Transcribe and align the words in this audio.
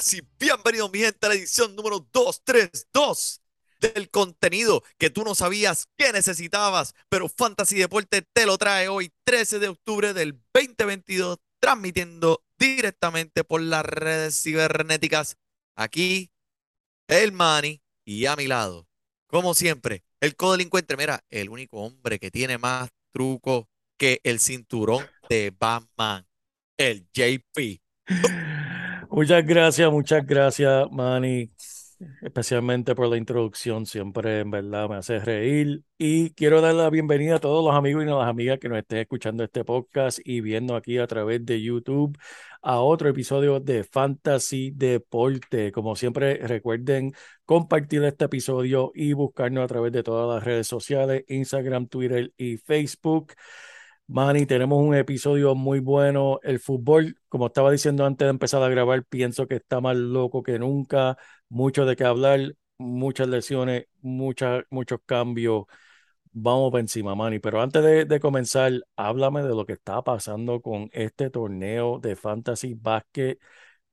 Buenas 0.00 0.14
y 0.14 0.22
bienvenidos, 0.38 0.90
mi 0.92 1.00
gente, 1.00 1.26
a 1.26 1.28
la 1.28 1.34
edición 1.34 1.76
número 1.76 2.06
232 2.12 3.42
del 3.80 4.08
contenido 4.10 4.82
que 4.96 5.10
tú 5.10 5.24
no 5.24 5.34
sabías 5.34 5.88
que 5.98 6.12
necesitabas, 6.12 6.94
pero 7.10 7.28
Fantasy 7.28 7.76
Deporte 7.76 8.22
te 8.32 8.46
lo 8.46 8.56
trae 8.56 8.88
hoy, 8.88 9.12
13 9.24 9.58
de 9.58 9.68
octubre 9.68 10.14
del 10.14 10.40
2022, 10.54 11.38
transmitiendo 11.60 12.42
directamente 12.58 13.44
por 13.44 13.60
las 13.60 13.84
redes 13.84 14.42
cibernéticas. 14.42 15.36
Aquí, 15.76 16.30
el 17.08 17.32
Manny 17.32 17.82
y 18.04 18.24
a 18.24 18.36
mi 18.36 18.46
lado, 18.46 18.88
como 19.26 19.54
siempre, 19.54 20.02
el 20.20 20.34
codelincuente. 20.34 20.96
Mira, 20.96 21.24
el 21.28 21.50
único 21.50 21.78
hombre 21.78 22.18
que 22.18 22.30
tiene 22.30 22.56
más 22.56 22.88
truco 23.12 23.68
que 23.98 24.20
el 24.24 24.40
cinturón 24.40 25.06
de 25.28 25.52
Batman, 25.58 26.26
el 26.78 27.06
JP. 27.12 27.82
Muchas 29.12 29.44
gracias, 29.44 29.90
muchas 29.90 30.24
gracias, 30.24 30.86
Manny, 30.92 31.50
especialmente 32.22 32.94
por 32.94 33.08
la 33.08 33.16
introducción. 33.16 33.84
Siempre, 33.84 34.40
en 34.40 34.50
verdad, 34.52 34.88
me 34.88 34.96
hace 34.96 35.18
reír. 35.18 35.82
Y 35.98 36.30
quiero 36.34 36.60
dar 36.60 36.74
la 36.74 36.88
bienvenida 36.90 37.36
a 37.36 37.40
todos 37.40 37.64
los 37.64 37.74
amigos 37.74 38.04
y 38.04 38.08
a 38.08 38.14
las 38.14 38.28
amigas 38.28 38.60
que 38.60 38.68
nos 38.68 38.78
estén 38.78 38.98
escuchando 38.98 39.42
este 39.42 39.64
podcast 39.64 40.20
y 40.24 40.40
viendo 40.40 40.76
aquí 40.76 40.98
a 40.98 41.08
través 41.08 41.44
de 41.44 41.60
YouTube 41.60 42.16
a 42.62 42.80
otro 42.80 43.08
episodio 43.08 43.58
de 43.58 43.82
Fantasy 43.82 44.70
Deporte. 44.70 45.72
Como 45.72 45.96
siempre, 45.96 46.36
recuerden 46.46 47.12
compartir 47.44 48.04
este 48.04 48.26
episodio 48.26 48.92
y 48.94 49.12
buscarnos 49.12 49.64
a 49.64 49.68
través 49.68 49.90
de 49.92 50.04
todas 50.04 50.32
las 50.36 50.44
redes 50.44 50.68
sociales, 50.68 51.24
Instagram, 51.26 51.88
Twitter 51.88 52.32
y 52.36 52.58
Facebook. 52.58 53.32
Manny, 54.12 54.44
tenemos 54.44 54.82
un 54.84 54.94
episodio 54.96 55.54
muy 55.54 55.78
bueno. 55.78 56.40
El 56.42 56.58
fútbol, 56.58 57.16
como 57.28 57.46
estaba 57.46 57.70
diciendo 57.70 58.04
antes 58.04 58.26
de 58.26 58.30
empezar 58.30 58.60
a 58.62 58.68
grabar, 58.68 59.04
pienso 59.04 59.46
que 59.46 59.54
está 59.56 59.80
más 59.80 59.96
loco 59.96 60.42
que 60.42 60.58
nunca. 60.58 61.16
Mucho 61.48 61.86
de 61.86 61.94
qué 61.94 62.04
hablar, 62.04 62.54
muchas 62.76 63.28
lesiones, 63.28 63.86
muchas, 64.00 64.64
muchos 64.70 64.98
cambios. 65.06 65.64
Vamos 66.32 66.70
por 66.72 66.80
encima, 66.80 67.14
Manny. 67.14 67.38
Pero 67.38 67.62
antes 67.62 67.82
de, 67.84 68.04
de 68.04 68.20
comenzar, 68.20 68.72
háblame 68.96 69.42
de 69.44 69.50
lo 69.50 69.64
que 69.66 69.74
está 69.74 70.02
pasando 70.02 70.60
con 70.60 70.90
este 70.92 71.30
torneo 71.30 72.00
de 72.00 72.16
Fantasy 72.16 72.74
Basket, 72.74 73.38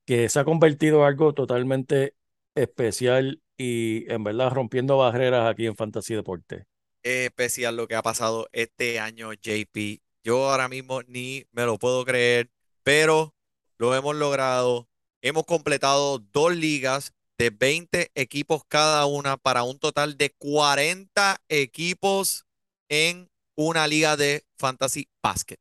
que 0.06 0.30
se 0.30 0.40
ha 0.40 0.46
convertido 0.46 1.02
en 1.02 1.08
algo 1.08 1.34
totalmente 1.34 2.16
especial 2.56 3.42
y 3.58 4.12
en 4.12 4.24
verdad 4.24 4.52
rompiendo 4.52 4.98
barreras 4.98 5.50
aquí 5.50 5.68
en 5.68 5.76
Fantasy 5.76 6.16
Deporte. 6.16 6.66
especial 7.04 7.76
lo 7.78 7.88
que 7.88 7.96
ha 7.96 8.02
pasado 8.04 8.50
este 8.52 9.00
año, 9.00 9.34
JP. 9.34 10.02
Yo 10.28 10.50
ahora 10.50 10.68
mismo 10.68 11.04
ni 11.04 11.46
me 11.54 11.64
lo 11.64 11.80
puedo 11.80 12.04
creer, 12.04 12.52
pero 12.84 13.34
lo 13.78 13.96
hemos 13.96 14.14
logrado. 14.14 14.90
Hemos 15.22 15.46
completado 15.46 16.20
dos 16.20 16.54
ligas 16.54 17.14
de 17.38 17.50
20 17.50 18.12
equipos 18.14 18.64
cada 18.68 19.06
una 19.06 19.38
para 19.38 19.64
un 19.64 19.80
total 19.80 20.18
de 20.18 20.32
40 20.32 21.42
equipos 21.48 22.46
en 22.90 23.30
una 23.56 23.88
liga 23.88 24.18
de 24.18 24.44
fantasy 24.58 25.08
basket. 25.24 25.60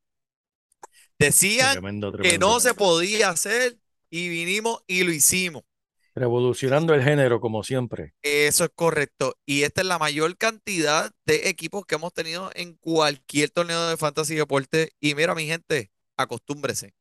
Decían 1.16 1.74
Tremendo, 1.74 2.10
que 2.10 2.36
no 2.36 2.58
se 2.58 2.74
podía 2.74 3.28
hacer 3.28 3.78
y 4.10 4.28
vinimos 4.28 4.82
y 4.88 5.04
lo 5.04 5.12
hicimos. 5.12 5.62
Revolucionando 6.16 6.94
el 6.94 7.02
género, 7.02 7.40
como 7.40 7.62
siempre. 7.62 8.14
Eso 8.22 8.64
es 8.64 8.70
correcto. 8.74 9.36
Y 9.44 9.64
esta 9.64 9.82
es 9.82 9.86
la 9.86 9.98
mayor 9.98 10.34
cantidad 10.38 11.12
de 11.26 11.50
equipos 11.50 11.84
que 11.84 11.96
hemos 11.96 12.14
tenido 12.14 12.50
en 12.54 12.72
cualquier 12.78 13.50
torneo 13.50 13.86
de 13.88 13.98
fantasy 13.98 14.34
deporte. 14.34 14.92
Y 14.98 15.14
mira, 15.14 15.34
mi 15.34 15.46
gente, 15.46 15.90
acostúmbrese, 16.16 16.94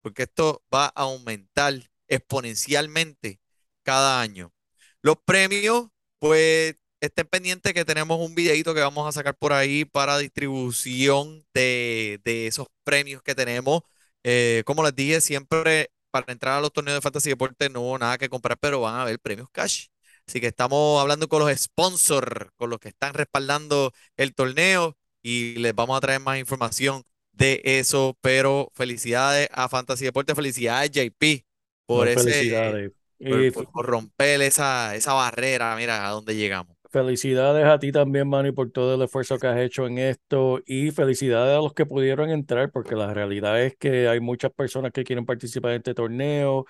porque 0.00 0.22
esto 0.22 0.62
va 0.74 0.86
a 0.86 1.02
aumentar 1.02 1.74
exponencialmente 2.08 3.40
cada 3.82 4.22
año. 4.22 4.54
Los 5.02 5.16
premios, 5.22 5.88
pues 6.18 6.76
estén 7.02 7.26
pendientes 7.26 7.74
que 7.74 7.84
tenemos 7.84 8.18
un 8.26 8.34
videito 8.34 8.74
que 8.74 8.80
vamos 8.80 9.06
a 9.06 9.12
sacar 9.12 9.36
por 9.36 9.52
ahí 9.52 9.84
para 9.84 10.16
distribución 10.16 11.44
de, 11.52 12.20
de 12.24 12.46
esos 12.46 12.68
premios 12.84 13.22
que 13.22 13.34
tenemos. 13.34 13.82
Eh, 14.24 14.62
como 14.64 14.82
les 14.82 14.94
dije, 14.96 15.20
siempre 15.20 15.90
para 16.24 16.32
entrar 16.32 16.58
a 16.58 16.60
los 16.60 16.72
torneos 16.72 16.96
de 16.96 17.00
fantasy 17.02 17.30
deporte 17.30 17.68
no 17.70 17.80
hubo 17.82 17.98
nada 17.98 18.18
que 18.18 18.28
comprar, 18.28 18.58
pero 18.58 18.80
van 18.80 18.94
a 18.96 19.02
haber 19.02 19.18
premios 19.20 19.48
cash. 19.50 19.86
Así 20.26 20.40
que 20.40 20.48
estamos 20.48 21.00
hablando 21.00 21.28
con 21.28 21.40
los 21.40 21.50
sponsors, 21.56 22.50
con 22.56 22.70
los 22.70 22.78
que 22.80 22.88
están 22.88 23.14
respaldando 23.14 23.92
el 24.16 24.34
torneo 24.34 24.96
y 25.22 25.54
les 25.56 25.74
vamos 25.74 25.96
a 25.96 26.00
traer 26.00 26.20
más 26.20 26.38
información 26.38 27.02
de 27.32 27.60
eso. 27.64 28.16
Pero 28.20 28.70
felicidades 28.74 29.48
a 29.52 29.68
Fantasy 29.68 30.04
Deporte, 30.04 30.34
felicidades 30.34 30.90
JP 30.90 31.46
por 31.86 32.06
No, 32.06 32.08
ese, 32.08 32.12
felicidades. 32.12 32.92
por, 33.28 33.46
Y 33.46 33.50
por- 33.50 33.68
por 33.70 33.86
romper 33.86 34.42
esa, 34.42 34.94
esa 34.96 35.12
barrera, 35.14 35.76
mira 35.76 36.06
a 36.06 36.10
dónde 36.10 36.36
llegamos. 36.36 36.75
Felicidades 36.96 37.66
a 37.66 37.78
ti 37.78 37.92
también, 37.92 38.26
Manny, 38.26 38.52
por 38.52 38.70
todo 38.70 38.94
el 38.94 39.02
esfuerzo 39.02 39.38
que 39.38 39.46
has 39.46 39.58
hecho 39.58 39.86
en 39.86 39.98
esto 39.98 40.62
y 40.64 40.92
felicidades 40.92 41.58
a 41.58 41.60
los 41.60 41.74
que 41.74 41.84
pudieron 41.84 42.30
entrar, 42.30 42.70
porque 42.70 42.94
la 42.94 43.12
realidad 43.12 43.62
es 43.62 43.76
que 43.76 44.08
hay 44.08 44.18
muchas 44.18 44.50
personas 44.50 44.92
que 44.92 45.04
quieren 45.04 45.26
participar 45.26 45.72
en 45.72 45.76
este 45.76 45.92
torneo. 45.92 46.64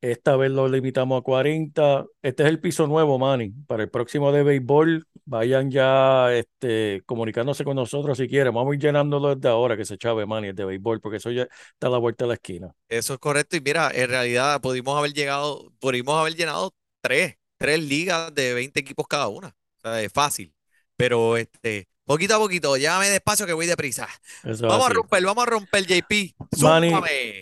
Esta 0.00 0.34
vez 0.34 0.50
lo 0.50 0.66
limitamos 0.66 1.20
a 1.20 1.22
40. 1.22 2.06
Este 2.22 2.42
es 2.42 2.48
el 2.48 2.58
piso 2.58 2.88
nuevo, 2.88 3.20
Manny. 3.20 3.50
Para 3.68 3.84
el 3.84 3.88
próximo 3.88 4.32
de 4.32 4.42
béisbol, 4.42 5.06
vayan 5.26 5.70
ya 5.70 6.34
este, 6.34 7.04
comunicándose 7.06 7.62
con 7.62 7.76
nosotros 7.76 8.18
si 8.18 8.26
quieren. 8.26 8.52
Vamos 8.52 8.72
a 8.72 8.74
ir 8.74 8.80
llenándolo 8.80 9.36
desde 9.36 9.48
ahora 9.48 9.76
que 9.76 9.84
se 9.84 9.96
chave, 9.96 10.26
Manny, 10.26 10.48
el 10.48 10.56
de 10.56 10.64
béisbol, 10.64 11.00
porque 11.00 11.18
eso 11.18 11.30
ya 11.30 11.42
está 11.42 11.86
a 11.86 11.90
la 11.90 11.98
vuelta 11.98 12.24
de 12.24 12.30
la 12.30 12.34
esquina. 12.34 12.74
Eso 12.88 13.12
es 13.14 13.20
correcto. 13.20 13.56
Y 13.56 13.60
mira, 13.60 13.92
en 13.94 14.08
realidad 14.08 14.60
pudimos 14.60 14.98
haber 14.98 15.12
llegado, 15.12 15.70
pudimos 15.78 16.18
haber 16.18 16.34
llenado 16.34 16.74
tres, 17.00 17.36
tres 17.62 17.82
ligas 17.82 18.34
de 18.34 18.54
20 18.54 18.80
equipos 18.80 19.06
cada 19.08 19.28
una. 19.28 19.48
O 19.48 19.80
sea, 19.82 20.02
es 20.02 20.12
fácil. 20.12 20.54
Pero 20.96 21.36
este, 21.36 21.88
poquito 22.04 22.34
a 22.36 22.38
poquito, 22.38 22.76
llévame 22.76 23.08
despacio 23.08 23.46
que 23.46 23.52
voy 23.54 23.66
deprisa. 23.66 24.08
Eso 24.42 24.50
es 24.52 24.60
Vamos 24.62 24.86
a 24.86 24.90
romper, 24.90 25.24
vamos 25.24 25.42
a 25.42 25.50
romper, 25.50 25.86
JP. 25.86 26.34
Manny. 26.60 26.92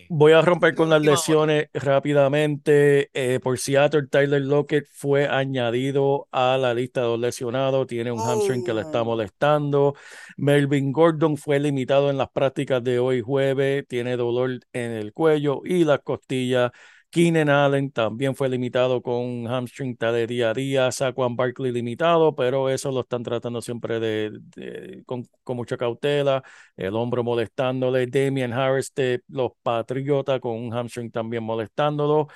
Voy 0.08 0.32
a 0.32 0.40
romper 0.42 0.74
con 0.74 0.88
las 0.90 1.02
lesiones 1.02 1.68
rápidamente. 1.74 3.10
Eh, 3.12 3.40
por 3.40 3.58
Seattle, 3.58 4.06
Tyler 4.08 4.40
Lockett 4.42 4.86
fue 4.92 5.26
añadido 5.28 6.28
a 6.32 6.56
la 6.58 6.74
lista 6.74 7.02
de 7.02 7.06
los 7.08 7.20
lesionados. 7.20 7.86
Tiene 7.86 8.12
un 8.12 8.20
hamstring 8.20 8.64
que 8.64 8.74
le 8.74 8.82
está 8.82 9.02
Oh. 9.02 9.04
molestando. 9.04 9.94
Melvin 10.36 10.92
Gordon 10.92 11.36
fue 11.36 11.58
limitado 11.60 12.10
en 12.10 12.18
las 12.18 12.30
prácticas 12.30 12.82
de 12.82 12.98
hoy 12.98 13.20
jueves. 13.20 13.84
Tiene 13.88 14.16
dolor 14.16 14.60
en 14.72 14.90
el 14.92 15.12
cuello 15.12 15.62
y 15.64 15.84
las 15.84 16.00
costillas. 16.00 16.70
Keenan 17.10 17.48
Allen 17.48 17.90
también 17.90 18.36
fue 18.36 18.48
limitado 18.48 19.02
con 19.02 19.46
hamstring 19.48 19.92
está 19.92 20.12
de 20.12 20.26
día 20.28 20.50
a 20.50 20.54
día. 20.54 20.92
Saquon 20.92 21.34
Barkley 21.34 21.72
limitado, 21.72 22.34
pero 22.36 22.68
eso 22.70 22.92
lo 22.92 23.00
están 23.00 23.24
tratando 23.24 23.60
siempre 23.60 23.98
de, 23.98 25.02
con 25.04 25.26
mucha 25.56 25.76
cautela 25.76 26.42
el 26.76 26.94
hombro 26.94 27.24
molestándole, 27.24 28.06
Damian 28.06 28.52
Harris 28.52 28.94
de 28.94 29.22
los 29.28 29.52
Patriotas 29.62 30.38
con 30.40 30.56
un 30.56 30.72
hamstring 30.72 31.10
también 31.10 31.42
molestándolo. 31.42 32.28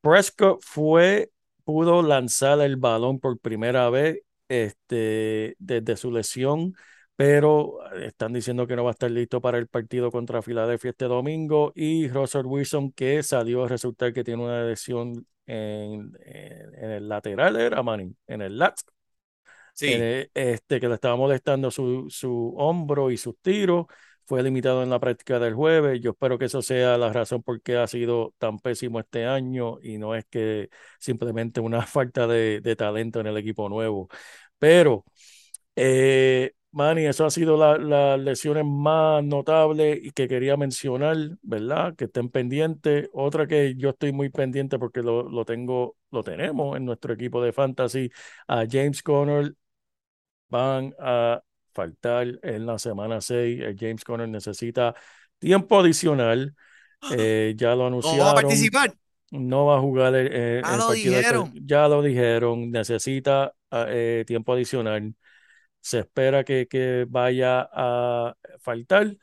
Prescott 0.00 0.60
fue, 0.62 1.30
pudo 1.64 2.02
lanzar 2.02 2.60
el 2.60 2.76
balón 2.76 3.18
por 3.18 3.38
primera 3.38 3.90
vez 3.90 4.20
este, 4.48 5.56
desde 5.58 5.96
su 5.96 6.10
lesión, 6.12 6.74
pero 7.16 7.78
están 7.96 8.32
diciendo 8.32 8.66
que 8.66 8.76
no 8.76 8.84
va 8.84 8.90
a 8.90 8.92
estar 8.92 9.10
listo 9.10 9.40
para 9.40 9.58
el 9.58 9.68
partido 9.68 10.10
contra 10.12 10.42
Filadelfia 10.42 10.90
este 10.90 11.06
domingo. 11.06 11.72
Y 11.74 12.08
Russell 12.08 12.46
Wilson, 12.46 12.92
que 12.92 13.22
salió 13.22 13.64
a 13.64 13.68
resultar 13.68 14.12
que 14.12 14.24
tiene 14.24 14.42
una 14.44 14.64
lesión 14.64 15.26
en, 15.46 16.12
en, 16.24 16.74
en 16.74 16.90
el 16.90 17.08
lateral, 17.08 17.56
era 17.56 17.82
Manning, 17.82 18.16
en 18.26 18.42
el 18.42 18.58
lat. 18.58 18.76
Sí. 19.74 19.88
Eh, 19.92 20.30
este, 20.34 20.80
que 20.80 20.88
le 20.88 20.94
estaba 20.94 21.16
molestando 21.16 21.70
su, 21.70 22.06
su 22.10 22.54
hombro 22.56 23.10
y 23.10 23.16
sus 23.16 23.38
tiros. 23.40 23.86
Fue 24.24 24.42
limitado 24.42 24.82
en 24.82 24.90
la 24.90 24.98
práctica 24.98 25.38
del 25.38 25.54
jueves. 25.54 26.00
Yo 26.00 26.10
espero 26.12 26.38
que 26.38 26.46
eso 26.46 26.60
sea 26.62 26.98
la 26.98 27.12
razón 27.12 27.42
por 27.42 27.62
qué 27.62 27.76
ha 27.76 27.86
sido 27.86 28.34
tan 28.38 28.58
pésimo 28.58 28.98
este 28.98 29.26
año 29.26 29.78
y 29.82 29.98
no 29.98 30.14
es 30.16 30.24
que 30.26 30.68
simplemente 30.98 31.60
una 31.60 31.82
falta 31.86 32.26
de, 32.26 32.60
de 32.60 32.76
talento 32.76 33.20
en 33.20 33.26
el 33.28 33.36
equipo 33.36 33.68
nuevo. 33.68 34.08
Pero 34.58 35.04
eh, 35.76 36.52
Manny, 36.76 37.06
eso 37.06 37.24
ha 37.24 37.30
sido 37.30 37.56
las 37.56 37.80
la 37.80 38.18
lesiones 38.18 38.62
más 38.66 39.24
notables 39.24 39.98
y 40.02 40.10
que 40.10 40.28
quería 40.28 40.58
mencionar, 40.58 41.16
¿verdad? 41.40 41.96
Que 41.96 42.04
estén 42.04 42.28
pendientes. 42.28 43.08
Otra 43.14 43.46
que 43.46 43.74
yo 43.76 43.90
estoy 43.90 44.12
muy 44.12 44.28
pendiente 44.28 44.78
porque 44.78 45.00
lo, 45.00 45.22
lo 45.26 45.46
tengo, 45.46 45.96
lo 46.10 46.22
tenemos 46.22 46.76
en 46.76 46.84
nuestro 46.84 47.14
equipo 47.14 47.42
de 47.42 47.52
fantasy, 47.54 48.10
a 48.46 48.66
James 48.70 49.02
Conner 49.02 49.54
van 50.48 50.94
a 51.00 51.42
faltar 51.74 52.26
en 52.42 52.66
la 52.66 52.78
semana 52.78 53.20
6. 53.20 53.60
El 53.62 53.76
James 53.78 54.04
Conner 54.04 54.28
necesita 54.28 54.94
tiempo 55.38 55.80
adicional. 55.80 56.54
Eh, 57.16 57.54
ya 57.56 57.70
lo 57.74 57.82
¿No 57.82 57.86
anunciaron. 57.88 58.26
va 58.26 58.30
a 58.32 58.34
participar? 58.34 58.94
No 59.30 59.66
va 59.66 59.76
a 59.78 59.80
jugar 59.80 60.14
el, 60.14 60.32
el- 60.32 60.64
Ah, 60.64 60.72
el 60.72 60.78
lo 60.78 60.86
partido. 60.88 61.12
de- 61.12 61.18
dijeron. 61.18 61.52
ya 61.66 61.88
lo 61.88 62.02
dijeron. 62.02 62.70
Necesita 62.70 63.52
ah, 63.70 63.86
eh, 63.88 64.24
tiempo 64.26 64.52
adicional. 64.52 65.14
Se 65.86 66.00
espera 66.00 66.42
que, 66.42 66.66
que 66.66 67.06
vaya 67.08 67.60
a 67.72 68.36
faltar. 68.58 69.16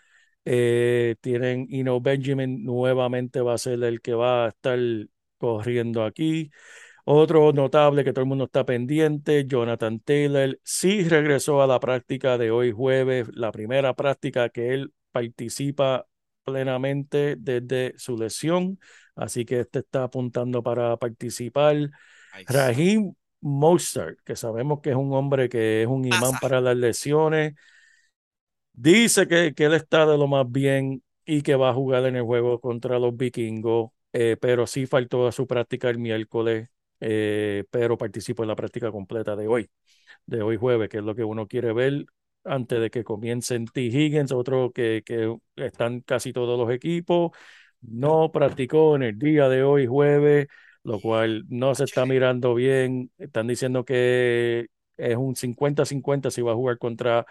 Eh, 0.45 1.17
tienen 1.19 1.67
Ino 1.69 1.99
Benjamin 1.99 2.63
nuevamente 2.63 3.41
va 3.41 3.55
a 3.55 3.57
ser 3.57 3.83
el 3.83 3.99
que 3.99 4.13
va 4.13 4.45
a 4.45 4.47
estar 4.47 4.79
corriendo 5.37 6.05
aquí. 6.05 6.51
Otro 7.03 7.51
notable 7.51 8.05
que 8.05 8.13
todo 8.13 8.21
el 8.21 8.29
mundo 8.29 8.45
está 8.45 8.65
pendiente, 8.65 9.45
Jonathan 9.45 9.99
Taylor, 9.99 10.57
sí 10.63 11.03
regresó 11.03 11.61
a 11.61 11.67
la 11.67 11.81
práctica 11.81 12.37
de 12.37 12.49
hoy 12.49 12.71
jueves, 12.71 13.27
la 13.33 13.51
primera 13.51 13.93
práctica 13.93 14.47
que 14.47 14.73
él 14.73 14.93
participa 15.11 16.07
plenamente 16.45 17.35
desde 17.37 17.93
su 17.97 18.17
lesión, 18.17 18.79
así 19.17 19.43
que 19.43 19.59
este 19.59 19.79
está 19.79 20.05
apuntando 20.05 20.63
para 20.63 20.95
participar. 20.95 21.75
Ay, 22.31 22.45
Raheem 22.47 23.13
Mostert, 23.43 24.19
que 24.23 24.35
sabemos 24.35 24.81
que 24.81 24.91
es 24.91 24.95
un 24.95 25.13
hombre 25.13 25.49
que 25.49 25.83
es 25.83 25.87
un 25.87 26.05
imán 26.05 26.31
Pasa. 26.31 26.39
para 26.39 26.61
las 26.61 26.77
lesiones, 26.77 27.53
dice 28.73 29.27
que, 29.27 29.53
que 29.53 29.65
él 29.65 29.73
está 29.73 30.05
de 30.05 30.17
lo 30.17 30.27
más 30.27 30.49
bien 30.51 31.03
y 31.25 31.41
que 31.41 31.55
va 31.55 31.69
a 31.69 31.73
jugar 31.73 32.05
en 32.05 32.15
el 32.15 32.23
juego 32.23 32.59
contra 32.59 32.99
los 32.99 33.15
vikingos, 33.15 33.91
eh, 34.13 34.37
pero 34.39 34.67
sí 34.67 34.85
faltó 34.85 35.27
a 35.27 35.31
su 35.31 35.47
práctica 35.47 35.89
el 35.89 35.99
miércoles, 35.99 36.69
eh, 36.99 37.63
pero 37.71 37.97
participó 37.97 38.43
en 38.43 38.49
la 38.49 38.55
práctica 38.55 38.91
completa 38.91 39.35
de 39.35 39.47
hoy, 39.47 39.69
de 40.25 40.41
hoy 40.41 40.57
jueves, 40.57 40.89
que 40.89 40.97
es 40.99 41.03
lo 41.03 41.15
que 41.15 41.23
uno 41.23 41.47
quiere 41.47 41.73
ver 41.73 42.05
antes 42.43 42.79
de 42.81 42.89
que 42.89 43.03
comiencen 43.03 43.65
T. 43.67 43.81
Higgins, 43.83 44.31
otro 44.31 44.71
que, 44.73 45.03
que 45.05 45.35
están 45.55 46.01
casi 46.01 46.33
todos 46.33 46.59
los 46.59 46.71
equipos, 46.73 47.31
no 47.81 48.31
practicó 48.31 48.95
en 48.95 49.03
el 49.03 49.19
día 49.19 49.49
de 49.49 49.63
hoy 49.63 49.87
jueves, 49.87 50.47
lo 50.83 50.99
cual 50.99 51.45
no 51.49 51.75
se 51.75 51.85
está 51.85 52.05
mirando 52.05 52.55
bien. 52.55 53.11
Están 53.17 53.47
diciendo 53.47 53.85
que 53.85 54.67
es 54.97 55.15
un 55.17 55.35
50-50 55.35 56.31
si 56.31 56.41
va 56.41 56.51
a 56.51 56.55
jugar 56.55 56.77
contra 56.77 57.25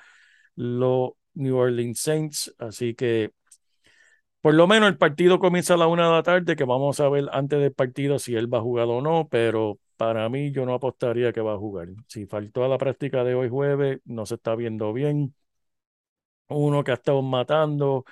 los 0.56 1.12
New 1.34 1.56
Orleans 1.56 2.00
Saints. 2.00 2.54
Así 2.58 2.94
que 2.94 3.32
por 4.40 4.54
lo 4.54 4.66
menos 4.66 4.88
el 4.88 4.98
partido 4.98 5.38
comienza 5.38 5.74
a 5.74 5.76
la 5.76 5.86
una 5.86 6.06
de 6.06 6.12
la 6.12 6.22
tarde, 6.22 6.56
que 6.56 6.64
vamos 6.64 6.98
a 7.00 7.08
ver 7.08 7.28
antes 7.32 7.60
del 7.60 7.72
partido 7.72 8.18
si 8.18 8.34
él 8.34 8.52
va 8.52 8.58
a 8.58 8.60
jugar 8.62 8.86
o 8.88 9.00
no, 9.00 9.28
pero 9.28 9.78
para 9.96 10.28
mí 10.28 10.50
yo 10.52 10.66
no 10.66 10.74
apostaría 10.74 11.32
que 11.32 11.40
va 11.40 11.54
a 11.54 11.58
jugar. 11.58 11.88
Si 12.08 12.26
faltó 12.26 12.64
a 12.64 12.68
la 12.68 12.78
práctica 12.78 13.22
de 13.24 13.34
hoy 13.34 13.48
jueves, 13.48 14.00
no 14.04 14.26
se 14.26 14.34
está 14.36 14.54
viendo 14.56 14.92
bien. 14.92 15.34
Uno 16.48 16.84
que 16.84 16.90
ha 16.90 16.94
estado 16.94 17.22
matando, 17.22 18.04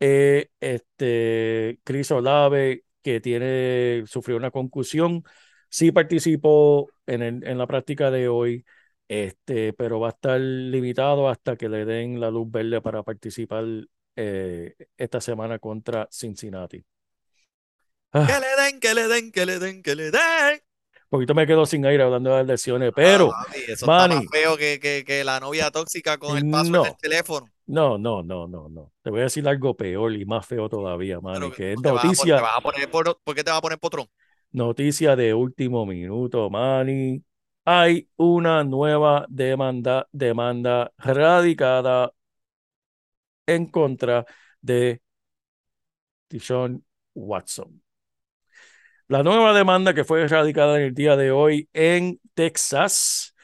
eh, 0.00 0.50
este 0.60 1.80
Chris 1.84 2.10
Olave, 2.12 2.84
que 3.02 3.20
tiene, 3.20 4.04
sufrió 4.06 4.36
una 4.36 4.50
concusión, 4.50 5.24
sí 5.68 5.92
participó 5.92 6.88
en, 7.06 7.22
el- 7.22 7.44
en 7.46 7.58
la 7.58 7.66
práctica 7.66 8.10
de 8.10 8.28
hoy, 8.28 8.64
este, 9.08 9.72
pero 9.74 10.00
va 10.00 10.08
a 10.08 10.10
estar 10.12 10.40
limitado 10.40 11.28
hasta 11.28 11.56
que 11.56 11.68
le 11.68 11.84
den 11.84 12.20
la 12.20 12.30
luz 12.30 12.50
verde 12.50 12.80
para 12.80 13.02
participar 13.02 13.64
eh, 14.16 14.74
esta 14.96 15.20
semana 15.20 15.58
contra 15.58 16.08
Cincinnati. 16.10 16.84
Ah, 18.12 18.26
Que 18.26 18.38
le 18.40 18.50
den, 18.62 18.80
que 18.80 18.94
le 18.94 19.08
den, 19.08 19.32
que 19.32 19.46
le 19.46 19.58
den, 19.58 19.82
que 19.82 19.94
le 19.94 20.10
den. 20.10 20.60
poquito 21.08 21.34
me 21.34 21.46
quedo 21.46 21.66
sin 21.66 21.84
aire 21.86 22.02
hablando 22.02 22.30
de 22.30 22.36
las 22.38 22.46
lesiones, 22.46 22.92
pero 22.94 23.30
Ah, 23.32 23.46
eso 23.54 23.72
está 23.72 23.86
Manny. 23.86 24.14
más 24.16 24.24
feo 24.30 24.56
que, 24.56 24.78
que, 24.80 25.04
que 25.06 25.24
la 25.24 25.40
novia 25.40 25.70
tóxica 25.70 26.18
con 26.18 26.36
el 26.36 26.44
password 26.48 26.70
No. 26.70 26.82
del 26.82 26.96
teléfono. 26.96 27.46
No, 27.72 27.96
no, 27.98 28.22
no, 28.22 28.46
no, 28.46 28.68
no. 28.68 28.92
Te 29.02 29.10
voy 29.10 29.20
a 29.20 29.22
decir 29.24 29.46
algo 29.48 29.74
peor 29.76 30.12
y 30.14 30.24
más 30.26 30.46
feo 30.46 30.68
todavía, 30.68 31.20
Manny, 31.20 31.50
que 31.52 31.72
es 31.72 31.78
¿por 31.78 31.82
qué 31.82 31.90
vas 31.90 32.04
a 32.08 32.12
pon- 32.14 32.28
noticia. 32.28 32.36
te 32.36 32.42
vas 32.42 32.56
a 32.56 32.60
poner 32.60 32.90
por, 32.90 33.18
¿por 33.22 33.34
qué 33.34 33.44
te 33.44 33.50
vas 33.50 33.58
a 33.58 33.62
poner 33.62 33.78
potrón? 33.78 34.08
Noticia 34.52 35.16
de 35.16 35.32
último 35.34 35.86
minuto, 35.86 36.48
Manny. 36.50 37.22
Hay 37.64 38.08
una 38.16 38.64
nueva 38.64 39.24
demanda, 39.28 40.08
demanda 40.12 40.92
radicada 40.98 42.12
en 43.46 43.66
contra 43.66 44.24
de 44.60 45.00
Deshaun 46.30 46.82
Watson. 47.14 47.80
La 49.08 49.22
nueva 49.22 49.52
demanda 49.52 49.94
que 49.94 50.04
fue 50.04 50.26
radicada 50.28 50.76
en 50.78 50.84
el 50.86 50.94
día 50.94 51.16
de 51.16 51.30
hoy 51.32 51.68
en 51.72 52.20
Texas 52.34 53.34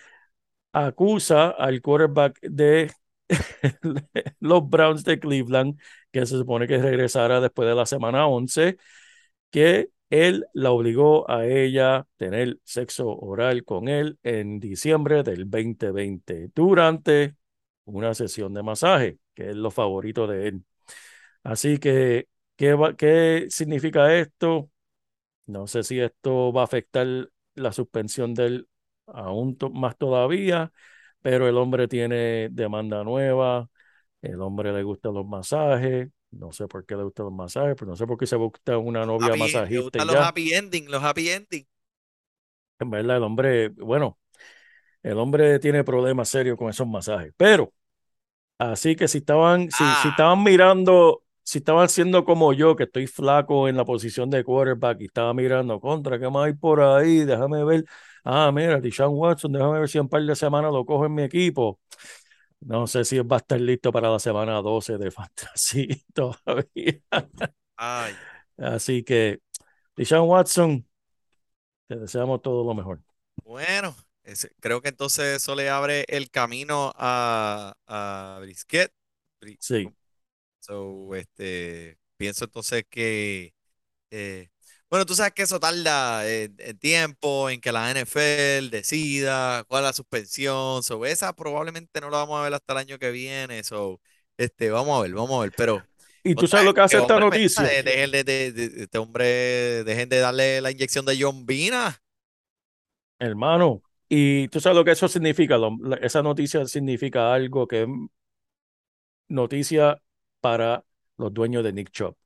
acusa 0.73 1.51
al 1.51 1.83
quarterback 1.83 2.41
de 2.43 2.93
los 4.41 4.69
Browns 4.69 5.05
de 5.05 5.19
Cleveland, 5.19 5.79
que 6.13 6.27
se 6.27 6.39
supone 6.39 6.67
que 6.67 6.79
regresara 6.79 7.41
después 7.41 7.69
de 7.69 7.75
la 7.75 7.87
semana 7.87 8.27
11, 8.27 8.79
que 9.51 9.91
él 10.11 10.47
la 10.55 10.71
obligó 10.73 11.31
a 11.31 11.47
ella 11.47 12.07
tener 12.17 12.59
sexo 12.65 13.09
oral 13.11 13.65
con 13.65 13.89
él 13.89 14.19
en 14.23 14.61
diciembre 14.61 15.23
del 15.23 15.51
2020 15.51 16.51
durante 16.55 17.37
una 17.85 18.15
sesión 18.15 18.55
de 18.55 18.63
masaje, 18.63 19.19
que 19.35 19.51
es 19.51 19.57
lo 19.57 19.71
favorito 19.71 20.27
de 20.27 20.49
él. 20.49 20.65
Así 21.43 21.79
que, 21.79 22.29
¿qué, 22.57 22.75
va- 22.75 22.97
qué 22.97 23.47
significa 23.51 24.15
esto? 24.17 24.71
No 25.47 25.67
sé 25.67 25.83
si 25.83 26.01
esto 26.01 26.53
va 26.53 26.63
a 26.63 26.65
afectar 26.65 27.07
la 27.55 27.73
suspensión 27.73 28.35
de 28.35 28.47
él 28.47 28.69
aún 29.07 29.57
más 29.75 29.97
todavía, 29.97 30.73
pero 31.23 31.49
el 31.49 31.57
hombre 31.59 31.89
tiene 31.89 32.49
demanda 32.51 33.05
nueva, 33.05 33.69
el 34.23 34.41
hombre 34.43 34.73
le 34.73 34.83
gustan 34.85 35.15
los 35.15 35.27
masajes, 35.27 36.11
no 36.33 36.53
sé 36.53 36.69
por 36.69 36.87
qué 36.87 36.97
le 36.97 37.05
gustan 37.05 37.27
los 37.27 37.35
masajes, 37.35 37.75
pero 37.79 37.91
no 37.93 37.97
sé 37.97 38.07
por 38.07 38.19
qué 38.19 38.27
se 38.27 38.37
busca 38.37 38.79
una 38.79 39.07
novia 39.07 39.37
Happy- 39.37 39.63
le 39.71 39.79
masajista 39.79 40.01
y 40.01 40.05
gustan 40.05 40.09
los 40.09 40.19
happy 40.19 40.55
ending, 40.55 40.91
los 40.91 41.03
happy 41.05 41.29
ending. 41.31 41.67
En 42.81 42.91
verdad, 42.91 43.17
el 43.17 43.23
hombre, 43.25 43.69
bueno, 43.71 44.19
el 45.03 45.19
hombre 45.19 45.59
tiene 45.61 45.85
problemas 45.85 46.29
serios 46.31 46.59
con 46.59 46.71
esos 46.71 46.87
masajes, 46.89 47.33
pero 47.37 47.73
así 48.59 48.97
que 48.97 49.09
si 49.09 49.19
estaban, 49.19 49.71
si, 49.71 49.95
si 49.95 50.09
Ah. 50.09 50.11
estaban 50.11 50.43
mirando, 50.45 51.25
si 51.45 51.59
estaban 51.59 51.89
siendo 51.91 52.25
como 52.25 52.53
yo, 52.55 52.77
que 52.77 52.85
estoy 52.85 53.07
flaco 53.09 53.69
en 53.69 53.77
la 53.77 53.85
posición 53.87 54.31
de 54.31 54.45
quarterback 54.45 55.01
y 55.03 55.07
estaba 55.07 55.35
mirando 55.35 55.81
contra, 55.81 56.19
¿qué 56.21 56.31
más 56.31 56.47
hay 56.47 56.55
por 56.55 56.81
ahí? 56.83 57.25
Déjame 57.25 57.65
ver. 57.65 57.85
Ah, 58.31 58.51
mira, 58.53 58.79
Deshaun 58.81 59.15
Watson, 59.17 59.53
déjame 59.53 59.79
ver 59.81 59.89
si 59.89 59.97
en 59.99 60.03
un 60.05 60.09
par 60.11 60.23
de 60.23 60.37
semanas 60.37 60.71
lo 60.73 60.85
cojo 60.85 61.07
en 61.07 61.15
mi 61.15 61.23
equipo. 61.23 61.81
No 62.61 62.87
sé 62.87 63.05
si 63.05 63.19
va 63.21 63.37
a 63.37 63.41
estar 63.41 63.61
listo 63.61 63.93
para 63.93 64.11
la 64.11 64.19
semana 64.21 64.63
12 64.63 64.99
de 64.99 65.11
Fantasy 65.13 65.89
todavía. 66.15 67.01
Ay, 67.77 68.21
Así 68.57 69.03
que, 69.05 69.41
Deshaun 69.97 70.29
Watson, 70.29 70.87
te 71.87 71.97
deseamos 71.97 72.43
todo 72.43 72.65
lo 72.65 72.75
mejor. 72.75 73.03
bueno, 73.45 73.97
creo 74.61 74.81
que 74.83 74.89
entonces 74.91 75.37
eso 75.37 75.55
le 75.55 75.71
abre 75.71 76.05
el 76.09 76.31
camino 76.31 76.93
a, 76.97 77.75
a 77.87 78.39
Brisket. 78.41 78.93
Sí. 79.59 79.95
So, 80.61 81.15
este, 81.15 81.99
pienso 82.17 82.45
entonces 82.45 82.85
que, 82.91 83.55
eh, 84.11 84.51
bueno, 84.91 85.05
tú 85.07 85.15
sabes 85.15 85.33
que 85.35 85.43
eso 85.43 85.61
tarda 85.61 86.27
eh, 86.29 86.51
en 86.59 86.79
tiempo 86.79 87.51
en 87.51 87.61
que 87.61 87.73
la 87.73 87.91
NFL 87.91 88.71
decida 88.71 89.65
cuál 89.65 89.83
es 89.85 89.89
la 89.91 89.93
suspensión. 89.93 90.83
So, 90.83 91.05
esa 91.07 91.35
probablemente 91.35 92.01
no 92.01 92.09
la 92.11 92.19
vamos 92.19 92.41
a 92.41 92.45
ver 92.45 92.55
hasta 92.55 92.73
el 92.73 92.79
año 92.79 92.99
que 92.99 93.11
viene. 93.11 93.63
So, 93.65 94.01
este, 94.39 94.71
vamos 94.71 94.99
a 94.99 95.03
ver, 95.03 95.13
vamos 95.15 95.39
a 95.39 95.43
ver. 95.43 95.53
Pero, 95.55 95.87
¿Y 96.23 96.35
tú 96.37 96.47
sabes 96.47 96.65
lo 96.65 96.75
que 96.75 96.81
hace 96.83 96.99
que 96.99 96.99
esta 96.99 97.19
noticia? 97.19 97.65
de- 97.65 97.83
dejen 97.83 98.11
de, 98.13 98.25
de- 98.25 98.53
de- 98.53 98.83
este 98.85 98.99
hombre, 98.99 99.27
dejen 99.85 100.09
de 100.09 100.19
darle 100.21 100.61
la 100.61 100.71
inyección 100.71 101.05
de 101.07 101.17
John 101.21 101.47
Vina. 101.47 102.01
Hermano, 103.19 103.83
y 104.09 104.49
tú 104.49 104.61
sabes 104.61 104.77
lo 104.77 104.85
que 104.85 104.93
eso 104.93 105.09
significa, 105.09 105.57
Lo- 105.59 105.77
la- 105.83 105.97
esa 105.97 106.23
noticia 106.23 106.65
significa 106.67 107.33
algo 107.35 107.67
que 107.67 107.83
es 107.83 107.89
noticia 109.29 110.01
para 110.41 110.85
los 111.19 111.35
dueños 111.35 111.65
de 111.65 111.73
Nick 111.73 111.91
Chubb. 111.91 112.17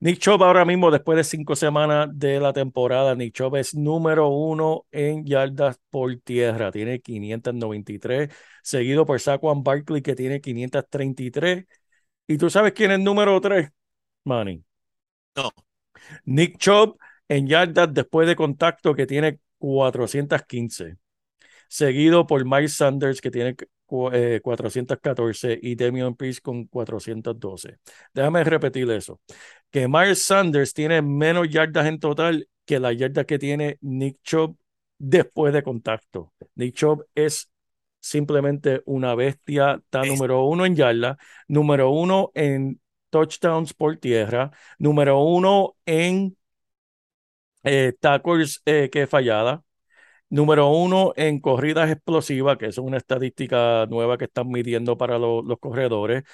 Nick 0.00 0.18
Chubb 0.18 0.42
ahora 0.42 0.64
mismo, 0.64 0.90
después 0.90 1.16
de 1.16 1.24
cinco 1.24 1.56
semanas 1.56 2.08
de 2.12 2.38
la 2.40 2.52
temporada, 2.52 3.14
Nick 3.14 3.34
Chubb 3.34 3.56
es 3.56 3.74
número 3.74 4.28
uno 4.28 4.86
en 4.92 5.24
yardas 5.24 5.78
por 5.90 6.14
tierra, 6.20 6.70
tiene 6.70 7.00
593, 7.00 8.30
seguido 8.62 9.06
por 9.06 9.20
Saquon 9.20 9.62
Barkley 9.62 10.02
que 10.02 10.14
tiene 10.14 10.40
533. 10.40 11.64
¿Y 12.26 12.38
tú 12.38 12.50
sabes 12.50 12.72
quién 12.72 12.92
es 12.92 13.00
número 13.00 13.40
tres, 13.40 13.70
Manny? 14.24 14.62
No. 15.36 15.50
Nick 16.24 16.58
Chubb 16.58 16.98
en 17.28 17.46
yardas 17.46 17.92
después 17.92 18.26
de 18.28 18.36
contacto 18.36 18.94
que 18.94 19.06
tiene 19.06 19.40
415, 19.58 20.96
seguido 21.68 22.26
por 22.26 22.44
Mike 22.44 22.68
Sanders 22.68 23.20
que 23.20 23.30
tiene 23.30 23.56
eh, 24.12 24.40
414 24.42 25.58
y 25.60 25.74
Damian 25.76 26.14
Pierce 26.14 26.40
con 26.40 26.66
412. 26.66 27.78
Déjame 28.12 28.44
repetir 28.44 28.90
eso, 28.90 29.20
que 29.70 29.88
Miles 29.88 30.22
Sanders 30.24 30.74
tiene 30.74 31.02
menos 31.02 31.48
yardas 31.48 31.86
en 31.86 31.98
total 31.98 32.48
que 32.64 32.80
las 32.80 32.96
yardas 32.96 33.26
que 33.26 33.38
tiene 33.38 33.78
Nick 33.80 34.18
Chubb 34.22 34.56
después 34.98 35.52
de 35.52 35.62
contacto. 35.62 36.32
Nick 36.54 36.74
Chubb 36.74 37.04
es 37.14 37.50
simplemente 38.00 38.82
una 38.86 39.14
bestia, 39.14 39.74
está 39.82 40.02
Es- 40.02 40.08
número 40.08 40.44
uno 40.44 40.66
en 40.66 40.76
yardas, 40.76 41.16
número 41.48 41.90
uno 41.90 42.30
en 42.34 42.80
touchdowns 43.10 43.74
por 43.74 43.96
tierra, 43.98 44.50
número 44.78 45.20
uno 45.22 45.76
en 45.86 46.36
eh, 47.62 47.92
tackles 48.00 48.62
eh, 48.66 48.90
que 48.90 49.06
fallada, 49.06 49.63
número 50.34 50.68
uno 50.70 51.12
en 51.16 51.40
corridas 51.40 51.90
explosivas, 51.90 52.58
que 52.58 52.66
es 52.66 52.78
una 52.78 52.96
estadística 52.98 53.86
nueva 53.86 54.18
que 54.18 54.24
están 54.26 54.48
midiendo 54.48 54.96
para 54.98 55.18
lo- 55.18 55.42
los 55.42 55.58
corredores, 55.58 56.24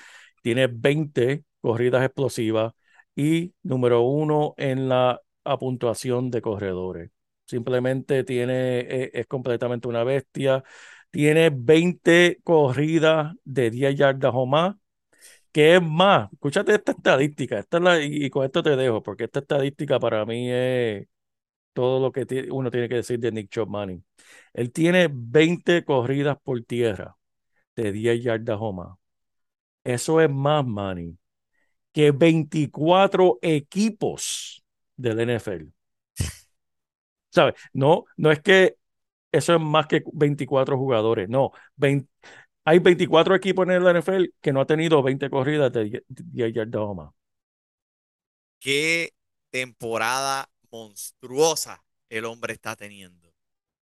tiene 0.42 0.66
20 0.68 1.44
corridas 1.60 2.04
explosivas 2.04 2.72
y 3.16 3.54
número 3.62 4.02
uno 4.02 4.54
en 4.56 4.88
la 4.88 5.20
puntuación 5.58 6.30
de 6.30 6.42
corredores. 6.42 7.10
Simplemente 7.46 8.24
tiene, 8.24 8.80
eh, 8.80 9.10
es 9.14 9.26
completamente 9.26 9.88
una 9.88 10.04
bestia. 10.04 10.62
Tiene 11.10 11.50
20 11.52 12.38
corridas 12.44 13.34
de 13.44 13.70
10 13.70 13.96
yardas 13.96 14.32
o 14.34 14.46
más, 14.46 14.76
que 15.52 15.76
es 15.76 15.82
más. 15.82 16.32
Escúchate 16.32 16.74
esta 16.74 16.92
estadística, 16.92 17.58
esta 17.58 17.78
es 17.78 17.82
la, 17.82 18.02
y 18.02 18.30
con 18.30 18.44
esto 18.44 18.62
te 18.62 18.76
dejo, 18.76 19.02
porque 19.02 19.24
esta 19.24 19.40
estadística 19.40 19.98
para 20.00 20.24
mí 20.26 20.50
es 20.50 21.06
todo 21.72 22.00
lo 22.00 22.12
que 22.12 22.48
uno 22.50 22.70
tiene 22.70 22.88
que 22.88 22.96
decir 22.96 23.18
de 23.20 23.32
Nick 23.32 23.50
Chubb 23.50 23.68
Manning. 23.68 24.04
Él 24.52 24.72
tiene 24.72 25.08
20 25.12 25.84
corridas 25.84 26.38
por 26.42 26.62
tierra 26.64 27.16
de 27.76 27.92
10 27.92 28.22
yardas 28.22 28.58
o 28.60 28.72
más. 28.72 28.98
Eso 29.84 30.20
es 30.20 30.30
más, 30.30 30.66
Manning, 30.66 31.18
que 31.92 32.10
24 32.12 33.38
equipos 33.42 34.64
del 34.96 35.20
NFL. 35.20 35.72
¿Sabes? 37.30 37.54
No, 37.72 38.04
no 38.16 38.30
es 38.30 38.40
que 38.40 38.76
eso 39.32 39.54
es 39.54 39.60
más 39.60 39.86
que 39.86 40.02
24 40.12 40.76
jugadores. 40.76 41.28
No, 41.28 41.52
20 41.76 42.08
hay 42.64 42.78
24 42.78 43.34
equipos 43.34 43.66
en 43.66 43.72
el 43.72 43.86
NFL 43.96 44.32
que 44.40 44.52
no 44.52 44.60
han 44.60 44.66
tenido 44.66 45.02
20 45.02 45.30
corridas 45.30 45.72
de 45.72 45.84
10 45.84 46.02
10 46.08 46.54
yardas 46.54 46.82
o 46.82 46.94
más. 46.94 47.10
Qué 48.58 49.12
temporada 49.50 50.48
monstruosa 50.70 51.82
el 52.08 52.24
hombre 52.24 52.52
está 52.52 52.76
teniendo. 52.76 53.32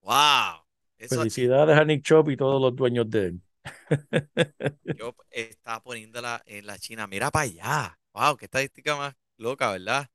¡Wow! 0.02 0.66
Eso 0.98 1.18
Felicidades 1.18 1.78
a 1.78 1.84
Nick 1.86 2.04
Chubb 2.04 2.30
y 2.30 2.38
todos 2.38 2.62
los 2.62 2.76
dueños 2.76 3.10
de 3.10 3.26
él. 3.28 3.42
yo 4.98 5.16
estaba 5.30 5.82
poniéndola 5.82 6.42
en 6.46 6.66
la 6.66 6.78
China. 6.78 7.08
Mira 7.08 7.32
para 7.32 7.44
allá. 7.44 8.00
¡Wow! 8.14 8.38
Qué 8.38 8.46
estadística 8.46 8.96
más 8.96 9.16
loca, 9.38 9.72
¿verdad? 9.72 10.08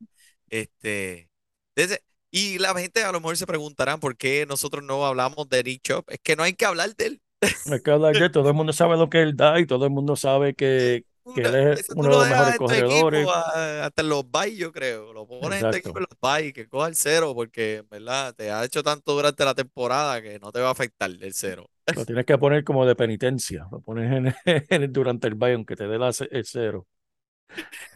Este. 0.48 1.30
desde- 1.74 2.02
y 2.30 2.58
la 2.58 2.74
gente 2.74 3.02
a 3.02 3.12
lo 3.12 3.20
mejor 3.20 3.36
se 3.36 3.46
preguntarán 3.46 3.98
por 3.98 4.16
qué 4.16 4.44
nosotros 4.46 4.84
no 4.84 5.06
hablamos 5.06 5.48
de 5.48 5.62
Nick 5.64 5.82
Chubb. 5.82 6.04
Es 6.08 6.18
que 6.22 6.36
no 6.36 6.42
hay 6.42 6.54
que 6.54 6.66
hablar 6.66 6.94
de 6.96 7.06
él. 7.06 7.22
Me 7.64 7.80
queda 7.80 7.94
hablar 7.94 8.14
de 8.14 8.24
él, 8.26 8.30
todo 8.32 8.48
el 8.48 8.54
mundo 8.54 8.72
sabe 8.72 8.96
lo 8.96 9.08
que 9.08 9.22
él 9.22 9.36
da 9.36 9.58
y 9.60 9.66
todo 9.66 9.84
el 9.84 9.90
mundo 9.90 10.16
sabe 10.16 10.54
que, 10.54 11.04
que 11.34 11.42
él 11.42 11.54
es 11.56 11.80
eso 11.80 11.94
tú 11.96 12.00
uno 12.00 12.10
lo 12.10 12.18
de 12.18 12.20
los 12.20 12.28
dejas 12.28 12.54
mejores 12.54 12.56
corredores. 12.56 13.28
a- 13.28 13.86
hasta 13.86 14.02
en 14.02 14.08
los 14.08 14.30
bye, 14.30 14.56
yo 14.56 14.72
creo. 14.72 15.12
Lo 15.12 15.26
pones 15.26 15.60
en 15.60 15.68
tu 15.68 15.76
equipo 15.76 15.98
en 15.98 16.06
los 16.10 16.18
bye, 16.20 16.52
que 16.52 16.68
coja 16.68 16.88
el 16.88 16.96
cero, 16.96 17.34
porque, 17.34 17.76
en 17.78 17.88
¿verdad? 17.88 18.34
Te 18.34 18.50
ha 18.50 18.64
hecho 18.64 18.82
tanto 18.82 19.12
durante 19.14 19.44
la 19.44 19.54
temporada 19.54 20.22
que 20.22 20.38
no 20.38 20.52
te 20.52 20.60
va 20.60 20.68
a 20.68 20.72
afectar 20.72 21.10
el 21.10 21.34
cero. 21.34 21.70
Lo 21.94 22.04
tienes 22.04 22.26
que 22.26 22.38
poner 22.38 22.62
como 22.64 22.84
de 22.86 22.94
penitencia. 22.96 23.66
Lo 23.72 23.80
pones 23.80 24.12
en, 24.12 24.34
en- 24.70 24.92
durante 24.92 25.26
el 25.28 25.34
bye, 25.34 25.54
aunque 25.54 25.76
te 25.76 25.86
dé 25.88 25.98
la 25.98 26.10
el 26.30 26.44
cero. 26.44 26.86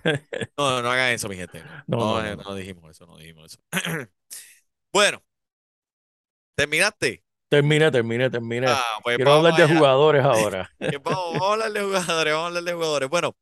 No, 0.58 0.82
no 0.82 0.90
hagan 0.90 1.12
eso, 1.12 1.28
mi 1.28 1.36
gente. 1.36 1.64
No, 1.86 2.20
no, 2.22 2.22
no, 2.22 2.36
no 2.44 2.54
no. 2.54 2.54
dijimos 2.54 2.90
eso, 2.90 3.06
no 3.06 3.16
dijimos 3.18 3.52
eso. 3.54 3.62
Bueno, 4.92 5.22
¿terminaste? 6.54 7.24
Terminé, 7.50 7.90
terminé, 7.90 8.30
terminé. 8.30 8.68
Ah, 8.68 9.00
pues 9.02 9.16
Quiero 9.16 9.32
hablar 9.32 9.56
de 9.56 9.66
jugadores 9.76 10.24
ahora. 10.24 10.70
Vamos, 11.04 11.34
vamos 11.34 11.42
a 11.42 11.52
hablar 11.52 11.72
de 11.72 11.82
jugadores, 11.82 12.32
vamos 12.32 12.44
a 12.44 12.46
hablar 12.46 12.62
de 12.62 12.72
jugadores. 12.72 13.08
Bueno, 13.10 13.36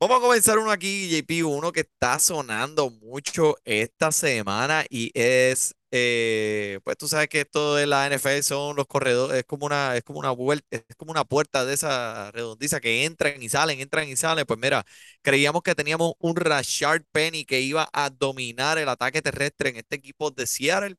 vamos 0.00 0.18
a 0.18 0.20
comenzar 0.20 0.58
uno 0.58 0.70
aquí, 0.70 1.10
JP, 1.10 1.44
uno 1.44 1.70
que 1.72 1.80
está 1.80 2.18
sonando 2.18 2.90
mucho 2.90 3.56
esta 3.64 4.12
semana 4.12 4.84
y 4.88 5.10
es, 5.14 5.74
eh, 5.90 6.80
pues 6.84 6.96
tú 6.96 7.06
sabes 7.06 7.28
que 7.28 7.42
esto 7.42 7.74
de 7.74 7.86
la 7.86 8.06
NFL 8.06 8.42
son 8.42 8.76
los 8.76 8.86
corredores, 8.86 9.38
es 9.38 9.44
como 9.44 9.66
una, 9.66 9.94
es 9.94 10.02
como 10.04 10.20
una 10.20 10.30
vuelta, 10.30 10.66
es 10.70 10.96
como 10.96 11.10
una 11.12 11.24
puerta 11.24 11.66
de 11.66 11.74
esa 11.74 12.30
redondiza 12.32 12.80
que 12.80 13.04
entran 13.04 13.42
y 13.42 13.50
salen, 13.50 13.78
entran 13.80 14.08
y 14.08 14.16
salen. 14.16 14.46
Pues 14.46 14.58
mira, 14.58 14.84
creíamos 15.22 15.62
que 15.62 15.74
teníamos 15.74 16.14
un 16.18 16.34
Rashard 16.36 17.02
Penny 17.12 17.44
que 17.44 17.60
iba 17.60 17.88
a 17.92 18.08
dominar 18.10 18.78
el 18.78 18.88
ataque 18.88 19.20
terrestre 19.22 19.68
en 19.70 19.76
este 19.76 19.96
equipo 19.96 20.30
de 20.30 20.46
Seattle, 20.46 20.96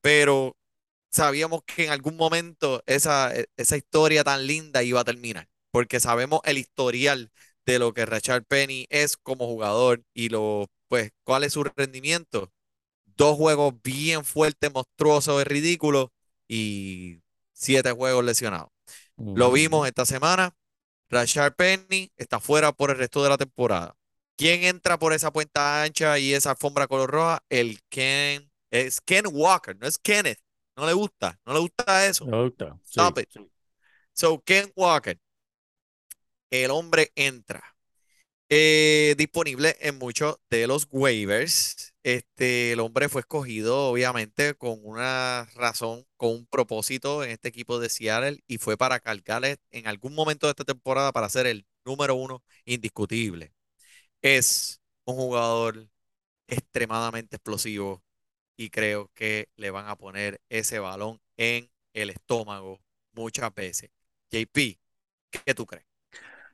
pero 0.00 0.56
sabíamos 1.14 1.62
que 1.66 1.86
en 1.86 1.92
algún 1.92 2.16
momento 2.16 2.82
esa, 2.86 3.34
e- 3.36 3.46
esa 3.56 3.76
historia 3.78 4.24
tan 4.24 4.46
linda 4.46 4.82
iba 4.84 5.00
a 5.00 5.04
terminar, 5.04 5.48
porque 5.72 6.00
sabemos 6.00 6.40
el 6.44 6.58
historial 6.58 7.30
de 7.66 7.78
lo 7.80 7.94
que 7.94 8.06
Rashard 8.06 8.44
Penny 8.46 8.86
es 8.90 9.16
como 9.18 9.46
jugador 9.46 10.04
y 10.14 10.30
lo, 10.30 10.68
pues, 10.88 11.12
cuál 11.24 11.44
es 11.44 11.54
su 11.54 11.64
rendimiento. 11.64 12.52
Dos 13.16 13.36
juegos 13.36 13.74
bien 13.82 14.24
fuertes, 14.24 14.72
monstruosos 14.72 15.42
y 15.42 15.44
ridículos 15.44 16.08
y 16.48 17.20
siete 17.52 17.92
juegos 17.92 18.24
lesionados. 18.24 18.70
Lo 19.34 19.50
vimos 19.52 19.86
esta 19.88 20.06
semana. 20.06 20.54
Rashard 21.10 21.54
Penny 21.56 22.12
está 22.16 22.40
fuera 22.40 22.72
por 22.72 22.90
el 22.90 22.98
resto 22.98 23.22
de 23.24 23.30
la 23.30 23.38
temporada. 23.38 23.96
¿Quién 24.36 24.64
entra 24.64 24.98
por 24.98 25.12
esa 25.14 25.32
puerta 25.32 25.82
ancha 25.84 26.18
y 26.18 26.34
esa 26.34 26.52
alfombra 26.52 26.88
color 26.88 27.10
roja? 27.10 27.42
El 27.50 27.80
Ken, 27.90 28.50
es 28.70 29.00
Ken 29.02 29.26
Walker, 29.32 29.76
no 29.78 29.86
es 29.88 29.98
Kenneth. 29.98 30.40
No 30.76 30.86
le 30.86 30.92
gusta, 30.92 31.38
no 31.46 31.52
le 31.54 31.60
gusta 31.60 32.06
eso. 32.06 32.26
Me 32.26 32.42
gusta. 32.42 32.78
Sí, 32.84 33.00
Stop 33.00 33.18
it. 33.18 33.28
So, 34.12 34.42
Ken 34.44 34.72
Walker, 34.76 35.18
el 36.50 36.70
hombre 36.70 37.12
entra. 37.14 37.62
Eh, 38.50 39.14
disponible 39.16 39.76
en 39.80 39.98
muchos 39.98 40.36
de 40.50 40.66
los 40.66 40.86
waivers. 40.90 41.94
Este, 42.02 42.72
el 42.72 42.80
hombre 42.80 43.08
fue 43.08 43.22
escogido, 43.22 43.88
obviamente, 43.88 44.54
con 44.54 44.78
una 44.84 45.46
razón, 45.56 46.06
con 46.16 46.30
un 46.30 46.46
propósito 46.46 47.24
en 47.24 47.30
este 47.30 47.48
equipo 47.48 47.80
de 47.80 47.88
Seattle 47.88 48.44
y 48.46 48.58
fue 48.58 48.76
para 48.76 49.00
cargarle 49.00 49.56
en 49.70 49.86
algún 49.88 50.14
momento 50.14 50.46
de 50.46 50.50
esta 50.52 50.64
temporada 50.64 51.10
para 51.12 51.28
ser 51.30 51.46
el 51.46 51.66
número 51.84 52.14
uno 52.14 52.44
indiscutible. 52.66 53.52
Es 54.22 54.80
un 55.04 55.16
jugador 55.16 55.88
extremadamente 56.48 57.36
explosivo 57.36 58.02
y 58.56 58.70
creo 58.70 59.10
que 59.14 59.48
le 59.56 59.70
van 59.70 59.88
a 59.88 59.96
poner 59.96 60.40
ese 60.48 60.78
balón 60.78 61.20
en 61.36 61.70
el 61.92 62.10
estómago 62.10 62.80
muchas 63.12 63.54
veces. 63.54 63.90
JP, 64.30 64.78
¿qué 65.30 65.54
tú 65.54 65.66
crees? 65.66 65.86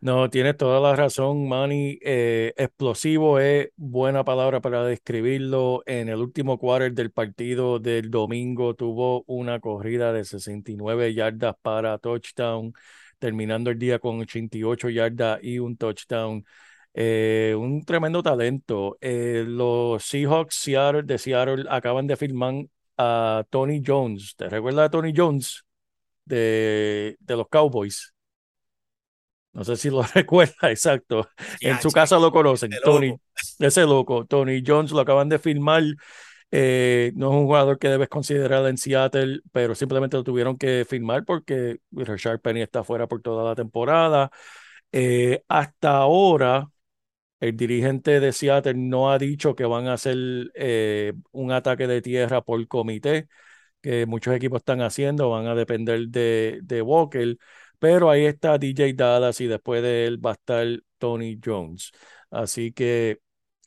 No, 0.02 0.30
tienes 0.30 0.56
toda 0.56 0.80
la 0.80 0.96
razón, 0.96 1.46
Manny. 1.46 1.98
Eh, 2.02 2.54
explosivo 2.56 3.38
es 3.38 3.68
buena 3.76 4.24
palabra 4.24 4.60
para 4.62 4.82
describirlo. 4.82 5.82
En 5.84 6.08
el 6.08 6.16
último 6.20 6.58
quarter 6.58 6.94
del 6.94 7.10
partido 7.10 7.78
del 7.78 8.10
domingo 8.10 8.74
tuvo 8.74 9.24
una 9.26 9.60
corrida 9.60 10.14
de 10.14 10.24
69 10.24 11.12
yardas 11.12 11.54
para 11.60 11.98
touchdown, 11.98 12.72
terminando 13.18 13.68
el 13.70 13.78
día 13.78 13.98
con 13.98 14.20
88 14.20 14.88
yardas 14.88 15.38
y 15.42 15.58
un 15.58 15.76
touchdown. 15.76 16.46
Eh, 16.94 17.54
un 17.56 17.84
tremendo 17.84 18.22
talento. 18.22 18.96
Eh, 19.00 19.44
los 19.46 20.04
Seahawks 20.04 20.56
Seattle, 20.56 21.02
de 21.04 21.18
Seattle 21.18 21.64
acaban 21.68 22.06
de 22.06 22.16
firmar 22.16 22.54
a 22.96 23.44
Tony 23.50 23.82
Jones. 23.84 24.34
¿Te 24.36 24.48
recuerdas 24.48 24.86
de 24.86 24.90
Tony 24.90 25.12
Jones 25.16 25.64
de, 26.24 27.16
de 27.20 27.36
los 27.36 27.48
Cowboys? 27.48 28.12
No 29.52 29.64
sé 29.64 29.76
si 29.76 29.90
lo 29.90 30.02
recuerda, 30.14 30.70
exacto. 30.70 31.28
En 31.60 31.80
su 31.80 31.90
casa 31.90 32.18
lo 32.18 32.30
conocen. 32.30 32.72
ese 32.72 32.82
Tony, 32.82 33.08
loco. 33.08 33.22
ese 33.58 33.82
loco, 33.82 34.24
Tony 34.26 34.62
Jones 34.64 34.92
lo 34.92 35.00
acaban 35.00 35.28
de 35.28 35.38
firmar. 35.38 35.82
Eh, 36.52 37.12
no 37.14 37.30
es 37.30 37.36
un 37.36 37.44
jugador 37.44 37.78
que 37.78 37.88
debes 37.88 38.08
considerar 38.08 38.66
en 38.66 38.76
Seattle, 38.76 39.40
pero 39.52 39.74
simplemente 39.74 40.16
lo 40.16 40.24
tuvieron 40.24 40.56
que 40.58 40.84
firmar 40.88 41.24
porque 41.24 41.78
Richard 41.92 42.40
Penny 42.40 42.62
está 42.62 42.82
fuera 42.82 43.06
por 43.06 43.22
toda 43.22 43.44
la 43.44 43.54
temporada. 43.54 44.30
Eh, 44.92 45.42
hasta 45.48 45.98
ahora, 45.98 46.68
el 47.40 47.56
dirigente 47.56 48.20
de 48.20 48.32
Seattle 48.32 48.74
no 48.74 49.10
ha 49.10 49.18
dicho 49.18 49.54
que 49.54 49.64
van 49.64 49.86
a 49.88 49.94
hacer 49.94 50.16
eh, 50.54 51.12
un 51.32 51.52
ataque 51.52 51.86
de 51.86 52.02
tierra 52.02 52.42
por 52.42 52.66
comité, 52.68 53.28
que 53.82 54.06
muchos 54.06 54.34
equipos 54.34 54.58
están 54.60 54.82
haciendo, 54.82 55.30
van 55.30 55.46
a 55.46 55.54
depender 55.54 56.08
de, 56.08 56.60
de 56.62 56.82
Walker, 56.82 57.36
pero 57.78 58.10
ahí 58.10 58.26
está 58.26 58.58
DJ 58.58 58.92
Dallas 58.94 59.40
y 59.40 59.46
después 59.46 59.82
de 59.82 60.06
él 60.06 60.24
va 60.24 60.30
a 60.30 60.34
estar 60.34 60.66
Tony 60.98 61.38
Jones. 61.44 61.92
Así 62.30 62.72
que 62.72 63.20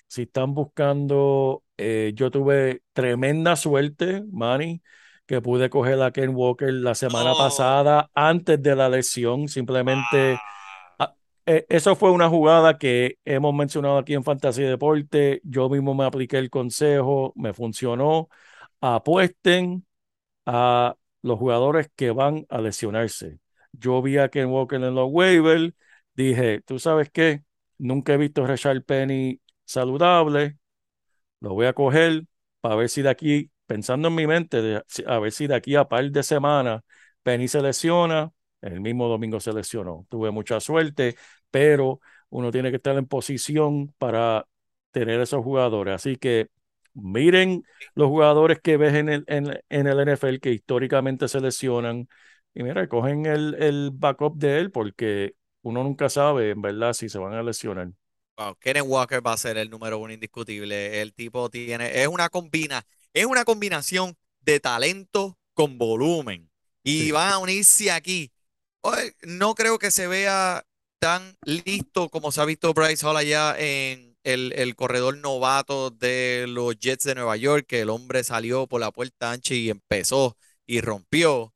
si 0.08 0.24
están 0.24 0.54
buscando, 0.54 1.64
eh, 1.78 2.12
yo 2.16 2.32
tuve 2.32 2.84
tremenda 2.94 3.56
suerte, 3.56 4.24
Manny, 4.32 4.82
que 5.26 5.42
pude 5.42 5.70
coger 5.70 6.02
a 6.02 6.12
Ken 6.12 6.32
Walker 6.36 6.72
la 6.74 6.96
semana 6.96 7.32
No. 7.32 7.38
pasada 7.38 8.10
antes 8.14 8.62
de 8.62 8.76
la 8.76 8.90
lesión. 8.90 9.48
Simplemente, 9.48 10.18
ah, 10.36 10.53
eh, 11.46 11.66
eso 11.70 11.96
fue 11.96 12.12
una 12.12 12.30
jugada 12.30 12.78
que 12.78 13.18
hemos 13.26 13.54
mencionado 13.54 13.98
aquí 13.98 14.14
en 14.14 14.24
Fantasy 14.24 14.64
Deporte. 14.64 15.42
Yo 15.44 15.70
mismo 15.70 15.94
me 15.94 16.06
apliqué 16.06 16.38
el 16.38 16.50
consejo, 16.50 17.34
me 17.36 17.54
funcionó. 17.54 18.30
Apuesten 18.82 19.86
a 20.46 20.96
los 21.22 21.40
jugadores 21.40 21.90
que 21.96 22.12
van 22.12 22.46
a 22.50 22.62
lesionarse. 22.62 23.40
Yo 23.74 24.02
vi 24.02 24.18
a 24.18 24.30
Ken 24.30 24.48
Walker 24.48 24.82
en 24.84 24.96
los 24.96 25.10
waivers, 25.12 25.74
dije, 26.16 26.62
¿tú 26.62 26.80
sabes 26.80 27.10
qué? 27.12 27.44
Nunca 27.78 28.14
he 28.14 28.18
visto 28.18 28.44
a 28.44 28.48
Rashard 28.48 28.84
Penny 28.84 29.42
saludable, 29.66 30.58
lo 31.40 31.54
voy 31.54 31.66
a 31.68 31.74
coger 31.74 32.26
para 32.62 32.76
ver 32.76 32.90
si 32.90 33.02
de 33.02 33.10
aquí, 33.10 33.52
pensando 33.66 34.08
en 34.10 34.16
mi 34.16 34.28
mente, 34.28 34.82
a 35.08 35.20
ver 35.20 35.32
si 35.32 35.48
de 35.48 35.56
aquí 35.56 35.76
a 35.76 35.86
par 35.88 36.10
de 36.12 36.24
semanas 36.24 36.82
Penny 37.24 37.48
se 37.48 37.62
lesiona, 37.62 38.32
el 38.64 38.82
mismo 38.82 39.08
domingo 39.08 39.40
se 39.40 39.54
lesionó. 39.54 40.06
Tuve 40.10 40.32
mucha 40.32 40.60
suerte, 40.60 41.16
pero 41.52 42.00
uno 42.30 42.52
tiene 42.52 42.70
que 42.72 42.78
estar 42.78 42.98
en 42.98 43.06
posición 43.08 43.94
para 43.98 44.48
tener 44.92 45.20
esos 45.22 45.44
jugadores. 45.44 45.96
Así 45.96 46.16
que 46.18 46.50
miren 46.94 47.64
los 47.96 48.08
jugadores 48.08 48.60
que 48.62 48.78
ves 48.78 48.94
en 48.96 49.10
el, 49.10 49.24
en, 49.28 49.60
en 49.70 49.88
el 49.88 50.00
NFL 50.00 50.40
que 50.40 50.52
históricamente 50.52 51.28
se 51.28 51.40
lesionan 51.42 52.08
y 52.54 52.64
mira, 52.64 52.88
cogen 52.88 53.26
el, 53.26 53.56
el 53.56 53.92
backup 53.94 54.38
de 54.38 54.60
él 54.60 54.72
porque 54.72 55.36
uno 55.64 55.84
nunca 55.84 56.10
sabe 56.10 56.52
en 56.52 56.62
verdad 56.62 56.94
si 56.94 57.10
se 57.10 57.18
van 57.20 57.34
a 57.34 57.44
lesionar. 57.44 57.90
Wow, 58.38 58.56
Kenneth 58.60 58.84
Walker 58.88 59.22
va 59.26 59.34
a 59.34 59.38
ser 59.38 59.58
el 59.58 59.70
número 59.70 60.00
uno 60.00 60.12
indiscutible. 60.14 61.02
El 61.02 61.14
tipo 61.14 61.50
tiene, 61.50 62.02
es 62.02 62.08
una 62.08 62.30
combina, 62.30 62.84
es 63.14 63.26
una 63.26 63.46
combinación 63.46 64.18
de 64.42 64.60
talento 64.60 65.38
con 65.54 65.78
volumen. 65.78 66.50
Y 66.84 67.12
Sí. 67.12 67.12
van 67.12 67.34
a 67.34 67.38
unirse 67.38 67.92
aquí. 67.92 68.33
No 69.24 69.56
creo 69.56 69.80
que 69.80 69.92
se 69.92 70.08
vea 70.08 70.64
tan 71.00 71.38
listo 71.46 72.10
como 72.10 72.32
se 72.32 72.42
ha 72.42 72.46
visto 72.46 72.74
Bryce 72.74 73.06
Hall 73.06 73.18
allá 73.18 73.56
en 73.58 74.18
el, 74.24 74.54
el 74.56 74.76
corredor 74.76 75.18
novato 75.18 75.90
de 75.92 76.46
los 76.48 76.78
Jets 76.80 77.04
de 77.06 77.16
Nueva 77.16 77.36
York, 77.38 77.66
que 77.68 77.82
el 77.82 77.90
hombre 77.90 78.24
salió 78.24 78.68
por 78.68 78.80
la 78.82 78.92
puerta 78.92 79.32
ancha 79.32 79.54
y 79.54 79.70
empezó 79.70 80.38
y 80.66 80.82
rompió 80.82 81.54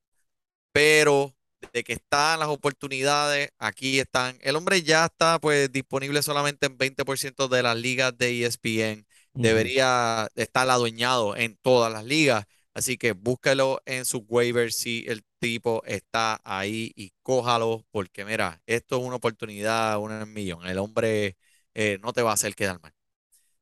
pero 0.74 1.36
de 1.74 1.84
que 1.84 1.94
están 1.94 2.40
las 2.40 2.50
oportunidades, 2.50 3.50
aquí 3.60 4.00
están. 4.00 4.38
El 4.42 4.56
hombre 4.58 4.84
ya 4.84 5.06
está 5.06 5.40
pues 5.40 5.72
disponible 5.72 6.24
solamente 6.24 6.68
en 6.68 6.78
20% 6.78 7.48
de 7.50 7.64
las 7.64 7.78
ligas 7.78 8.18
de 8.18 8.42
ESPN. 8.44 9.08
Debería 9.34 10.30
estar 10.36 10.70
adueñado 10.70 11.36
en 11.36 11.58
todas 11.62 11.92
las 11.94 12.06
ligas. 12.06 12.46
Así 12.78 12.98
que 12.98 13.14
búsquelo 13.14 13.82
en 13.86 14.06
sus 14.06 14.22
waivers 14.28 14.76
si 14.78 15.04
el 15.08 15.24
tipo 15.40 15.84
está 15.86 16.40
ahí 16.44 16.92
y 16.96 17.12
cójalo, 17.24 17.86
porque 17.92 18.24
mira, 18.26 18.62
esto 18.68 18.98
es 19.00 19.04
una 19.04 19.16
oportunidad, 19.18 20.00
una 20.00 20.18
en 20.18 20.24
un 20.30 20.34
millón. 20.34 20.66
El 20.68 20.78
hombre 20.80 21.38
eh, 21.74 21.98
no 22.04 22.14
te 22.14 22.22
va 22.22 22.32
a 22.32 22.34
hacer 22.36 22.56
quedar 22.56 22.80
mal. 22.82 22.94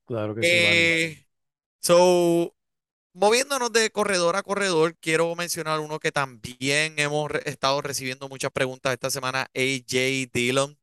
Claro 0.06 0.36
que 0.36 0.46
sí, 0.46 0.60
Manny. 0.60 0.88
Eh, 0.88 1.26
so, 1.82 2.56
moviéndonos 3.14 3.72
de 3.74 3.92
corredor 3.92 4.36
a 4.38 4.44
corredor, 4.44 4.98
quiero 5.00 5.36
mencionar 5.36 5.80
uno 5.82 6.00
que 6.00 6.12
también 6.14 6.96
hemos 7.00 7.32
re- 7.32 7.44
estado 7.46 7.82
recibiendo 7.82 8.30
muchas 8.30 8.52
preguntas 8.52 8.94
esta 8.94 9.12
semana, 9.12 9.48
AJ 9.56 10.28
Dillon, 10.34 10.78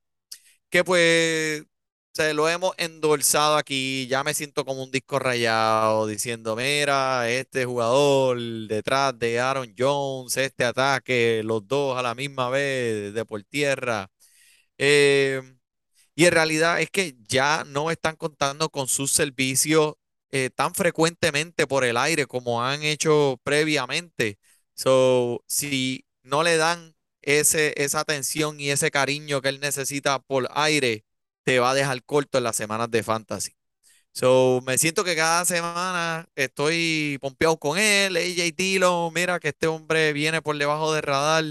que 0.70 0.84
pues 0.84 1.64
se 2.12 2.34
lo 2.34 2.48
hemos 2.48 2.74
endulzado 2.78 3.56
aquí. 3.56 4.06
Ya 4.08 4.22
me 4.24 4.34
siento 4.34 4.64
como 4.64 4.82
un 4.82 4.90
disco 4.90 5.18
rayado 5.18 6.06
diciendo, 6.06 6.56
mira, 6.56 7.28
este 7.30 7.64
jugador 7.64 8.38
detrás 8.68 9.18
de 9.18 9.40
Aaron 9.40 9.74
Jones, 9.78 10.36
este 10.36 10.64
ataque, 10.64 11.42
los 11.44 11.66
dos 11.66 11.96
a 11.98 12.02
la 12.02 12.14
misma 12.14 12.50
vez 12.50 13.14
de 13.14 13.24
por 13.24 13.42
tierra. 13.44 14.10
Eh, 14.78 15.42
y 16.14 16.26
en 16.26 16.32
realidad 16.32 16.80
es 16.80 16.90
que 16.90 17.16
ya 17.28 17.64
no 17.66 17.90
están 17.90 18.16
contando 18.16 18.70
con 18.70 18.88
sus 18.88 19.12
servicios 19.12 19.94
eh, 20.30 20.50
tan 20.54 20.74
frecuentemente 20.74 21.66
por 21.66 21.84
el 21.84 21.96
aire 21.96 22.26
como 22.26 22.64
han 22.64 22.82
hecho 22.82 23.40
previamente. 23.44 24.38
So, 24.74 25.44
si 25.46 26.06
no 26.22 26.42
le 26.42 26.56
dan 26.56 26.94
ese, 27.22 27.74
esa 27.82 28.00
atención 28.00 28.60
y 28.60 28.70
ese 28.70 28.90
cariño 28.90 29.40
que 29.42 29.48
él 29.50 29.60
necesita 29.60 30.18
por 30.20 30.48
aire, 30.54 31.04
te 31.44 31.58
va 31.58 31.70
a 31.72 31.74
dejar 31.74 32.02
corto 32.04 32.38
en 32.38 32.44
las 32.44 32.56
semanas 32.56 32.90
de 32.90 33.02
fantasy. 33.02 33.52
So, 34.12 34.60
me 34.66 34.78
siento 34.78 35.04
que 35.04 35.16
cada 35.16 35.44
semana 35.46 36.26
estoy 36.34 37.18
pompeado 37.20 37.58
con 37.58 37.78
él, 37.78 38.16
AJ 38.16 38.52
Dillon, 38.56 39.12
mira 39.14 39.40
que 39.40 39.48
este 39.48 39.66
hombre 39.68 40.12
viene 40.12 40.42
por 40.42 40.56
debajo 40.58 40.92
del 40.92 41.02
radar 41.02 41.44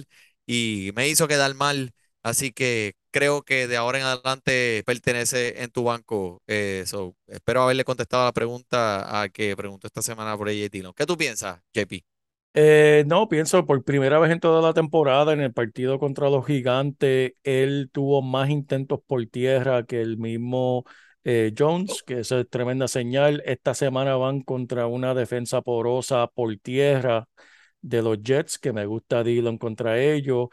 y 0.46 0.92
me 0.96 1.08
hizo 1.10 1.28
quedar 1.28 1.54
mal. 1.56 1.92
Así 2.24 2.52
que 2.52 2.94
creo 3.12 3.42
que 3.44 3.68
de 3.68 3.78
ahora 3.78 3.98
en 4.00 4.06
adelante 4.06 4.84
pertenece 4.86 5.64
en 5.64 5.72
tu 5.72 5.84
banco. 5.86 6.42
Eh, 6.48 6.84
so, 6.88 7.16
espero 7.28 7.64
haberle 7.64 7.84
contestado 7.84 8.26
la 8.26 8.32
pregunta 8.34 9.22
a 9.24 9.30
que 9.30 9.56
preguntó 9.58 9.88
esta 9.88 10.02
semana 10.04 10.38
por 10.38 10.48
AJ 10.50 10.70
Dillon. 10.72 10.94
¿Qué 10.94 11.06
tú 11.08 11.18
piensas, 11.18 11.60
JP? 11.74 12.04
Eh, 12.54 13.06
no, 13.08 13.30
pienso 13.30 13.66
por 13.66 13.82
primera 13.86 14.20
vez 14.20 14.30
en 14.32 14.42
toda 14.42 14.62
la 14.62 14.74
temporada 14.74 15.32
en 15.32 15.40
el 15.40 15.54
partido 15.54 16.00
contra 16.00 16.30
los 16.30 16.46
gigantes, 16.46 17.34
él 17.44 17.90
tuvo 17.94 18.22
más 18.22 18.50
intentos 18.50 19.00
por 19.08 19.26
tierra 19.28 19.86
que 19.86 20.02
el 20.02 20.18
mismo 20.18 20.84
eh, 21.24 21.54
Jones, 21.58 22.04
que 22.06 22.20
eso 22.20 22.40
es 22.40 22.50
tremenda 22.50 22.90
señal. 22.90 23.42
Esta 23.46 23.74
semana 23.74 24.18
van 24.18 24.42
contra 24.42 24.88
una 24.88 25.14
defensa 25.14 25.62
porosa 25.62 26.28
por 26.28 26.58
tierra 26.58 27.30
de 27.82 28.02
los 28.02 28.22
Jets, 28.22 28.60
que 28.60 28.74
me 28.74 28.86
gusta 28.86 29.24
Dillon 29.24 29.58
contra 29.58 29.98
ellos. 30.00 30.50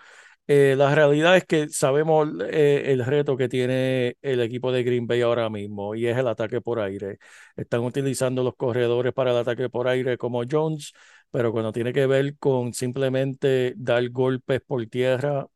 Eh, 0.50 0.74
la 0.78 0.94
realidad 0.94 1.36
es 1.36 1.44
que 1.44 1.68
sabemos 1.68 2.26
eh, 2.50 2.84
el 2.86 3.04
reto 3.04 3.36
que 3.36 3.48
tiene 3.50 4.16
el 4.22 4.40
equipo 4.40 4.72
de 4.72 4.82
Green 4.82 5.06
Bay 5.06 5.20
ahora 5.20 5.50
mismo 5.50 5.94
y 5.94 6.06
es 6.06 6.16
el 6.16 6.26
ataque 6.26 6.60
por 6.62 6.80
aire. 6.80 7.18
Están 7.56 7.80
utilizando 7.82 8.42
los 8.42 8.56
corredores 8.56 9.12
para 9.12 9.32
el 9.32 9.36
ataque 9.38 9.68
por 9.68 9.88
aire 9.88 10.16
como 10.16 10.42
Jones, 10.50 10.92
pero 11.30 11.52
cuando 11.52 11.70
tiene 11.72 11.92
que 11.92 12.06
ver 12.06 12.38
con 12.38 12.72
simplemente 12.72 13.74
dar 13.76 14.08
golpes 14.08 14.62
por 14.66 14.86
tierra, 14.86 15.46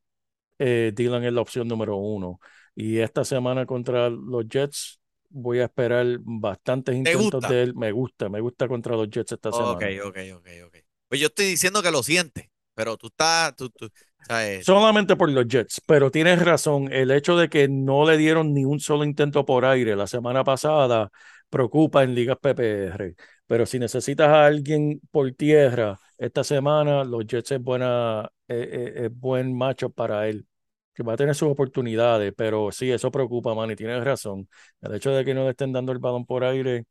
eh, 0.59 0.92
Dylan 0.94 1.24
es 1.24 1.33
la 1.33 1.42
opción 1.42 1.68
número 1.68 1.96
uno. 1.96 2.40
Y 2.74 2.98
esta 2.98 3.24
semana 3.24 3.66
contra 3.66 4.11
los 4.11 4.46
Jets 4.48 5.00
voy 5.31 5.61
a 5.61 5.64
esperar 5.64 6.07
bastantes 6.20 6.96
¿Te 7.02 7.12
intentos 7.12 7.46
de 7.46 7.62
él. 7.64 7.74
Me 7.76 7.92
gusta, 7.92 8.28
me 8.28 8.40
gusta 8.40 8.68
contra 8.68 8.96
los 8.96 9.11
Jets 9.11 9.33
esta 9.33 9.52
Ok, 9.52 9.83
semana. 9.83 9.96
ok, 10.05 10.16
ok, 10.37 10.46
ok. 10.66 10.76
Pues 11.09 11.20
yo 11.20 11.26
estoy 11.26 11.46
diciendo 11.46 11.83
que 11.83 11.90
lo 11.90 12.02
sientes, 12.02 12.48
pero 12.74 12.96
tú 12.96 13.09
estás, 13.09 13.55
tú, 13.57 13.68
tú, 13.70 13.90
¿sabes? 14.28 14.66
Solamente 14.66 15.16
por 15.16 15.28
los 15.30 15.46
Jets, 15.48 15.80
pero 15.87 16.11
tienes 16.11 16.40
razón, 16.44 16.92
el 16.92 17.11
hecho 17.11 17.37
de 17.37 17.48
que 17.48 17.68
no 17.68 18.06
le 18.08 18.16
dieron 18.16 18.54
ni 18.54 18.64
un 18.64 18.78
solo 18.78 19.04
intento 19.04 19.44
por 19.44 19.64
aire 19.64 19.96
la 19.96 20.06
semana 20.06 20.44
pasada 20.44 21.11
preocupa 21.50 22.04
en 22.04 22.14
ligas 22.14 22.38
PPR. 22.40 23.14
Pero 23.46 23.66
si 23.66 23.78
necesitas 23.80 24.28
a 24.28 24.46
alguien 24.46 25.00
por 25.11 25.32
tierra 25.32 25.98
esta 26.16 26.44
semana, 26.44 27.02
los 27.04 27.26
Jets 27.26 27.50
es 27.52 27.61
buena, 27.61 28.30
eh, 28.48 28.68
eh, 28.96 29.06
es 29.06 29.18
buen 29.18 29.56
macho 29.56 29.90
para 29.90 30.28
él, 30.28 30.46
que 30.94 31.02
va 31.02 31.14
a 31.14 31.16
tener 31.16 31.35
sus 31.35 31.48
oportunidades, 31.50 32.32
pero 32.37 32.70
sí, 32.70 32.90
eso 32.90 33.11
preocupa, 33.11 33.54
man, 33.54 33.70
y 33.72 33.76
tienes 33.76 34.04
razón. 34.04 34.48
El 34.80 34.94
hecho 34.94 35.11
de 35.11 35.24
que 35.24 35.35
no 35.35 35.44
le 35.44 35.50
estén 35.50 35.72
dando 35.72 35.90
el 35.92 35.98
balón 35.98 36.24
por 36.24 36.44
aire, 36.44 36.85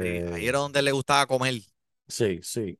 Sí, 0.00 0.22
ahí 0.28 0.46
eh, 0.46 0.48
era 0.48 0.58
donde 0.60 0.82
le 0.82 0.92
gustaba 0.92 1.26
comer. 1.26 1.54
sí, 2.08 2.40
sí. 2.42 2.78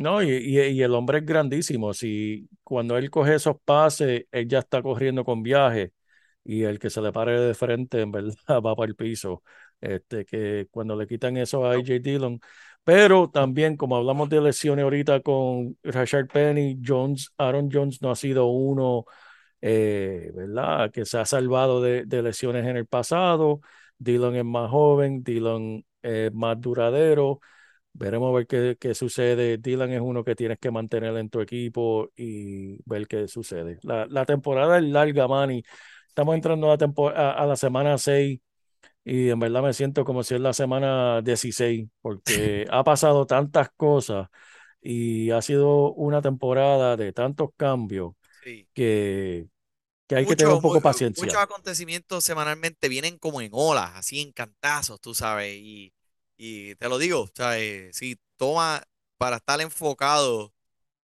No, 0.00 0.22
y, 0.22 0.30
y- 0.30 0.82
el 0.82 0.94
hombre 0.94 1.18
es 1.18 1.26
grandísimo. 1.26 1.92
Si 1.92 2.48
cuando 2.64 2.96
él 2.96 3.10
coge 3.10 3.34
esos 3.34 3.56
pases, 3.64 4.24
él 4.32 4.48
ya 4.48 4.60
está 4.60 4.82
corriendo 4.82 5.24
con 5.24 5.42
viaje 5.42 5.92
y 6.42 6.62
el 6.62 6.78
que 6.78 6.88
se 6.88 7.02
le 7.02 7.12
pare 7.12 7.38
de 7.38 7.52
frente, 7.54 8.00
en 8.00 8.10
verdad, 8.10 8.34
va 8.66 8.74
para 8.74 8.88
el 8.88 8.96
piso. 8.96 9.42
Este, 9.80 10.24
que 10.24 10.68
cuando 10.70 10.96
le 10.96 11.06
quitan 11.06 11.36
eso 11.36 11.66
a 11.66 11.72
AJ 11.74 11.98
Dillon. 12.00 12.40
Pero 12.82 13.28
también, 13.30 13.76
como 13.76 13.96
hablamos 13.96 14.28
de 14.30 14.40
lesiones 14.40 14.84
ahorita 14.84 15.20
con 15.20 15.76
Rashard 15.82 16.28
Penny, 16.28 16.78
Jones, 16.84 17.30
Aaron 17.36 17.68
Jones 17.70 18.00
no 18.02 18.10
ha 18.10 18.16
sido 18.16 18.46
uno, 18.46 19.04
eh, 19.60 20.30
¿verdad? 20.34 20.90
Que 20.90 21.04
se 21.04 21.18
ha 21.18 21.24
salvado 21.26 21.80
de, 21.82 22.04
de 22.06 22.22
lesiones 22.22 22.66
en 22.66 22.76
el 22.76 22.86
pasado. 22.86 23.60
Dillon 23.98 24.36
es 24.36 24.44
más 24.44 24.70
joven, 24.70 25.22
Dillon 25.22 25.84
es 26.02 26.32
más 26.34 26.60
duradero. 26.60 27.40
Veremos 27.92 28.30
a 28.32 28.36
ver 28.38 28.46
qué, 28.46 28.76
qué 28.80 28.94
sucede. 28.94 29.58
Dylan 29.58 29.90
es 29.92 30.00
uno 30.00 30.24
que 30.24 30.34
tienes 30.34 30.58
que 30.58 30.70
mantener 30.70 31.16
en 31.16 31.28
tu 31.28 31.40
equipo 31.40 32.10
y 32.16 32.78
ver 32.88 33.06
qué 33.06 33.28
sucede. 33.28 33.78
La, 33.82 34.06
la 34.06 34.24
temporada 34.24 34.78
es 34.78 34.84
larga, 34.84 35.28
Manny. 35.28 35.62
Estamos 36.08 36.34
entrando 36.34 36.70
a, 36.72 36.78
tempo- 36.78 37.10
a, 37.10 37.32
a 37.32 37.46
la 37.46 37.56
semana 37.56 37.98
6 37.98 38.40
y 39.04 39.28
en 39.30 39.38
verdad 39.38 39.62
me 39.62 39.72
siento 39.72 40.04
como 40.04 40.22
si 40.22 40.34
es 40.34 40.40
la 40.40 40.52
semana 40.52 41.20
16 41.22 41.88
porque 42.00 42.66
ha 42.70 42.84
pasado 42.84 43.26
tantas 43.26 43.70
cosas 43.76 44.28
y 44.80 45.30
ha 45.30 45.42
sido 45.42 45.92
una 45.92 46.22
temporada 46.22 46.96
de 46.96 47.12
tantos 47.12 47.50
cambios 47.56 48.12
Sí. 48.42 48.66
que, 48.72 49.46
que 50.06 50.16
hay 50.16 50.24
que 50.24 50.30
Mucho- 50.30 50.36
tener 50.38 50.54
un 50.54 50.62
poco 50.62 50.76
de 50.76 50.80
paciencia. 50.80 51.22
Muchos 51.24 51.40
acontecimientos 51.42 52.24
semanalmente 52.24 52.88
vienen 52.88 53.18
como 53.18 53.40
en 53.42 53.50
olas, 53.52 53.90
así 53.96 54.20
en 54.20 54.32
cantazos, 54.32 55.00
tú 55.00 55.14
sabes. 55.14 55.54
Y, 55.58 55.92
y 56.42 56.74
te 56.76 56.88
lo 56.88 56.98
digo, 56.98 57.28
¿sabes? 57.34 57.94
Sí, 57.96 58.18
toma, 58.38 58.82
para 59.18 59.36
estar 59.36 59.60
enfocado, 59.60 60.54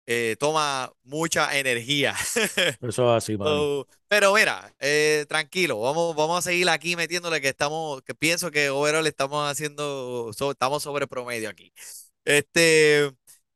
eh, 0.06 0.38
toma 0.40 0.94
mucha 1.04 1.58
energía. 1.60 2.16
Eso 2.82 3.16
es 3.18 3.24
así. 3.24 3.36
So, 3.38 3.88
pero 4.08 4.34
mira, 4.34 4.74
eh, 4.80 5.26
tranquilo, 5.28 5.80
vamos, 5.82 6.16
vamos 6.16 6.40
a 6.40 6.42
seguir 6.50 6.70
aquí 6.70 6.96
metiéndole 6.96 7.42
que 7.42 7.50
estamos, 7.50 8.02
que 8.04 8.16
pienso 8.16 8.52
que 8.52 8.70
overall 8.70 9.06
estamos 9.08 9.50
haciendo, 9.50 10.32
so- 10.34 10.52
estamos 10.52 10.84
sobre 10.84 11.08
promedio 11.08 11.50
aquí. 11.50 11.74
Este, 12.24 13.12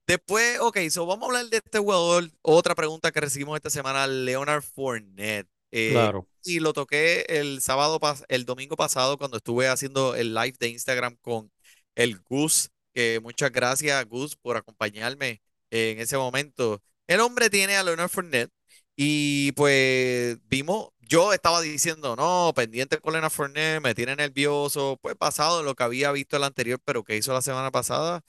después, 0.08 0.60
ok, 0.60 0.78
so 0.90 1.06
vamos 1.06 1.24
a 1.24 1.28
hablar 1.28 1.46
de 1.50 1.58
este 1.58 1.80
jugador. 1.80 2.30
Otra 2.42 2.76
pregunta 2.76 3.12
que 3.12 3.22
recibimos 3.22 3.56
esta 3.56 3.70
semana, 3.70 4.08
Leonard 4.08 4.64
Fournette. 4.64 5.48
Eh, 5.72 5.92
Claro. 5.92 6.28
y 6.44 6.60
lo 6.60 6.74
toqué 6.74 7.26
el 7.30 7.62
sábado, 7.62 8.00
el 8.28 8.46
domingo 8.46 8.76
pasado 8.76 9.18
cuando 9.20 9.38
estuve 9.38 9.68
haciendo 9.68 10.16
el 10.16 10.34
live 10.34 10.56
de 10.60 10.70
Instagram 10.70 11.16
con 11.22 11.52
el 12.00 12.20
Gus. 12.22 12.72
Que 12.94 13.20
muchas 13.22 13.52
gracias, 13.52 14.06
Gus, 14.08 14.36
por 14.36 14.58
acompañarme 14.58 15.42
en 15.72 16.00
ese 16.00 16.18
momento. 16.18 16.82
El 17.08 17.22
hombre 17.22 17.50
tiene 17.50 17.76
a 17.78 17.84
Leonard 17.84 18.10
Fournette 18.10 18.52
y 18.96 19.52
pues 19.54 20.38
vimos, 20.48 20.90
yo 21.00 21.34
estaba 21.34 21.62
diciendo, 21.62 22.16
no, 22.16 22.52
pendiente 22.56 23.00
con 23.00 23.14
Leonard 23.14 23.32
Fournette, 23.32 23.82
me 23.82 23.96
tiene 23.96 24.16
nervioso, 24.16 24.98
pues 25.02 25.16
basado 25.18 25.60
en 25.62 25.66
lo 25.66 25.76
que 25.76 25.84
había 25.84 26.12
visto 26.12 26.38
el 26.38 26.44
anterior, 26.44 26.80
pero 26.84 27.04
que 27.04 27.18
hizo 27.18 27.34
la 27.34 27.42
semana 27.42 27.72
pasada, 27.72 28.22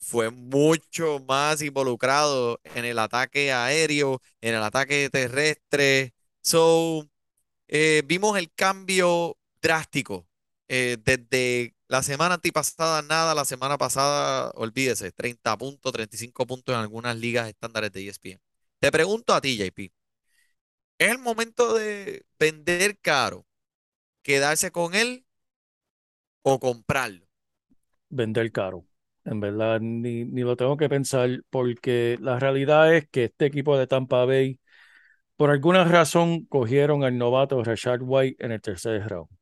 fue 0.00 0.30
mucho 0.30 1.20
más 1.28 1.62
involucrado 1.62 2.60
en 2.64 2.84
el 2.84 2.98
ataque 2.98 3.52
aéreo, 3.52 4.20
en 4.40 4.54
el 4.54 4.62
ataque 4.62 5.10
terrestre. 5.10 6.14
So, 6.42 7.08
eh, 7.68 8.02
vimos 8.06 8.38
el 8.38 8.52
cambio 8.54 9.38
drástico. 9.62 10.26
eh, 10.68 10.98
desde 11.04 11.74
la 11.90 12.02
semana 12.04 12.36
antipasada, 12.36 13.02
nada, 13.02 13.34
la 13.34 13.44
semana 13.44 13.76
pasada, 13.76 14.52
olvídese, 14.54 15.12
30 15.12 15.58
puntos, 15.58 15.92
35 15.92 16.46
puntos 16.46 16.74
en 16.74 16.80
algunas 16.80 17.16
ligas 17.16 17.48
estándares 17.48 17.92
de 17.92 18.06
ESPN. 18.06 18.40
Te 18.78 18.92
pregunto 18.92 19.34
a 19.34 19.40
ti, 19.40 19.56
JP, 19.58 19.92
¿es 20.98 21.10
el 21.10 21.18
momento 21.18 21.74
de 21.74 22.24
vender 22.38 22.98
caro, 23.00 23.44
quedarse 24.22 24.70
con 24.70 24.94
él 24.94 25.26
o 26.42 26.60
comprarlo? 26.60 27.26
vender 28.08 28.52
caro. 28.52 28.86
En 29.24 29.40
verdad, 29.40 29.80
ni, 29.80 30.24
ni 30.24 30.42
lo 30.42 30.56
tengo 30.56 30.76
que 30.76 30.88
pensar 30.88 31.42
porque 31.50 32.18
la 32.20 32.38
realidad 32.38 32.94
es 32.94 33.08
que 33.08 33.24
este 33.24 33.46
equipo 33.46 33.76
de 33.78 33.86
Tampa 33.86 34.24
Bay, 34.24 34.60
por 35.36 35.50
alguna 35.50 35.84
razón, 35.84 36.46
cogieron 36.46 37.04
al 37.04 37.18
novato 37.18 37.62
Rashad 37.64 38.00
White 38.02 38.44
en 38.44 38.52
el 38.52 38.62
tercer 38.62 39.08
round. 39.08 39.39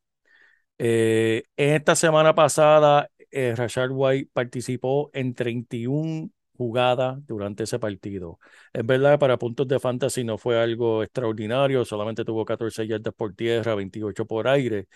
Eh, 0.78 1.44
esta 1.56 1.96
semana 1.96 2.34
pasada, 2.34 3.10
eh, 3.30 3.54
Rashad 3.56 3.90
White 3.90 4.30
participó 4.32 5.10
en 5.12 5.34
31 5.34 6.30
jugadas 6.56 7.24
durante 7.26 7.64
ese 7.64 7.78
partido. 7.78 8.38
Es 8.72 8.84
verdad 8.86 9.12
que 9.12 9.18
para 9.18 9.38
puntos 9.38 9.66
de 9.68 9.78
fantasy 9.80 10.24
no 10.24 10.38
fue 10.38 10.58
algo 10.60 11.02
extraordinario, 11.02 11.84
solamente 11.84 12.24
tuvo 12.24 12.44
14 12.44 12.86
yardas 12.86 13.14
por 13.14 13.34
tierra, 13.34 13.74
28 13.74 14.26
por 14.26 14.48
aire, 14.48 14.86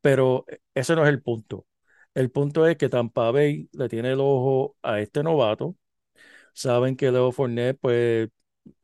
pero 0.00 0.46
ese 0.74 0.96
no 0.96 1.04
es 1.04 1.08
el 1.10 1.22
punto. 1.22 1.66
El 2.14 2.30
punto 2.30 2.66
es 2.66 2.76
que 2.76 2.88
Tampa 2.88 3.30
Bay 3.32 3.68
le 3.72 3.88
tiene 3.88 4.12
el 4.12 4.20
ojo 4.20 4.76
a 4.82 5.00
este 5.00 5.22
novato. 5.22 5.76
Saben 6.54 6.96
que 6.96 7.10
Leo 7.10 7.32
Fournette, 7.32 7.78
pues, 7.80 8.28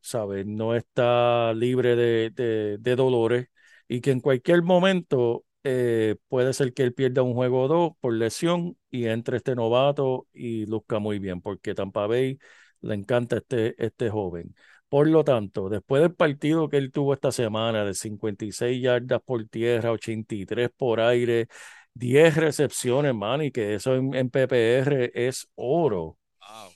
sabe, 0.00 0.44
no 0.44 0.74
está 0.74 1.52
libre 1.54 1.96
de- 1.96 2.78
de 2.80 2.96
dolores 2.96 3.48
y 3.88 4.00
que 4.00 4.10
en 4.12 4.20
cualquier 4.20 4.62
momento 4.62 5.44
eh, 5.68 6.16
puede 6.28 6.52
ser 6.52 6.72
que 6.74 6.82
él 6.84 6.94
pierda 6.94 7.22
un 7.22 7.34
juego 7.34 7.62
o 7.64 7.68
dos 7.68 7.92
por 8.00 8.12
lesión 8.14 8.76
y 8.90 9.06
entre 9.06 9.38
este 9.38 9.54
novato 9.54 10.28
y 10.32 10.66
luzca 10.66 10.98
muy 10.98 11.18
bien, 11.18 11.40
porque 11.40 11.74
Tampa 11.74 12.06
Bay 12.06 12.38
le 12.80 12.94
encanta 12.94 13.38
este, 13.38 13.74
este 13.84 14.10
joven. 14.10 14.54
Por 14.88 15.08
lo 15.08 15.24
tanto, 15.24 15.68
después 15.68 16.02
del 16.02 16.14
partido 16.14 16.68
que 16.68 16.76
él 16.76 16.92
tuvo 16.92 17.12
esta 17.14 17.32
semana 17.32 17.84
de 17.84 17.94
56 17.94 18.80
yardas 18.82 19.20
por 19.24 19.44
tierra, 19.48 19.92
83 19.92 20.70
por 20.76 21.00
aire, 21.00 21.48
10 21.94 22.36
recepciones, 22.36 23.14
man, 23.14 23.42
y 23.42 23.50
que 23.50 23.74
eso 23.74 23.94
en, 23.96 24.14
en 24.14 24.30
PPR 24.30 25.10
es 25.14 25.48
oro. 25.56 26.18
Wow, 26.40 26.72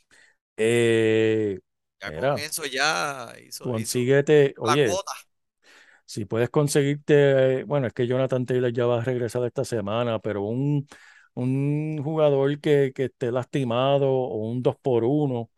Eh, 0.56 1.58
ya 2.00 2.10
mira, 2.10 2.30
con 2.32 2.38
eso 2.38 2.64
ya 2.66 3.32
hizo, 3.46 3.64
hizo 3.66 3.72
consíguete, 3.72 4.54
la 4.62 4.76
cuota. 4.78 5.12
Si 6.10 6.24
puedes 6.24 6.50
conseguirte, 6.50 7.62
bueno, 7.62 7.86
es 7.86 7.92
que 7.92 8.04
Jonathan 8.04 8.44
Taylor 8.44 8.72
ya 8.72 8.84
va 8.84 9.00
a 9.00 9.04
regresar 9.04 9.44
esta 9.44 9.64
semana, 9.64 10.18
pero 10.18 10.42
un, 10.42 10.84
un 11.34 12.02
jugador 12.02 12.58
que, 12.60 12.90
que 12.92 13.04
esté 13.04 13.30
lastimado 13.30 14.10
o 14.10 14.48
un 14.50 14.60
2 14.60 14.74
por 14.82 15.04
1 15.04 15.50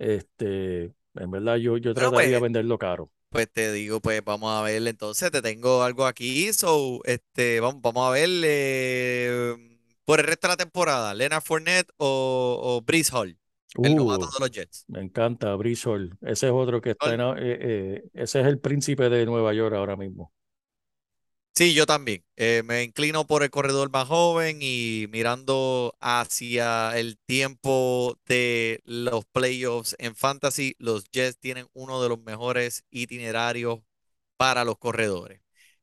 este, 0.00 0.92
en 1.14 1.30
verdad 1.30 1.56
yo, 1.56 1.76
yo 1.76 1.94
Pero 1.94 2.10
trataría 2.10 2.34
de 2.34 2.40
pues, 2.40 2.42
venderlo 2.42 2.76
caro. 2.76 3.12
Pues 3.28 3.52
te 3.52 3.70
digo, 3.70 4.00
pues 4.00 4.20
vamos 4.24 4.50
a 4.50 4.62
ver, 4.62 4.84
entonces 4.84 5.30
te 5.30 5.42
tengo 5.42 5.84
algo 5.84 6.06
aquí, 6.06 6.52
so, 6.54 7.00
este, 7.04 7.60
vamos, 7.60 7.80
vamos 7.80 8.08
a 8.08 8.10
ver 8.10 8.28
eh, 8.42 9.56
por 10.04 10.18
el 10.18 10.26
resto 10.26 10.48
de 10.48 10.52
la 10.54 10.56
temporada, 10.56 11.14
Leonard 11.14 11.42
Fournette 11.44 11.92
o, 11.98 12.82
o 12.82 13.16
Hall, 13.16 13.38
el 13.82 13.94
novato 13.96 14.24
Uh, 14.24 14.32
de 14.34 14.40
los 14.40 14.50
Jets. 14.50 14.86
me 14.88 15.00
encanta, 15.02 15.54
Brisol. 15.56 16.16
Ese 16.22 16.48
es 16.48 16.52
otro 16.52 16.80
que 16.80 16.90
está 16.92 17.14
en, 17.14 17.20
eh, 17.22 17.34
eh, 17.38 18.04
ese 18.14 18.40
es 18.40 18.46
el 18.46 18.60
príncipe 18.60 19.08
de 19.10 19.26
Nueva 19.26 19.54
York 19.54 19.74
ahora 19.74 19.96
mismo. 19.96 20.32
Sí, 21.54 21.74
yo 21.74 21.84
también. 21.84 22.24
Eh, 22.36 22.62
me 22.64 22.82
inclino 22.84 23.26
por 23.26 23.42
el 23.42 23.50
corredor 23.50 23.90
más 23.90 24.08
joven 24.08 24.58
y 24.62 25.06
mirando 25.10 25.94
hacia 26.00 26.96
el 26.98 27.18
tiempo 27.26 28.16
de 28.26 28.80
los 28.84 29.26
playoffs 29.26 29.94
en 29.98 30.14
fantasy, 30.16 30.74
los 30.78 31.04
Jets 31.10 31.38
tienen 31.38 31.66
uno 31.74 32.02
de 32.02 32.08
los 32.08 32.18
mejores 32.22 32.84
itinerarios 32.90 33.80
para 34.36 34.64
los 34.64 34.78
corredores. 34.78 35.40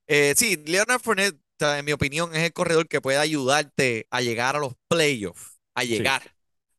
Eh, 0.08 0.34
sí, 0.38 0.58
Leonard 0.66 1.02
Fournette, 1.02 1.40
en 1.60 1.86
mi 1.86 1.92
opinión, 1.94 2.36
es 2.36 2.44
el 2.44 2.54
corredor 2.54 2.88
que 2.88 3.02
puede 3.02 3.18
ayudarte 3.20 4.08
a 4.12 4.22
llegar 4.22 4.56
a 4.56 4.60
los 4.60 4.76
playoffs, 4.88 5.60
a 5.76 5.84
Sí, 5.90 6.04
llegar. 6.04 6.37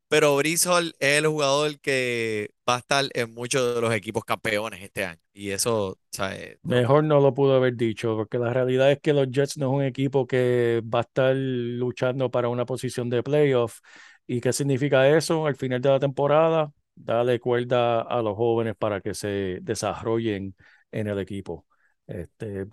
Pero 0.09 0.35
Hall 0.37 0.95
es 1.01 1.19
el 1.19 1.27
jugador 1.27 1.81
que 1.81 2.51
va 2.69 2.77
a 2.77 2.79
estar 2.79 3.05
en 3.15 3.35
muchos 3.35 3.75
de 3.75 3.81
los 3.81 3.93
equipos 3.95 4.25
campeones 4.25 4.83
este 4.83 5.05
año. 5.05 5.21
Y 5.33 5.51
eso, 5.51 5.99
no- 6.19 6.29
mejor 6.63 7.05
no 7.05 7.21
lo 7.21 7.35
pudo 7.35 7.55
haber 7.57 7.77
dicho, 7.77 8.17
porque 8.17 8.39
la 8.39 8.53
realidad 8.53 8.91
es 8.93 9.01
que 9.01 9.13
los 9.13 9.29
Jets 9.31 9.57
no 9.59 9.69
es 9.73 9.77
un 9.77 9.83
equipo 9.85 10.27
que 10.27 10.83
va 10.85 11.01
a 11.01 11.03
estar 11.03 11.35
luchando 11.37 12.31
para 12.31 12.49
una 12.49 12.67
posición 12.67 13.09
de 13.11 13.23
playoff. 13.23 13.81
¿Y 14.27 14.41
qué 14.41 14.53
significa 14.53 15.09
eso? 15.17 15.47
Al 15.47 15.57
final 15.57 15.81
de 15.81 15.89
la 15.91 15.99
temporada, 16.01 16.73
dale 16.95 17.41
cuerda 17.41 18.03
a 18.03 18.23
los 18.23 18.37
jóvenes 18.37 18.75
para 18.77 19.01
que 19.01 19.15
se 19.15 19.59
desarrollen 19.63 20.55
en 20.91 21.07
el 21.09 21.19
equipo. 21.19 21.67
Este, 22.07 22.67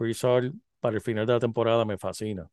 para 0.79 0.95
el 0.95 1.01
final 1.01 1.25
de 1.25 1.33
la 1.33 1.39
temporada 1.39 1.85
me 1.85 1.97
fascina. 1.97 2.47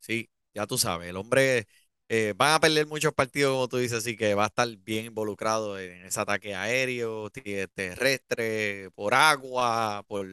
Sí, 0.00 0.30
ya 0.54 0.66
tú 0.66 0.78
sabes, 0.78 1.08
el 1.08 1.16
hombre 1.16 1.66
eh, 2.08 2.34
van 2.36 2.54
a 2.54 2.60
perder 2.60 2.86
muchos 2.86 3.12
partidos, 3.12 3.52
como 3.54 3.68
tú 3.68 3.78
dices, 3.78 3.98
así 3.98 4.16
que 4.16 4.34
va 4.34 4.44
a 4.44 4.46
estar 4.48 4.68
bien 4.78 5.06
involucrado 5.06 5.78
en 5.78 6.04
ese 6.06 6.20
ataque 6.20 6.54
aéreo, 6.54 7.30
terrestre, 7.30 8.90
por 8.94 9.14
agua, 9.14 10.04
por 10.06 10.26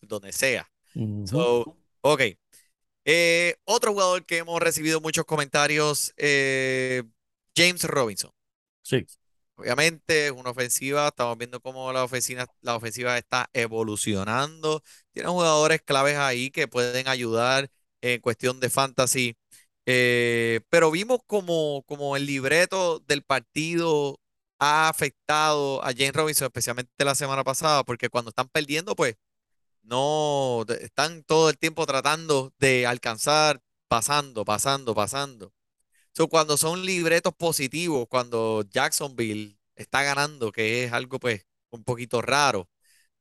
donde 0.00 0.32
sea. 0.32 0.68
So, 1.24 1.76
ok. 2.00 2.20
Eh, 3.06 3.56
otro 3.64 3.92
jugador 3.92 4.24
que 4.24 4.38
hemos 4.38 4.60
recibido 4.60 5.00
muchos 5.00 5.24
comentarios, 5.24 6.14
eh, 6.16 7.02
James 7.56 7.84
Robinson. 7.84 8.30
Sí, 8.82 9.06
Obviamente 9.56 10.26
es 10.26 10.32
una 10.32 10.50
ofensiva, 10.50 11.08
estamos 11.08 11.38
viendo 11.38 11.60
cómo 11.60 11.92
la 11.92 12.02
ofensiva, 12.02 12.46
la 12.60 12.74
ofensiva 12.74 13.16
está 13.16 13.48
evolucionando. 13.52 14.82
Tienen 15.12 15.30
jugadores 15.30 15.80
claves 15.82 16.16
ahí 16.16 16.50
que 16.50 16.66
pueden 16.66 17.06
ayudar 17.06 17.70
en 18.00 18.20
cuestión 18.20 18.58
de 18.58 18.68
fantasy. 18.68 19.36
Eh, 19.86 20.60
pero 20.70 20.90
vimos 20.90 21.20
como, 21.26 21.82
como 21.86 22.16
el 22.16 22.26
libreto 22.26 23.00
del 23.00 23.22
partido 23.22 24.20
ha 24.58 24.88
afectado 24.88 25.82
a 25.84 25.92
James 25.92 26.14
Robinson, 26.14 26.46
especialmente 26.46 27.04
la 27.04 27.14
semana 27.14 27.44
pasada, 27.44 27.84
porque 27.84 28.08
cuando 28.08 28.30
están 28.30 28.48
perdiendo, 28.48 28.96
pues 28.96 29.16
no 29.82 30.64
están 30.80 31.24
todo 31.24 31.50
el 31.50 31.58
tiempo 31.58 31.86
tratando 31.86 32.52
de 32.58 32.86
alcanzar, 32.86 33.62
pasando, 33.88 34.44
pasando, 34.44 34.94
pasando. 34.94 35.52
So, 36.12 36.28
cuando 36.28 36.56
son 36.56 36.84
libretos 36.86 37.34
positivos, 37.34 38.06
cuando 38.08 38.62
Jacksonville 38.70 39.58
está 39.76 40.02
ganando, 40.02 40.52
que 40.52 40.84
es 40.84 40.92
algo 40.92 41.18
pues 41.18 41.46
un 41.70 41.84
poquito 41.84 42.22
raro, 42.22 42.68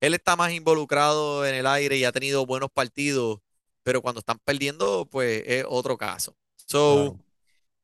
él 0.02 0.14
está 0.16 0.36
más 0.36 0.54
involucrado 0.54 1.46
en 1.46 1.56
el 1.56 1.68
aire 1.68 1.98
y 1.98 2.06
ha 2.06 2.12
tenido 2.12 2.46
buenos 2.46 2.70
partidos, 2.72 3.40
pero 3.84 4.02
cuando 4.02 4.20
están 4.20 4.40
perdiendo, 4.46 5.08
pues 5.10 5.44
es 5.48 5.66
otro 5.68 5.98
caso. 5.98 6.36
So, 6.68 7.18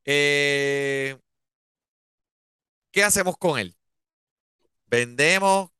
eh, 0.04 1.16
¿qué 2.92 3.02
hacemos 3.04 3.36
con 3.38 3.58
él? 3.58 3.76
Vendemos 4.86 5.70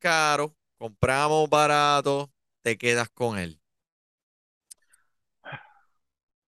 caro, 0.00 0.56
compramos 0.78 1.50
barato, 1.50 2.32
te 2.62 2.78
quedas 2.78 3.10
con 3.10 3.38
él. 3.38 3.60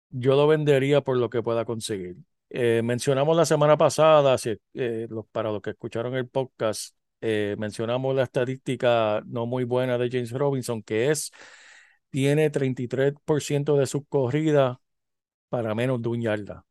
Yo 0.10 0.36
lo 0.36 0.48
vendería 0.48 1.02
por 1.02 1.18
lo 1.18 1.30
que 1.30 1.44
pueda 1.44 1.66
conseguir. 1.66 2.16
Eh, 2.50 2.82
mencionamos 2.84 3.36
la 3.36 3.46
semana 3.46 3.78
pasada, 3.78 4.38
si, 4.38 4.56
eh, 4.74 5.08
los- 5.10 5.28
para 5.32 5.52
los 5.52 5.62
que 5.62 5.72
escucharon 5.72 6.16
el 6.16 6.28
podcast, 6.30 6.96
eh, 7.22 7.56
mencionamos 7.60 8.16
la 8.16 8.24
estadística 8.24 9.22
no 9.26 9.46
muy 9.46 9.64
buena 9.66 9.98
de 9.98 10.10
James 10.10 10.32
Robinson, 10.32 10.82
que 10.82 11.12
es, 11.12 11.32
tiene 12.10 12.50
33% 12.50 13.76
de 13.78 13.86
sus 13.88 14.04
corridas 14.08 14.78
para 15.50 15.76
menos 15.76 16.02
de 16.02 16.10
un 16.10 16.22
yarda. 16.22 16.66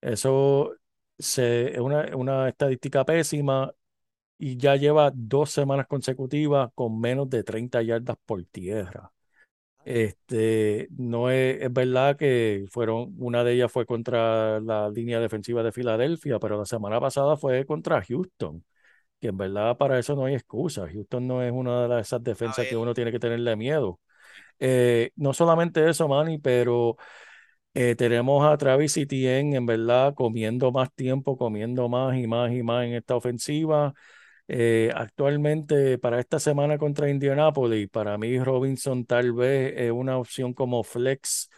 Eso 0.00 0.74
se- 1.18 1.72
es 1.74 1.78
una, 1.80 2.16
una 2.16 2.48
estadística 2.48 3.04
pésima 3.04 3.72
y 4.38 4.56
ya 4.58 4.76
lleva 4.76 5.12
dos 5.14 5.50
semanas 5.52 5.86
consecutivas 5.88 6.70
con 6.74 7.00
menos 7.00 7.30
de 7.30 7.44
30 7.44 7.82
yardas 7.82 8.16
por 8.26 8.44
tierra. 8.46 9.12
Este, 9.84 10.88
no 10.98 11.30
es, 11.30 11.62
es 11.62 11.72
verdad 11.72 12.16
que 12.16 12.66
fueron, 12.72 13.14
una 13.18 13.44
de 13.44 13.54
ellas 13.54 13.72
fue 13.72 13.86
contra 13.86 14.60
la 14.60 14.90
línea 14.90 15.20
defensiva 15.20 15.62
de 15.62 15.72
Filadelfia, 15.72 16.38
pero 16.40 16.58
la 16.58 16.66
semana 16.66 17.00
pasada 17.00 17.36
fue 17.36 17.66
contra 17.66 18.02
Houston, 18.02 18.64
que 19.20 19.28
en 19.28 19.38
verdad 19.38 19.76
para 19.78 19.98
eso 19.98 20.16
no 20.16 20.26
hay 20.26 20.34
excusa. 20.34 20.88
Houston 20.92 21.26
no 21.28 21.42
es 21.42 21.52
una 21.52 21.82
de 21.84 21.88
las- 21.88 22.08
esas 22.08 22.24
defensas 22.24 22.66
que 22.66 22.76
uno 22.76 22.94
tiene 22.94 23.12
que 23.12 23.20
tenerle 23.20 23.56
miedo. 23.56 24.00
Eh, 24.58 25.10
no 25.16 25.32
solamente 25.34 25.88
eso, 25.88 26.08
Manny, 26.08 26.38
pero 26.38 26.96
eh, 27.76 27.94
tenemos 27.94 28.44
a 28.46 28.56
Travis 28.56 28.96
Etienne 28.96 29.54
en 29.56 29.66
verdad 29.66 30.14
comiendo 30.14 30.72
más 30.72 30.90
tiempo, 30.94 31.36
comiendo 31.36 31.88
más 31.90 32.16
y 32.18 32.26
más 32.26 32.50
y 32.52 32.62
más 32.62 32.86
en 32.86 32.94
esta 32.94 33.16
ofensiva. 33.16 33.92
Eh, 34.48 34.90
actualmente, 34.94 35.98
para 35.98 36.20
esta 36.20 36.38
semana 36.40 36.78
contra 36.78 37.10
Indianapolis, 37.10 37.88
para 37.90 38.16
mí 38.16 38.38
Robinson 38.38 39.04
tal 39.04 39.32
vez 39.32 39.74
es 39.76 39.90
una 39.90 40.18
opción 40.18 40.54
como 40.54 40.84
flex, 40.84 41.50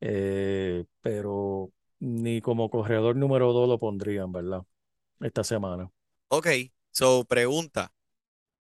eh, 0.00 0.84
pero 1.02 1.70
ni 2.00 2.40
como 2.40 2.70
corredor 2.70 3.14
número 3.16 3.52
dos 3.52 3.68
lo 3.68 3.78
pondrían, 3.78 4.32
¿verdad? 4.32 4.62
Esta 5.20 5.44
semana. 5.44 5.90
Ok, 6.28 6.48
so 6.92 7.24
pregunta, 7.24 7.92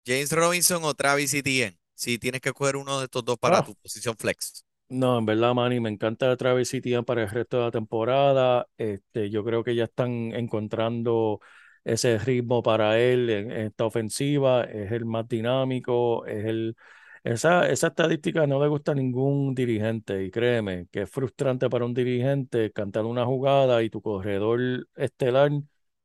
James 0.05 0.31
Robinson 0.31 0.83
o 0.85 0.93
Travis 0.95 1.33
Etienne, 1.35 1.77
si 1.95 2.19
tienes 2.19 2.41
que 2.41 2.53
coger 2.53 2.77
uno 2.77 2.99
de 2.99 3.05
estos 3.05 3.25
dos 3.25 3.37
para 3.37 3.59
Ah. 3.59 3.63
tu 3.63 3.75
posición 3.75 4.17
flex. 4.17 4.64
No, 4.87 5.17
en 5.17 5.25
verdad, 5.25 5.55
Manny, 5.55 5.79
me 5.79 5.89
encanta 5.89 6.37
Travis 6.37 6.71
Etienne 6.73 7.03
para 7.03 7.23
el 7.23 7.29
resto 7.29 7.57
de 7.57 7.63
la 7.65 7.71
temporada. 7.71 8.67
Este, 8.77 9.29
yo 9.31 9.43
creo 9.43 9.63
que 9.63 9.73
ya 9.75 9.85
están 9.85 10.31
encontrando 10.33 11.39
ese 11.83 12.19
ritmo 12.19 12.61
para 12.61 12.99
él 12.99 13.29
en 13.31 13.51
esta 13.51 13.85
ofensiva. 13.85 14.63
Es 14.63 14.91
el 14.91 15.05
más 15.05 15.27
dinámico, 15.27 16.25
es 16.27 16.45
el... 16.45 16.75
Esa, 17.23 17.67
esa 17.67 17.87
estadística 17.87 18.45
no 18.45 18.61
le 18.61 18.67
gusta 18.67 18.91
a 18.91 18.95
ningún 18.95 19.55
dirigente 19.55 20.23
y 20.23 20.29
créeme 20.29 20.87
que 20.91 21.01
es 21.03 21.09
frustrante 21.09 21.67
para 21.71 21.83
un 21.85 21.93
dirigente 21.95 22.71
cantar 22.71 23.05
una 23.05 23.25
jugada 23.25 23.81
y 23.81 23.89
tu 23.89 23.99
corredor 24.03 24.87
estelar 24.95 25.49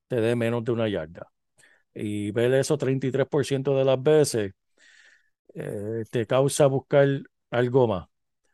te 0.09 0.16
dé 0.16 0.35
menos 0.35 0.64
de 0.64 0.73
una 0.73 0.88
yarda. 0.88 1.31
Y 1.95 2.33
ver 2.33 2.55
eso 2.55 2.79
33% 2.79 3.77
de 3.77 3.85
las 3.85 4.03
veces 4.03 4.53
eh, 5.55 6.05
te 6.11 6.27
causa 6.27 6.66
buscar 6.66 7.09
algo 7.51 7.87
más. 7.88 8.10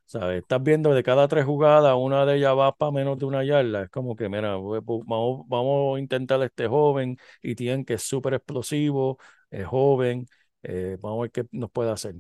¿Sabes? 0.07 0.43
Estás 0.43 0.63
viendo 0.63 0.95
de 0.95 1.03
cada 1.03 1.27
tres 1.27 1.45
jugadas, 1.45 1.95
una 1.99 2.25
de 2.25 2.37
ellas 2.37 2.57
va 2.57 2.73
para 2.77 2.93
menos 2.93 3.19
de 3.19 3.25
una 3.25 3.43
yarda. 3.45 3.83
Es 3.85 3.91
como 3.91 4.15
que, 4.15 4.29
mira, 4.29 4.55
vamos, 4.57 5.45
vamos 5.49 5.97
a 5.97 6.01
intentar 6.01 6.41
a 6.41 6.47
este 6.47 6.69
joven 6.69 7.17
y 7.43 7.57
tienen 7.57 7.85
que 7.85 7.95
es 7.95 8.03
súper 8.03 8.35
explosivo, 8.35 9.19
es 9.51 9.67
joven. 9.67 10.27
eh, 10.63 10.97
vamos 11.01 11.19
a 11.19 11.23
ver 11.23 11.31
qué 11.33 11.45
nos 11.51 11.71
puede 11.73 11.91
hacer. 11.91 12.15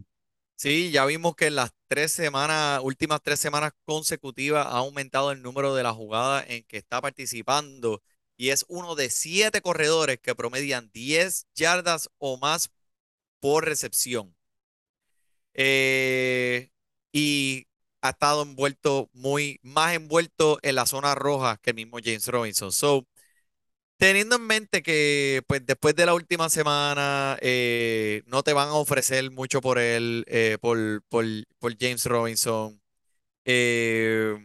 Sí, 0.56 0.90
ya 0.90 1.04
vimos 1.04 1.36
que 1.36 1.46
en 1.46 1.54
las 1.56 1.70
tres 1.88 2.12
semanas, 2.12 2.80
últimas 2.82 3.20
tres 3.22 3.38
semanas 3.40 3.72
consecutivas 3.84 4.66
ha 4.66 4.78
aumentado 4.78 5.30
el 5.32 5.42
número 5.42 5.74
de 5.74 5.82
las 5.82 5.94
jugadas 5.94 6.46
en 6.48 6.64
que 6.64 6.78
está 6.78 7.00
participando 7.02 8.02
y 8.38 8.50
es 8.50 8.64
uno 8.68 8.94
de 8.94 9.10
siete 9.10 9.60
corredores 9.60 10.18
que 10.18 10.34
promedian 10.34 10.90
10 10.92 11.46
yardas 11.54 12.08
o 12.18 12.38
más 12.38 12.70
por 13.40 13.64
recepción. 13.66 14.36
Eh, 15.54 16.70
y 17.12 17.65
ha 18.06 18.10
estado 18.10 18.42
envuelto 18.42 19.10
muy, 19.12 19.60
más 19.62 19.94
envuelto 19.94 20.58
en 20.62 20.74
la 20.76 20.86
zona 20.86 21.14
roja 21.14 21.58
que 21.62 21.70
el 21.70 21.76
mismo 21.76 21.98
James 22.02 22.26
Robinson. 22.28 22.72
So, 22.72 23.06
teniendo 23.98 24.36
en 24.36 24.42
mente 24.46 24.82
que 24.82 25.42
pues 25.46 25.64
después 25.66 25.96
de 25.96 26.06
la 26.06 26.14
última 26.14 26.48
semana 26.50 27.38
eh, 27.42 28.22
no 28.26 28.42
te 28.42 28.52
van 28.52 28.68
a 28.68 28.74
ofrecer 28.74 29.30
mucho 29.30 29.60
por 29.60 29.78
él, 29.78 30.24
eh, 30.28 30.58
por, 30.60 31.02
por, 31.08 31.24
por 31.58 31.76
James 31.78 32.04
Robinson, 32.06 32.80
eh, 33.46 34.36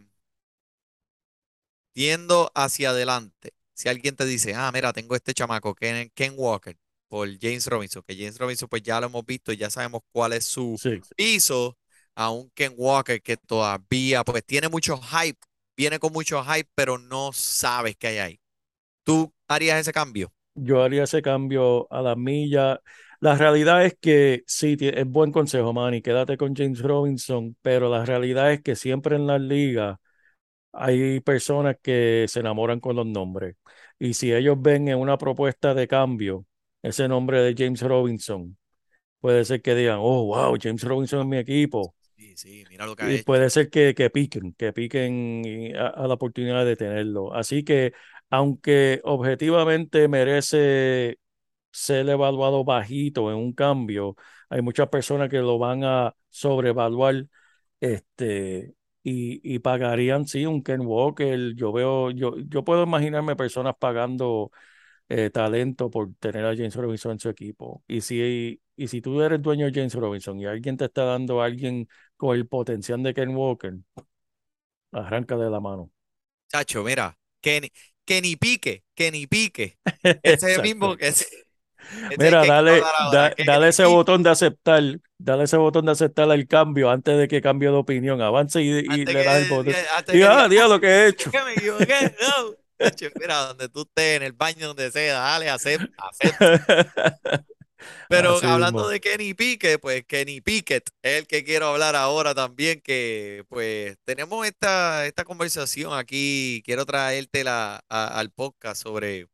yendo 1.94 2.50
hacia 2.54 2.90
adelante, 2.90 3.54
si 3.74 3.88
alguien 3.88 4.16
te 4.16 4.24
dice, 4.26 4.54
ah, 4.54 4.70
mira, 4.72 4.92
tengo 4.92 5.14
este 5.16 5.34
chamaco, 5.34 5.74
Ken, 5.74 6.10
Ken 6.14 6.34
Walker, 6.36 6.76
por 7.08 7.28
James 7.40 7.66
Robinson, 7.66 8.02
que 8.06 8.16
James 8.16 8.38
Robinson 8.38 8.68
pues 8.68 8.82
ya 8.82 9.00
lo 9.00 9.06
hemos 9.06 9.24
visto, 9.26 9.52
ya 9.52 9.70
sabemos 9.70 10.02
cuál 10.12 10.32
es 10.34 10.44
su 10.46 10.80
Sí, 10.82 11.04
piso 11.16 11.76
a 12.14 12.30
un 12.30 12.50
Ken 12.50 12.74
Walker 12.76 13.20
que 13.22 13.36
todavía 13.36 14.24
pues 14.24 14.44
tiene 14.44 14.68
mucho 14.68 14.98
hype, 14.98 15.38
viene 15.76 15.98
con 15.98 16.12
mucho 16.12 16.42
hype, 16.44 16.68
pero 16.74 16.98
no 16.98 17.32
sabes 17.32 17.96
qué 17.96 18.08
hay 18.08 18.18
ahí. 18.18 18.40
¿Tú 19.04 19.32
harías 19.48 19.80
ese 19.80 19.92
cambio? 19.92 20.32
yo 20.54 20.82
haría 20.82 21.04
ese 21.04 21.22
cambio 21.22 21.86
a 21.92 22.02
la 22.02 22.16
milla. 22.16 22.80
La 23.20 23.36
realidad 23.36 23.84
es 23.84 23.96
que 24.00 24.42
sí, 24.46 24.76
es 24.80 25.06
buen 25.06 25.32
consejo, 25.32 25.72
Manny, 25.72 26.02
quédate 26.02 26.36
con 26.36 26.54
James 26.54 26.80
Robinson, 26.82 27.56
pero 27.62 27.88
la 27.90 28.04
realidad 28.04 28.52
es 28.52 28.62
que 28.62 28.74
siempre 28.76 29.16
en 29.16 29.26
las 29.26 29.40
ligas 29.40 29.98
hay 30.72 31.20
personas 31.20 31.76
que 31.82 32.26
se 32.28 32.40
enamoran 32.40 32.80
con 32.80 32.96
los 32.96 33.06
nombres. 33.06 33.56
Y 33.98 34.14
si 34.14 34.32
ellos 34.32 34.56
ven 34.60 34.88
en 34.88 34.98
una 34.98 35.18
propuesta 35.18 35.74
de 35.74 35.88
cambio 35.88 36.46
ese 36.82 37.08
nombre 37.08 37.42
de 37.42 37.54
James 37.56 37.82
Robinson, 37.82 38.58
puede 39.20 39.44
ser 39.44 39.62
que 39.62 39.74
digan, 39.74 39.98
oh, 40.00 40.26
wow, 40.26 40.56
James 40.60 40.82
Robinson 40.84 41.20
es 41.20 41.26
mi 41.26 41.38
equipo. 41.38 41.94
Sí, 42.22 42.36
sí, 42.36 42.64
mira 42.68 42.86
lo 42.86 42.96
que 42.96 43.02
ha 43.02 43.10
Y 43.10 43.18
hecho. 43.18 43.24
puede 43.24 43.50
ser 43.50 43.68
que, 43.70 43.94
que 43.94 44.10
piquen, 44.10 44.54
que 44.54 44.72
piquen 44.72 45.72
a 45.76 46.06
la 46.06 46.14
oportunidad 46.14 46.64
de 46.64 46.76
tenerlo. 46.76 47.34
Así 47.34 47.64
que, 47.64 47.92
aunque 48.30 49.00
objetivamente 49.04 50.06
merece 50.08 51.18
ser 51.72 52.08
evaluado 52.10 52.64
bajito 52.64 53.30
en 53.32 53.38
un 53.38 53.52
cambio, 53.54 54.16
hay 54.50 54.62
muchas 54.62 54.88
personas 54.88 55.28
que 55.30 55.38
lo 55.38 55.58
van 55.58 55.84
a 55.84 56.14
sobrevaluar 56.30 57.26
este, 57.80 58.74
y, 59.02 59.40
y 59.56 59.58
pagarían, 59.60 60.26
sí, 60.26 60.46
un 60.46 60.62
Ken 60.62 60.82
Walker. 60.82 61.54
Yo 61.56 61.72
veo, 61.72 62.10
yo, 62.12 62.36
yo 62.38 62.64
puedo 62.64 62.84
imaginarme 62.84 63.36
personas 63.36 63.74
pagando 63.78 64.52
eh, 65.08 65.30
talento 65.30 65.90
por 65.90 66.14
tener 66.18 66.44
a 66.44 66.54
James 66.56 66.74
Robinson 66.74 67.12
en 67.12 67.18
su 67.20 67.28
equipo. 67.28 67.82
Y 67.88 68.00
si, 68.00 68.60
y 68.76 68.88
si 68.88 69.00
tú 69.00 69.20
eres 69.22 69.40
dueño 69.42 69.66
de 69.66 69.72
James 69.72 69.94
Robinson 69.94 70.38
y 70.40 70.46
alguien 70.46 70.76
te 70.76 70.86
está 70.86 71.04
dando 71.04 71.42
a 71.42 71.46
alguien 71.46 71.88
con 72.16 72.36
el 72.36 72.46
potencial 72.46 73.02
de 73.02 73.14
Ken 73.14 73.34
Walker, 73.36 73.74
arranca 74.92 75.36
de 75.36 75.50
la 75.50 75.60
mano. 75.60 75.90
Chacho, 76.50 76.82
mira, 76.82 77.16
que 77.40 77.60
ni, 77.60 77.72
que 78.04 78.20
ni 78.22 78.36
pique, 78.36 78.84
que 78.94 79.10
ni 79.10 79.26
pique. 79.26 79.78
Ese 80.22 80.60
mismo, 80.62 80.94
ese, 80.98 81.26
ese 82.10 82.16
Mira, 82.18 82.42
que 82.42 82.48
dale, 82.48 82.80
da- 83.12 83.34
que 83.34 83.44
dale 83.44 83.68
ese 83.68 83.82
pique. 83.84 83.94
botón 83.94 84.22
de 84.22 84.30
aceptar, 84.30 84.82
dale 85.18 85.44
ese 85.44 85.56
botón 85.56 85.86
de 85.86 85.92
aceptar 85.92 86.30
el 86.30 86.46
cambio 86.46 86.90
antes 86.90 87.16
de 87.18 87.28
que 87.28 87.40
cambie 87.40 87.68
de 87.70 87.76
opinión. 87.76 88.20
Avance 88.20 88.62
y, 88.62 88.82
le 88.82 89.24
das 89.24 89.42
el 89.42 89.48
que, 89.48 89.48
botón. 89.48 89.72
diga- 89.72 90.04
que 90.06 90.24
ah, 90.24 90.48
diga 90.48 90.68
lo 90.68 90.80
que 90.80 90.86
he 90.86 91.08
hecho. 91.08 91.30
¿qué 91.30 91.42
me 91.42 91.52
equivoqué? 91.54 92.14
No. 92.20 92.61
Mira, 93.18 93.46
donde 93.48 93.68
tú 93.68 93.82
estés, 93.82 94.16
en 94.16 94.22
el 94.22 94.32
baño, 94.32 94.68
donde 94.68 94.90
sea, 94.90 95.18
dale, 95.20 95.50
acepta, 95.50 95.90
acepta. 95.96 96.52
Pero 98.08 98.30
Así 98.30 98.46
hablando 98.46 98.86
mismo. 98.86 98.88
de 98.88 99.00
Kenny 99.00 99.34
Pickett, 99.34 99.80
pues 99.80 100.04
Kenny 100.06 100.40
Pickett 100.40 100.88
es 101.02 101.18
el 101.20 101.26
que 101.26 101.44
quiero 101.44 101.66
hablar 101.68 101.96
ahora 101.96 102.34
también, 102.34 102.80
que 102.82 103.44
pues 103.48 103.96
tenemos 104.04 104.46
esta, 104.46 105.06
esta 105.06 105.24
conversación 105.24 105.92
aquí, 105.98 106.62
quiero 106.64 106.84
traértela 106.86 107.82
a- 107.88 108.18
al 108.18 108.30
podcast 108.30 108.82
sobre 108.82 109.28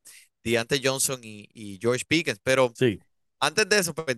Deante 0.45 0.81
Johnson 0.83 1.21
y, 1.23 1.49
y 1.53 1.79
George 1.81 2.05
Pickens, 2.07 2.41
pero 2.43 2.75
Sí, 2.75 3.03
antes 3.41 3.69
de 3.69 3.79
eso, 3.79 3.95
pues, 3.95 4.17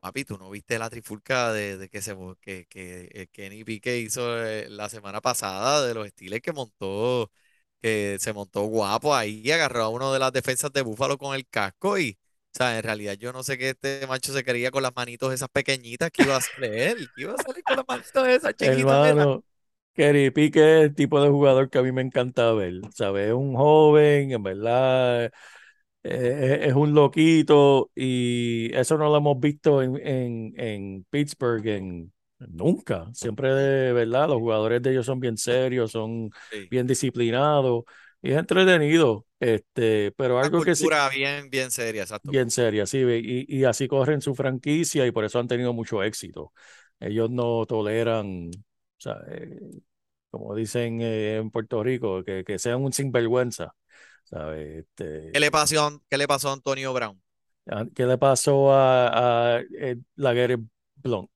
papi, 0.00 0.24
tú 0.24 0.38
no 0.38 0.50
viste 0.50 0.78
la 0.78 0.90
trifulca 0.90 1.52
de, 1.52 1.76
de 1.78 1.88
que, 1.88 2.02
se, 2.02 2.16
que, 2.40 2.66
que 2.68 3.10
eh, 3.12 3.28
Kenny 3.32 3.64
Pickett 3.64 4.02
hizo 4.06 4.42
eh, 4.44 4.68
la 4.70 4.88
semana 4.88 5.20
pasada 5.20 5.86
de 5.86 5.94
los 5.94 6.08
Steelers 6.08 6.42
que 6.42 6.52
montó 6.52 7.30
que 7.82 8.18
se 8.20 8.32
montó 8.32 8.62
guapo 8.64 9.14
ahí 9.14 9.42
y 9.44 9.50
agarró 9.52 9.84
a 9.84 9.88
uno 9.90 10.12
de 10.12 10.20
las 10.20 10.32
defensas 10.32 10.72
de 10.72 10.82
Búfalo 10.82 11.18
con 11.18 11.34
el 11.34 11.46
casco 11.48 11.98
y, 11.98 12.18
o 12.54 12.58
sea, 12.58 12.78
en 12.78 12.84
realidad 12.84 13.14
yo 13.14 13.32
no 13.32 13.42
sé 13.42 13.58
qué 13.58 13.70
este 13.70 14.06
macho 14.08 14.32
se 14.32 14.44
quería 14.44 14.70
con 14.70 14.82
las 14.82 14.94
manitos 14.96 15.34
esas 15.34 15.48
pequeñitas 15.50 16.10
que 16.10 16.24
iba 16.24 16.34
a 16.34 16.38
hacer 16.38 16.64
él, 16.64 17.10
que 17.14 17.22
iba 17.22 17.34
a 17.34 17.38
salir 17.38 17.64
con 17.64 17.76
las 17.76 17.86
manitos 17.88 18.28
esas 18.28 18.54
chiquitas. 18.56 19.00
Hermano, 19.00 19.44
Kenny 19.94 20.30
Pique 20.30 20.60
es 20.80 20.84
el 20.86 20.94
tipo 20.94 21.20
de 21.22 21.28
jugador 21.30 21.70
que 21.70 21.78
a 21.78 21.82
mí 21.82 21.92
me 21.92 22.02
encanta 22.02 22.52
ver, 22.52 22.74
¿sabes? 22.94 23.28
Es 23.28 23.34
un 23.34 23.54
joven, 23.56 24.32
en 24.32 24.42
verdad, 24.42 25.26
eh, 25.26 25.32
es, 26.04 26.68
es 26.68 26.74
un 26.74 26.94
loquito 26.94 27.90
y 27.94 28.74
eso 28.74 28.98
no 28.98 29.06
lo 29.10 29.16
hemos 29.18 29.40
visto 29.40 29.82
en, 29.82 29.96
en, 30.06 30.54
en 30.58 31.04
Pittsburgh 31.10 31.66
en, 31.66 32.12
nunca. 32.48 33.08
Siempre, 33.14 33.52
de 33.52 33.92
verdad, 33.92 34.28
los 34.28 34.38
jugadores 34.38 34.82
de 34.82 34.90
ellos 34.92 35.06
son 35.06 35.20
bien 35.20 35.36
serios, 35.36 35.92
son 35.92 36.32
Sí. 36.50 36.70
bien 36.70 36.86
disciplinados 36.86 37.84
y 38.22 38.32
es 38.32 38.38
entretenido, 38.38 39.26
este, 39.40 40.12
pero 40.16 40.38
Una 40.40 40.50
algo 40.50 40.62
que 40.62 40.74
sí, 40.76 40.88
bien, 41.10 41.48
bien 41.50 41.70
seria, 41.70 42.02
exacto. 42.02 42.38
bien 42.38 42.50
seria, 42.50 42.86
sí, 42.86 42.98
y, 43.00 43.46
y 43.60 43.64
así 43.64 43.88
corren 43.88 44.20
su 44.20 44.34
franquicia 44.34 45.06
y 45.06 45.10
por 45.12 45.24
eso 45.24 45.38
han 45.38 45.48
tenido 45.48 45.72
mucho 45.72 46.02
éxito. 46.02 46.52
Ellos 47.00 47.30
no 47.30 47.66
toleran, 47.66 48.50
o 48.50 49.00
sea, 49.00 49.16
eh, 49.28 49.60
como 50.30 50.54
dicen 50.54 51.00
eh, 51.02 51.36
en 51.38 51.50
Puerto 51.50 51.82
Rico, 51.82 52.22
que, 52.24 52.44
que 52.44 52.58
sean 52.58 52.82
un 52.82 52.92
sinvergüenza, 52.92 53.74
¿sabes? 54.24 54.84
Este, 54.86 55.32
¿Qué 55.32 55.40
le 55.40 55.50
pasó, 55.50 55.82
a- 55.86 56.00
qué 56.08 56.16
le 56.18 56.26
pasó 56.28 56.48
a 56.50 56.52
Antonio 56.54 56.92
Brown? 56.94 57.20
¿Qué 57.94 58.06
le 58.06 58.18
pasó 58.18 58.72
a, 58.72 59.56
a 59.56 59.60
eh, 59.60 59.96
Laguerre 60.16 60.58
Blunt? 60.96 61.30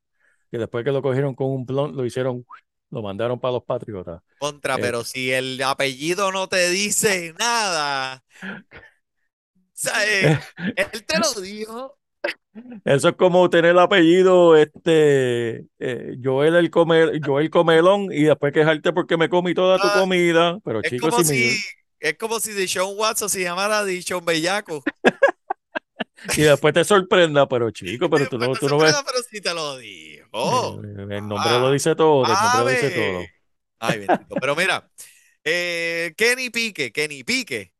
Que 0.56 0.60
después 0.60 0.84
que 0.84 0.92
lo 0.92 1.02
cogieron 1.02 1.34
con 1.34 1.48
un 1.50 1.66
blunt, 1.66 1.94
lo 1.94 2.06
hicieron, 2.06 2.46
lo 2.90 3.02
mandaron 3.02 3.38
para 3.38 3.52
los 3.52 3.64
Patriotas. 3.64 4.22
Contra, 4.38 4.76
Eh, 4.76 4.80
pero 4.80 5.04
si 5.04 5.32
el 5.32 5.60
apellido 5.62 6.32
no 6.32 6.48
te 6.48 6.70
dice 6.70 7.34
nada, 7.38 8.22
o 8.42 9.70
sea, 9.74 10.06
eh, 10.06 10.38
él 10.76 11.04
te 11.04 11.18
lo 11.18 11.40
dijo. 11.40 11.98
Eso 12.84 13.08
es 13.10 13.16
como 13.16 13.50
tener 13.50 13.72
el 13.72 13.78
apellido 13.78 14.56
este, 14.56 15.66
eh, 15.78 16.16
Joel, 16.22 16.54
el 16.56 16.70
come, 16.70 17.20
Joel 17.22 17.50
Comelón 17.50 18.08
y 18.10 18.22
después 18.24 18.52
quejarte 18.52 18.92
porque 18.94 19.16
me 19.18 19.28
comí 19.28 19.52
toda 19.54 19.78
tu 19.78 19.88
Ah, 19.88 20.00
comida. 20.00 20.58
Pero 20.64 20.82
Es 20.82 20.90
chicos, 20.90 21.10
como 21.10 21.22
si 21.24 21.34
me- 21.34 21.56
es 22.00 22.18
como 22.18 22.40
si 22.40 22.52
Deshaun 22.52 22.98
Watson 22.98 23.28
se 23.28 23.42
llamara 23.42 23.84
Deshaun 23.84 24.24
Bellaco. 24.24 24.82
y 26.36 26.42
después 26.42 26.74
te 26.74 26.84
sorprenda, 26.84 27.48
pero 27.48 27.70
chico, 27.70 28.08
pero 28.08 28.28
tú 28.28 28.38
no, 28.38 28.54
tú 28.54 28.68
no 28.68 28.78
ves. 28.78 28.94
pero 29.06 29.22
si 29.22 29.40
te 29.40 29.52
lo 29.54 29.76
dijo. 29.76 30.82
Eh, 30.82 31.16
el 31.16 31.28
nombre 31.28 31.58
lo 31.58 31.70
dice 31.70 31.94
todo, 31.94 32.24
el 32.24 32.32
nombre 32.32 32.58
lo 32.58 32.66
dice 32.68 32.90
todo. 32.90 33.24
Ay, 33.78 33.98
bendito. 33.98 34.34
Pero 34.40 34.56
mira, 34.56 34.90
eh, 35.44 36.14
Kenny 36.16 36.50
Pique, 36.50 36.92
Kenny 36.92 37.24
Pique, 37.24 37.72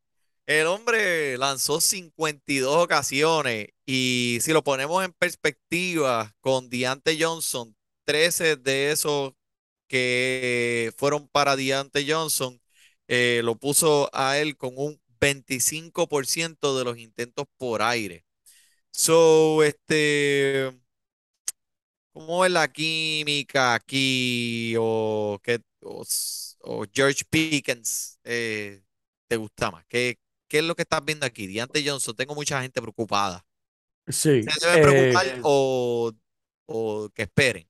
el 0.47 0.67
hombre 0.67 1.37
lanzó 1.39 1.81
52 1.81 2.77
ocasiones 2.77 3.69
y 3.85 4.39
si 4.41 4.53
lo 4.53 4.63
ponemos 4.63 5.05
en 5.05 5.13
perspectiva 5.13 6.35
con 6.41 6.69
Deante 6.71 7.17
Johnson, 7.21 7.75
13 8.05 8.57
de 8.57 8.93
esos 8.93 9.33
que 9.89 10.93
fueron 10.97 11.29
para 11.29 11.57
Deante 11.57 12.05
Johnson, 12.09 12.61
eh, 13.09 13.41
lo 13.45 13.57
puso 13.57 14.11
a 14.13 14.39
él 14.39 14.57
con 14.57 14.75
un 14.77 15.01
25% 15.21 16.79
de 16.79 16.85
los 16.85 16.99
intentos 16.99 17.47
por 17.57 17.83
aire. 17.83 18.26
So, 18.99 19.63
este, 19.63 20.73
¿cómo 22.15 22.47
es 22.47 22.51
la 22.51 22.67
química 22.67 23.75
aquí? 23.75 24.75
O, 24.79 25.39
qué, 25.43 25.61
o, 25.83 26.85
George 26.91 27.23
Pickens, 27.29 28.19
eh, 28.25 28.83
¿te 29.29 29.37
gusta 29.37 29.71
más? 29.71 29.85
¿Qué, 29.87 30.19
qué 30.49 30.61
es 30.61 30.65
lo 30.65 30.75
que 30.75 30.83
estás 30.83 31.05
viendo 31.05 31.27
aquí? 31.27 31.47
Deante 31.47 31.87
Johnson, 31.87 32.17
tengo 32.17 32.35
mucha 32.35 32.63
gente 32.63 32.81
preocupada. 32.81 33.45
Sí, 34.09 34.43
¿Se 34.43 34.67
debe 34.67 34.83
preocupar 34.83 35.27
eh, 35.27 35.41
o, 35.43 36.13
o 36.65 37.11
que 37.11 37.23
esperen? 37.23 37.69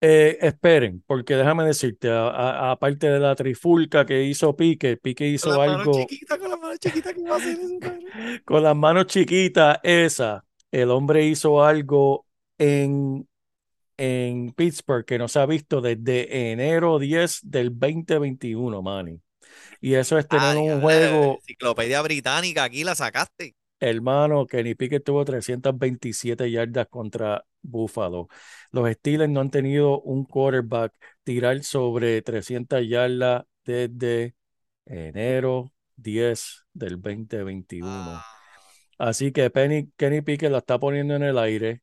Eh, 0.00 0.38
esperen, 0.40 1.02
porque 1.08 1.34
déjame 1.34 1.64
decirte, 1.64 2.08
aparte 2.12 3.10
de 3.10 3.18
la 3.18 3.34
trifulca 3.34 4.06
que 4.06 4.22
hizo 4.22 4.54
Pique, 4.54 4.96
Pique 4.96 5.26
hizo 5.26 5.60
algo 5.60 5.90
con 5.92 6.50
las 6.50 6.60
manos 6.60 6.78
chiquitas, 6.78 7.14
con 8.44 8.62
las 8.62 8.76
manos 8.76 9.06
chiquitas, 9.06 9.78
esa, 9.82 10.44
el 10.70 10.90
hombre 10.90 11.26
hizo 11.26 11.64
algo 11.64 12.26
en, 12.58 13.28
en 13.96 14.52
Pittsburgh 14.52 15.04
que 15.04 15.18
no 15.18 15.26
se 15.26 15.40
ha 15.40 15.46
visto 15.46 15.80
desde 15.80 16.52
enero 16.52 17.00
10 17.00 17.40
del 17.42 17.76
2021, 17.76 18.80
Manny. 18.80 19.20
Y 19.80 19.94
eso 19.94 20.16
es 20.16 20.28
tener 20.28 20.56
Ay, 20.56 20.68
un 20.68 20.80
juego, 20.80 21.38
enciclopedia 21.40 22.02
británica, 22.02 22.62
aquí 22.62 22.84
la 22.84 22.94
sacaste. 22.94 23.56
Hermano, 23.80 24.46
Kenny 24.46 24.74
Pickett 24.74 25.04
tuvo 25.04 25.24
327 25.24 26.50
yardas 26.50 26.88
contra 26.88 27.44
Buffalo. 27.62 28.28
Los 28.70 28.90
Steelers 28.92 29.30
no 29.30 29.40
han 29.40 29.50
tenido 29.50 30.00
un 30.00 30.24
quarterback 30.24 30.92
tirar 31.24 31.62
sobre 31.64 32.22
300 32.22 32.86
yardas 32.88 33.44
desde 33.64 34.34
enero 34.86 35.72
10 35.96 36.64
del 36.72 37.00
2021. 37.00 37.88
Ah, 37.88 38.24
Así 38.98 39.32
que 39.32 39.50
Penny, 39.50 39.90
Kenny 39.96 40.22
Pickett 40.22 40.50
la 40.50 40.58
está 40.58 40.78
poniendo 40.78 41.14
en 41.14 41.22
el 41.22 41.38
aire. 41.38 41.82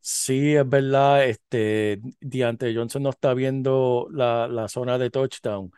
Sí, 0.00 0.54
es 0.54 0.68
verdad, 0.68 1.24
este, 1.26 2.00
Deante 2.20 2.74
Johnson 2.74 3.02
no 3.04 3.10
está 3.10 3.32
viendo 3.34 4.08
la, 4.12 4.48
la 4.48 4.68
zona 4.68 4.98
de 4.98 5.10
touchdown, 5.10 5.70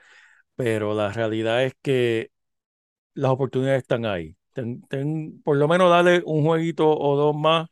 pero 0.56 0.94
la 0.94 1.12
realidad 1.12 1.64
es 1.64 1.74
que 1.82 2.30
las 3.14 3.32
oportunidades 3.32 3.82
están 3.82 4.06
ahí. 4.06 4.36
Ten- 4.56 4.80
ten- 4.88 5.42
por 5.42 5.56
lo 5.58 5.68
menos 5.68 5.90
dale 5.90 6.22
un 6.24 6.42
jueguito 6.44 6.88
o 6.88 7.16
dos 7.16 7.36
más 7.36 7.68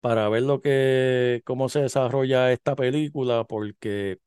para 0.00 0.28
ver 0.30 0.42
lo 0.44 0.60
que, 0.62 1.42
cómo 1.46 1.68
se 1.70 1.80
desarrolla 1.82 2.52
esta 2.52 2.76
película, 2.76 3.44
porque 3.44 4.18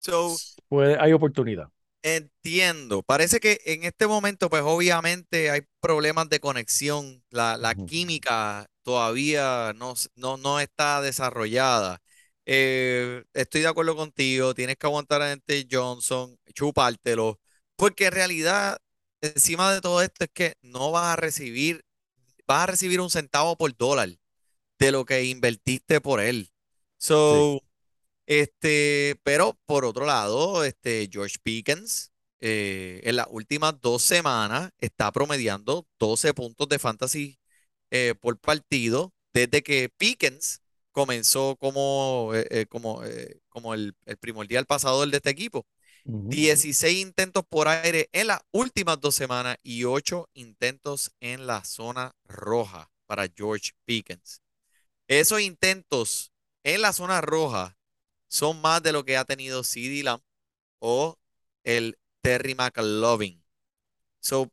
so, 0.00 0.40
puede, 0.68 0.96
hay 1.00 1.12
oportunidad. 1.12 1.68
Entiendo. 2.02 3.02
Parece 3.02 3.40
que 3.40 3.60
en 3.66 3.84
este 3.84 4.06
momento, 4.06 4.48
pues 4.48 4.62
obviamente 4.64 5.50
hay 5.50 5.62
problemas 5.80 6.28
de 6.30 6.40
conexión. 6.40 7.22
La, 7.30 7.56
la 7.58 7.74
química 7.74 8.66
todavía 8.82 9.72
no, 9.76 9.94
no, 10.16 10.36
no 10.38 10.60
está 10.60 11.02
desarrollada. 11.02 12.00
Eh, 12.46 13.22
estoy 13.34 13.60
de 13.60 13.68
acuerdo 13.68 13.96
contigo. 13.96 14.54
Tienes 14.54 14.76
que 14.76 14.86
aguantar 14.86 15.20
a 15.22 15.28
gente 15.30 15.66
Johnson, 15.70 16.38
chupártelo. 16.54 17.38
Porque 17.76 18.06
en 18.06 18.12
realidad, 18.12 18.78
encima 19.22 19.72
de 19.74 19.80
todo 19.80 20.02
esto, 20.02 20.24
es 20.24 20.30
que 20.32 20.54
no 20.62 20.90
vas 20.92 21.06
a 21.14 21.16
recibir, 21.16 21.84
vas 22.46 22.64
a 22.64 22.66
recibir 22.66 23.00
un 23.00 23.10
centavo 23.10 23.56
por 23.56 23.76
dólar 23.76 24.10
de 24.78 24.92
lo 24.92 25.04
que 25.04 25.24
invertiste 25.24 26.00
por 26.00 26.20
él. 26.20 26.50
Sí. 27.28 27.36
So, 27.38 27.62
este, 28.26 29.16
pero 29.24 29.58
por 29.66 29.84
otro 29.84 30.06
lado, 30.06 30.64
este 30.64 31.08
George 31.12 31.36
Pickens 31.42 32.12
eh, 32.40 33.00
en 33.04 33.16
las 33.16 33.26
últimas 33.30 33.80
dos 33.80 34.02
semanas 34.02 34.70
está 34.78 35.12
promediando 35.12 35.86
12 35.98 36.34
puntos 36.34 36.68
de 36.68 36.78
fantasy 36.78 37.38
eh, 37.90 38.14
por 38.20 38.38
partido 38.38 39.12
desde 39.32 39.62
que 39.62 39.88
Pickens 39.96 40.62
comenzó 40.92 41.56
como, 41.56 42.32
eh, 42.34 42.46
eh, 42.50 42.66
como, 42.66 43.04
eh, 43.04 43.40
como 43.48 43.74
el, 43.74 43.94
el 44.06 44.16
primordial 44.18 44.66
pasador 44.66 45.08
de 45.10 45.16
este 45.18 45.30
equipo. 45.30 45.66
Ujú. 46.04 46.28
16 46.28 46.98
intentos 46.98 47.44
por 47.48 47.68
aire 47.68 48.08
en 48.12 48.28
las 48.28 48.40
últimas 48.52 49.00
dos 49.00 49.14
semanas 49.14 49.56
y 49.62 49.84
8 49.84 50.28
intentos 50.34 51.12
en 51.20 51.46
la 51.46 51.64
zona 51.64 52.12
roja 52.24 52.90
para 53.06 53.28
George 53.34 53.72
Pickens. 53.84 54.42
Esos 55.08 55.40
intentos 55.40 56.32
en 56.64 56.82
la 56.82 56.92
zona 56.92 57.20
roja 57.20 57.76
son 58.28 58.60
más 58.60 58.82
de 58.82 58.92
lo 58.92 59.04
que 59.04 59.16
ha 59.16 59.24
tenido 59.24 59.64
CeeDee 59.64 60.04
Lamb 60.04 60.22
o 60.80 61.18
el 61.64 61.98
Terry 62.22 62.54
McLovin. 62.54 63.42
So, 64.20 64.50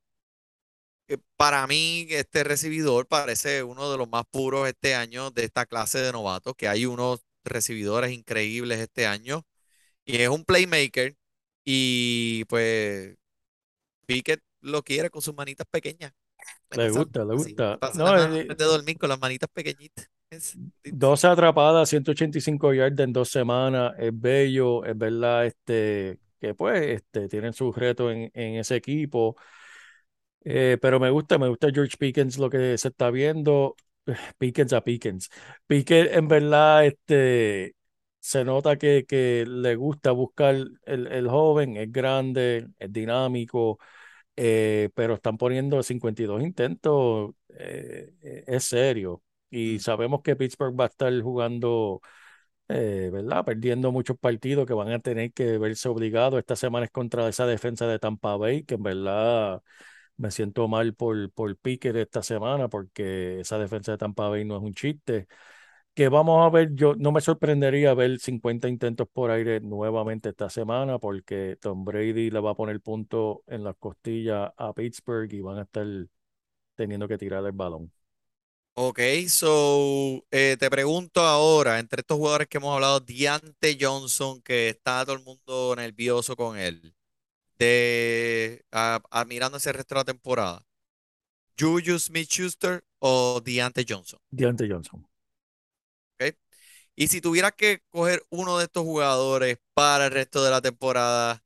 eh, 1.07 1.17
para 1.37 1.65
mí, 1.67 2.07
este 2.09 2.43
recibidor 2.43 3.07
parece 3.07 3.63
uno 3.63 3.91
de 3.91 3.97
los 3.97 4.09
más 4.09 4.25
puros 4.29 4.67
este 4.67 4.95
año 4.95 5.31
de 5.31 5.45
esta 5.45 5.65
clase 5.65 5.99
de 5.99 6.11
novatos, 6.11 6.55
que 6.55 6.67
hay 6.67 6.85
unos 6.85 7.21
recibidores 7.43 8.11
increíbles 8.11 8.79
este 8.79 9.07
año, 9.07 9.45
y 10.05 10.21
es 10.21 10.29
un 10.29 10.45
playmaker, 10.45 11.17
y 11.69 12.45
pues 12.45 13.13
Pickett 14.05 14.41
lo 14.61 14.83
quiere 14.83 15.09
con 15.09 15.21
sus 15.21 15.35
manitas 15.35 15.67
pequeñas. 15.69 16.13
Le 16.71 16.89
gusta, 16.91 17.25
le 17.25 17.35
gusta. 17.35 17.77
pasa 17.77 18.03
No, 18.03 18.15
eh, 18.17 18.41
antes 18.41 18.57
de 18.57 18.65
dormir 18.65 18.97
con 18.97 19.09
las 19.09 19.19
manitas 19.19 19.49
pequeñitas. 19.53 20.09
Es- 20.29 20.57
12 20.85 21.27
atrapadas, 21.27 21.89
185 21.89 22.73
yardas 22.73 23.05
en 23.05 23.13
dos 23.13 23.29
semanas, 23.29 23.93
es 23.99 24.11
bello, 24.13 24.85
es 24.85 24.97
verdad, 24.97 25.45
este, 25.45 26.19
que 26.39 26.53
pues, 26.53 26.81
este, 26.83 27.27
tienen 27.27 27.53
su 27.53 27.71
reto 27.73 28.11
en, 28.11 28.31
en 28.33 28.55
ese 28.55 28.77
equipo. 28.77 29.35
Eh, 30.43 30.77
pero 30.81 30.99
me 30.99 31.09
gusta, 31.09 31.37
me 31.37 31.49
gusta 31.49 31.69
George 31.73 31.97
Pickens 31.97 32.37
lo 32.37 32.49
que 32.49 32.77
se 32.77 32.87
está 32.89 33.11
viendo. 33.11 33.75
Pickens 34.37 34.73
a 34.73 34.81
Pickens. 34.83 35.29
Pickens, 35.67 36.09
en 36.13 36.27
verdad, 36.27 36.85
este, 36.85 37.75
se 38.27 38.43
nota 38.45 38.77
que, 38.77 39.05
que 39.07 39.45
le 39.47 39.75
gusta 39.75 40.11
buscar 40.11 40.55
el, 40.85 41.07
el 41.07 41.27
joven, 41.29 41.77
es 41.77 41.91
grande, 41.91 42.67
es 42.79 42.91
dinámico, 42.91 43.79
eh, 44.35 44.89
pero 44.95 45.15
están 45.15 45.37
poniendo 45.37 45.83
52 45.83 46.43
intentos, 46.43 47.31
eh, 47.49 48.13
eh, 48.21 48.43
es 48.47 48.63
serio. 48.65 49.23
Y 49.51 49.75
Mm. 49.77 49.79
sabemos 49.79 50.21
que 50.23 50.35
Pittsburgh 50.35 50.79
va 50.79 50.85
a 50.85 50.87
estar 50.87 51.21
jugando, 51.21 52.01
eh, 52.69 53.09
¿verdad? 53.11 53.45
Perdiendo 53.45 53.91
muchos 53.91 54.17
partidos 54.17 54.65
que 54.65 54.73
van 54.73 54.91
a 54.91 54.99
tener 54.99 55.33
que 55.33 55.57
verse 55.57 55.89
obligados. 55.89 56.39
Esta 56.39 56.55
semana 56.55 56.85
es 56.85 56.91
contra 56.91 57.27
esa 57.27 57.45
defensa 57.45 57.87
de 57.87 57.99
Tampa 57.99 58.35
Bay, 58.37 58.63
que 58.63 58.75
en 58.75 58.83
verdad 58.83 59.61
me 60.17 60.31
siento 60.31 60.67
mal 60.67 60.93
por, 60.95 61.31
por 61.31 61.55
Pickett 61.57 61.95
esta 61.95 62.23
semana, 62.23 62.67
porque 62.69 63.39
esa 63.41 63.57
defensa 63.59 63.91
de 63.93 63.97
Tampa 63.99 64.29
Bay 64.29 64.45
no 64.45 64.57
es 64.57 64.63
un 64.63 64.73
chiste 64.73 65.27
que 65.97 66.09
vamos 66.09 66.45
a 66.45 66.49
ver, 66.51 66.75
yo 66.75 66.95
no 66.95 67.11
me 67.11 67.21
sorprendería 67.21 67.93
ver 67.95 68.19
50 68.19 68.69
intentos 68.69 69.07
por 69.11 69.31
aire 69.31 69.59
nuevamente 69.61 70.29
esta 70.29 70.49
semana 70.49 70.99
porque 70.99 71.57
Tom 71.59 71.83
Brady 71.85 72.29
le 72.29 72.39
va 72.39 72.51
a 72.51 72.55
poner 72.55 72.81
punto 72.81 73.43
en 73.47 73.63
las 73.63 73.75
costillas 73.77 74.51
a 74.57 74.73
Pittsburgh 74.73 75.33
y 75.33 75.41
van 75.41 75.59
a 75.59 75.63
estar 75.63 75.85
teniendo 76.75 77.07
que 77.07 77.17
tirar 77.17 77.45
el 77.45 77.51
balón. 77.53 77.91
Ok, 78.79 78.99
so 79.27 80.23
eh, 80.29 80.55
te 80.59 80.69
pregunto 80.69 81.21
ahora, 81.21 81.79
entre 81.79 82.01
estos 82.01 82.17
jugadores 82.17 82.47
que 82.47 82.57
hemos 82.59 82.75
hablado, 82.75 82.99
Deante 82.99 83.75
Johnson, 83.79 84.39
que 84.43 84.69
está 84.69 85.03
todo 85.03 85.15
el 85.15 85.23
mundo 85.23 85.75
nervioso 85.75 86.35
con 86.35 86.57
él, 86.59 86.95
de 87.59 88.65
a- 88.71 89.01
admirando 89.11 89.57
ese 89.57 89.73
resto 89.73 89.95
de 89.95 89.99
la 90.01 90.05
temporada, 90.05 90.65
Juju 91.59 91.99
Smith-Schuster 91.99 92.83
o 92.99 93.41
Deante 93.45 93.85
Johnson, 93.87 94.19
Deontay 94.31 94.69
Johnson. 94.69 95.05
Y 96.99 97.09
si 97.09 97.21
tuvieras 97.21 97.53
que 97.53 97.83
coger 97.91 98.23
uno 98.31 98.57
de 98.57 98.65
estos 98.65 98.83
jugadores 98.83 99.59
para 99.75 100.07
el 100.07 100.11
resto 100.11 100.43
de 100.43 100.49
la 100.49 100.61
temporada, 100.61 101.43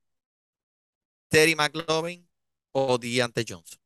Terry 1.29 1.55
McLaurin 1.55 2.25
o 2.71 2.97
Deante 2.97 3.43
Johnson. 3.47 3.79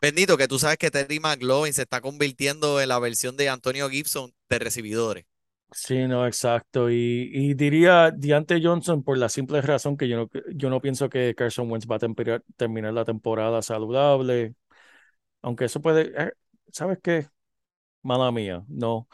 Bendito, 0.00 0.36
que 0.38 0.46
tú 0.46 0.58
sabes 0.60 0.78
que 0.78 0.90
Terry 0.90 1.18
McLaurin 1.18 1.74
se 1.74 1.82
está 1.82 2.00
convirtiendo 2.00 2.80
en 2.80 2.88
la 2.90 3.00
versión 3.00 3.36
de 3.36 3.48
Antonio 3.48 3.90
Gibson 3.90 4.32
de 4.48 4.58
recibidores. 4.60 5.26
Sí, 5.72 6.06
no, 6.06 6.26
exacto. 6.26 6.90
Y, 6.90 7.54
diría 7.54 8.10
Deontay 8.12 8.64
Johnson 8.64 9.02
por 9.02 9.18
la 9.18 9.28
simple 9.28 9.60
razón 9.62 9.96
que 9.96 10.08
yo 10.08 10.16
no, 10.16 10.30
yo 10.54 10.70
no 10.70 10.80
pienso 10.80 11.08
que 11.08 11.34
Carson 11.34 11.70
Wentz 11.70 11.86
va 11.88 11.96
a 11.96 12.40
terminar 12.56 12.92
la 12.92 13.04
temporada 13.04 13.62
saludable. 13.62 14.54
Aunque 15.42 15.66
eso 15.66 15.80
puede, 15.80 16.12
eh, 16.16 16.32
¿sabes 16.72 16.98
qué? 17.02 17.26
Mala 18.02 18.32
mía, 18.32 18.64
no. 18.68 19.08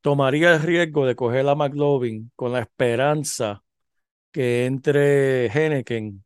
Tomaría 0.00 0.54
el 0.54 0.62
riesgo 0.62 1.06
de 1.06 1.16
coger 1.16 1.48
a 1.48 1.54
McLovin 1.54 2.32
con 2.36 2.52
la 2.52 2.60
esperanza 2.60 3.62
que 4.32 4.66
entre 4.66 5.46
Henneken, 5.46 6.24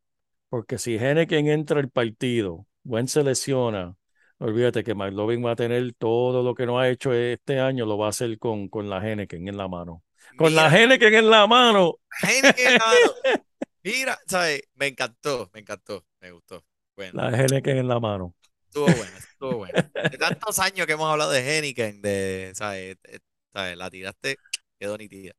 porque 0.49 0.79
si 0.79 0.97
Henneken 0.97 1.49
entra 1.49 1.81
al 1.81 1.91
partido, 1.91 2.67
Wentz 2.85 3.13
se 3.13 3.25
lesiona, 3.25 3.97
olvídate 4.39 4.85
que 4.85 4.95
McLovin 4.95 5.45
va 5.45 5.53
a 5.53 5.57
tener 5.57 5.95
todo 5.95 6.43
lo 6.43 6.55
que 6.55 6.67
no 6.67 6.79
ha 6.79 6.89
hecho 6.89 7.13
este 7.13 7.61
año, 7.61 7.87
lo 7.87 7.99
va 7.99 8.07
a 8.07 8.11
hacer 8.11 8.39
con, 8.39 8.69
con 8.69 8.91
la 8.91 8.99
Henneken 8.99 9.49
en 9.49 9.57
la 9.57 9.69
mano. 9.69 10.03
Con 10.37 10.55
la 10.55 10.69
Henneken 10.69 11.15
en 11.15 11.31
la 11.31 11.47
mano. 11.47 11.97
Heineken, 12.23 12.79
mano. 12.79 13.13
Mira, 13.83 14.19
¿sabes? 14.27 14.63
Me 14.75 14.89
encantó, 14.89 15.51
me 15.55 15.61
encantó, 15.61 16.05
me 16.21 16.31
gustó. 16.33 16.65
Bueno, 16.97 17.21
La 17.23 17.31
Henneken 17.31 17.79
en 17.79 17.89
la 17.89 18.01
mano. 18.01 18.35
Estuvo 18.71 18.95
bueno, 18.95 19.19
estuvo 19.19 19.57
bueno. 19.59 19.81
De 20.11 20.19
tantos 20.19 20.59
años 20.59 20.87
que 20.87 20.93
hemos 20.93 21.11
hablado 21.11 21.31
de 21.33 21.41
Heineken, 21.41 22.01
de, 22.03 22.53
¿sabes? 22.55 22.97
Eh, 23.05 23.19
¿sabes? 23.53 23.77
La 23.77 23.91
tiraste, 23.91 24.37
quedó 24.79 24.97
nítida. 24.97 25.33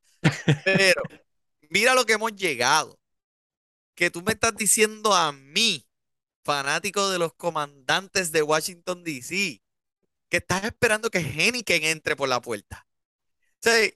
Pero, 0.63 1.01
mira 1.69 1.95
lo 1.95 2.05
que 2.05 2.13
hemos 2.13 2.35
llegado. 2.35 2.99
Que 3.95 4.09
tú 4.11 4.21
me 4.21 4.33
estás 4.33 4.55
diciendo 4.55 5.13
a 5.13 5.31
mí, 5.31 5.87
fanático 6.43 7.09
de 7.09 7.19
los 7.19 7.33
comandantes 7.35 8.31
de 8.31 8.43
Washington, 8.43 9.03
D.C., 9.03 9.61
que 10.29 10.37
estás 10.37 10.63
esperando 10.65 11.09
que 11.11 11.19
Heineken 11.19 11.83
entre 11.85 12.15
por 12.15 12.29
la 12.29 12.41
puerta. 12.41 12.87
O 13.59 13.63
sea, 13.63 13.89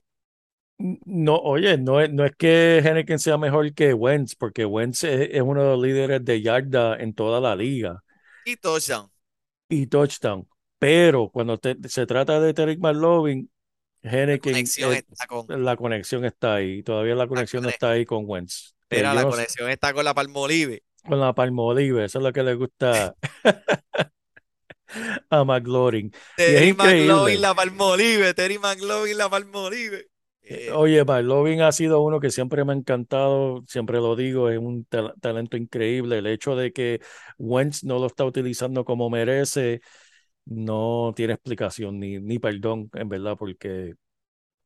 No, 0.78 1.36
oye, 1.38 1.78
no 1.78 2.00
es, 2.02 2.12
no 2.12 2.24
es 2.24 2.32
que 2.36 2.78
Henneken 2.78 3.18
sea 3.18 3.38
mejor 3.38 3.72
que 3.74 3.94
Wentz, 3.94 4.34
porque 4.36 4.64
Wentz 4.66 5.04
es, 5.04 5.28
es 5.32 5.40
uno 5.42 5.62
de 5.62 5.68
los 5.70 5.82
líderes 5.82 6.24
de 6.24 6.42
yarda 6.42 6.96
en 6.96 7.14
toda 7.14 7.40
la 7.40 7.56
liga. 7.56 8.02
y 8.44 8.56
touchdown. 8.56 9.10
Y 9.68 9.86
touchdown. 9.86 10.48
Pero 10.78 11.30
cuando 11.30 11.58
te- 11.58 11.76
se 11.88 12.06
trata 12.06 12.40
de 12.40 12.52
Terry 12.54 12.76
McLaurin, 12.76 13.50
La 14.02 14.12
Henneken, 14.12 14.52
conexión 14.52 14.92
eh, 14.94 15.04
está 15.10 15.26
con. 15.26 15.46
la 15.64 15.76
conexión 15.76 16.24
está 16.24 16.54
ahí. 16.56 16.82
Todavía 16.82 17.14
la 17.14 17.26
conexión 17.26 17.62
no 17.62 17.66
conexión. 17.68 17.74
está 17.74 17.90
ahí 17.90 18.04
con 18.04 18.24
Wentz. 18.26 18.74
Mira, 18.90 19.14
yo 19.14 19.14
la 19.14 19.24
conexión 19.24 19.70
está 19.70 19.92
con 19.94 20.04
la 20.04 20.14
Palmolive. 20.14 20.82
con 21.04 21.18
la 21.20 21.34
Palmolive, 21.34 22.04
eso 22.04 22.18
es 22.18 22.24
lo 22.24 22.32
que 22.32 22.42
le 22.42 22.54
gusta 22.54 23.14
a 25.30 25.44
McLaurin. 25.44 26.12
Terry. 26.36 26.72
McLovin, 26.72 27.40
la 27.40 27.54
Palmolive. 27.54 28.34
Terry 28.34 28.58
McLovin, 28.58 29.18
la 29.18 29.28
Palmolive. 29.28 30.08
Eh, 30.48 30.70
Oye, 30.70 31.04
McLaurin 31.04 31.60
ha 31.62 31.72
sido 31.72 32.00
uno 32.02 32.20
que 32.20 32.30
siempre 32.30 32.64
me 32.64 32.72
ha 32.72 32.76
encantado, 32.76 33.64
siempre 33.66 33.98
lo 33.98 34.14
digo, 34.14 34.48
es 34.48 34.58
un 34.58 34.84
tal- 34.84 35.12
talento 35.20 35.56
increíble. 35.56 36.18
El 36.18 36.26
hecho 36.28 36.54
de 36.54 36.72
que 36.72 37.00
Wentz 37.38 37.82
no 37.84 37.98
lo 37.98 38.06
está 38.06 38.24
utilizando 38.24 38.84
como 38.84 39.10
merece, 39.10 39.80
no 40.46 41.12
tiene 41.16 41.34
explicación 41.34 42.00
ni, 42.00 42.18
ni 42.20 42.38
perdón, 42.38 42.90
en 42.94 43.08
verdad, 43.08 43.36
porque 43.38 43.94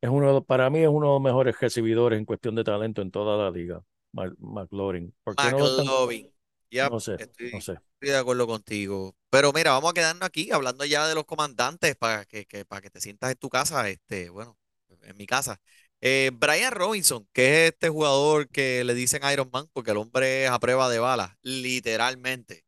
es 0.01 0.09
uno, 0.09 0.43
para 0.45 0.69
mí 0.69 0.79
es 0.81 0.89
uno 0.89 1.07
de 1.07 1.13
los 1.15 1.21
mejores 1.23 1.59
recibidores 1.59 2.19
en 2.19 2.25
cuestión 2.25 2.55
de 2.55 2.63
talento 2.65 3.01
en 3.01 3.11
toda 3.11 3.37
la 3.43 3.51
liga, 3.51 3.81
McLaurin. 4.13 5.13
¿Por 5.23 5.37
qué 5.37 5.49
no 5.49 5.59
lo 5.59 5.67
están- 5.67 5.85
McLovin. 5.87 6.33
Ya, 6.69 6.89
No 6.89 6.99
sé, 6.99 7.13
estoy, 7.17 7.47
no 7.51 7.61
sé. 7.61 7.73
estoy 7.93 8.09
de 8.09 8.17
acuerdo 8.17 8.47
contigo. 8.47 9.15
Pero 9.29 9.51
mira, 9.53 9.71
vamos 9.71 9.91
a 9.91 9.93
quedarnos 9.93 10.23
aquí 10.27 10.51
hablando 10.51 10.85
ya 10.85 11.07
de 11.07 11.15
los 11.15 11.25
comandantes 11.25 11.95
para 11.95 12.25
que, 12.25 12.45
que- 12.45 12.65
para 12.65 12.81
que 12.81 12.89
te 12.89 13.01
sientas 13.01 13.31
en 13.31 13.37
tu 13.37 13.49
casa, 13.49 13.89
este, 13.89 14.29
bueno, 14.29 14.57
en 15.03 15.17
mi 15.17 15.25
casa. 15.27 15.59
Eh, 16.01 16.31
Brian 16.33 16.71
Robinson, 16.73 17.27
que 17.33 17.67
es 17.67 17.73
este 17.73 17.89
jugador 17.89 18.49
que 18.49 18.83
le 18.83 18.93
dicen 18.95 19.21
Iron 19.31 19.49
Man, 19.53 19.67
porque 19.73 19.91
el 19.91 19.97
hombre 19.97 20.45
es 20.45 20.49
a 20.51 20.59
prueba 20.59 20.89
de 20.89 20.99
balas, 20.99 21.31
literalmente. 21.43 22.65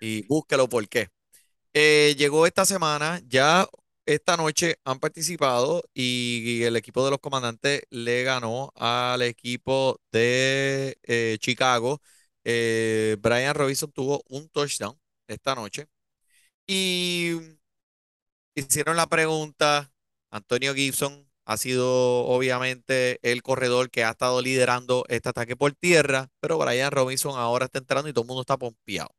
Y 0.00 0.22
búsquelo 0.26 0.68
por 0.68 0.88
qué. 0.88 1.08
Eh, 1.74 2.14
llegó 2.18 2.46
esta 2.46 2.64
semana, 2.66 3.20
ya 3.26 3.68
esta 4.06 4.36
noche 4.36 4.76
han 4.84 5.00
participado 5.00 5.82
y 5.94 6.62
el 6.64 6.76
equipo 6.76 7.04
de 7.04 7.10
los 7.12 7.20
comandantes 7.20 7.82
le 7.90 8.22
ganó 8.24 8.72
al 8.76 9.22
equipo 9.22 10.00
de 10.12 10.98
eh, 11.04 11.38
Chicago. 11.40 12.00
Brian 12.44 13.54
Robinson 13.54 13.90
tuvo 13.92 14.22
un 14.28 14.48
touchdown 14.50 14.98
esta 15.28 15.54
noche 15.54 15.86
y 16.66 17.38
hicieron 18.54 18.96
la 18.96 19.06
pregunta. 19.06 19.90
Antonio 20.30 20.74
Gibson 20.74 21.28
ha 21.44 21.56
sido 21.56 22.26
obviamente 22.26 23.18
el 23.22 23.42
corredor 23.42 23.90
que 23.90 24.04
ha 24.04 24.10
estado 24.10 24.40
liderando 24.42 25.04
este 25.08 25.28
ataque 25.30 25.56
por 25.56 25.72
tierra, 25.74 26.28
pero 26.40 26.58
Brian 26.58 26.90
Robinson 26.92 27.38
ahora 27.38 27.66
está 27.66 27.78
entrando 27.78 28.08
y 28.08 28.12
todo 28.12 28.22
el 28.24 28.28
mundo 28.28 28.42
está 28.42 28.56
pompeado. 28.58 29.10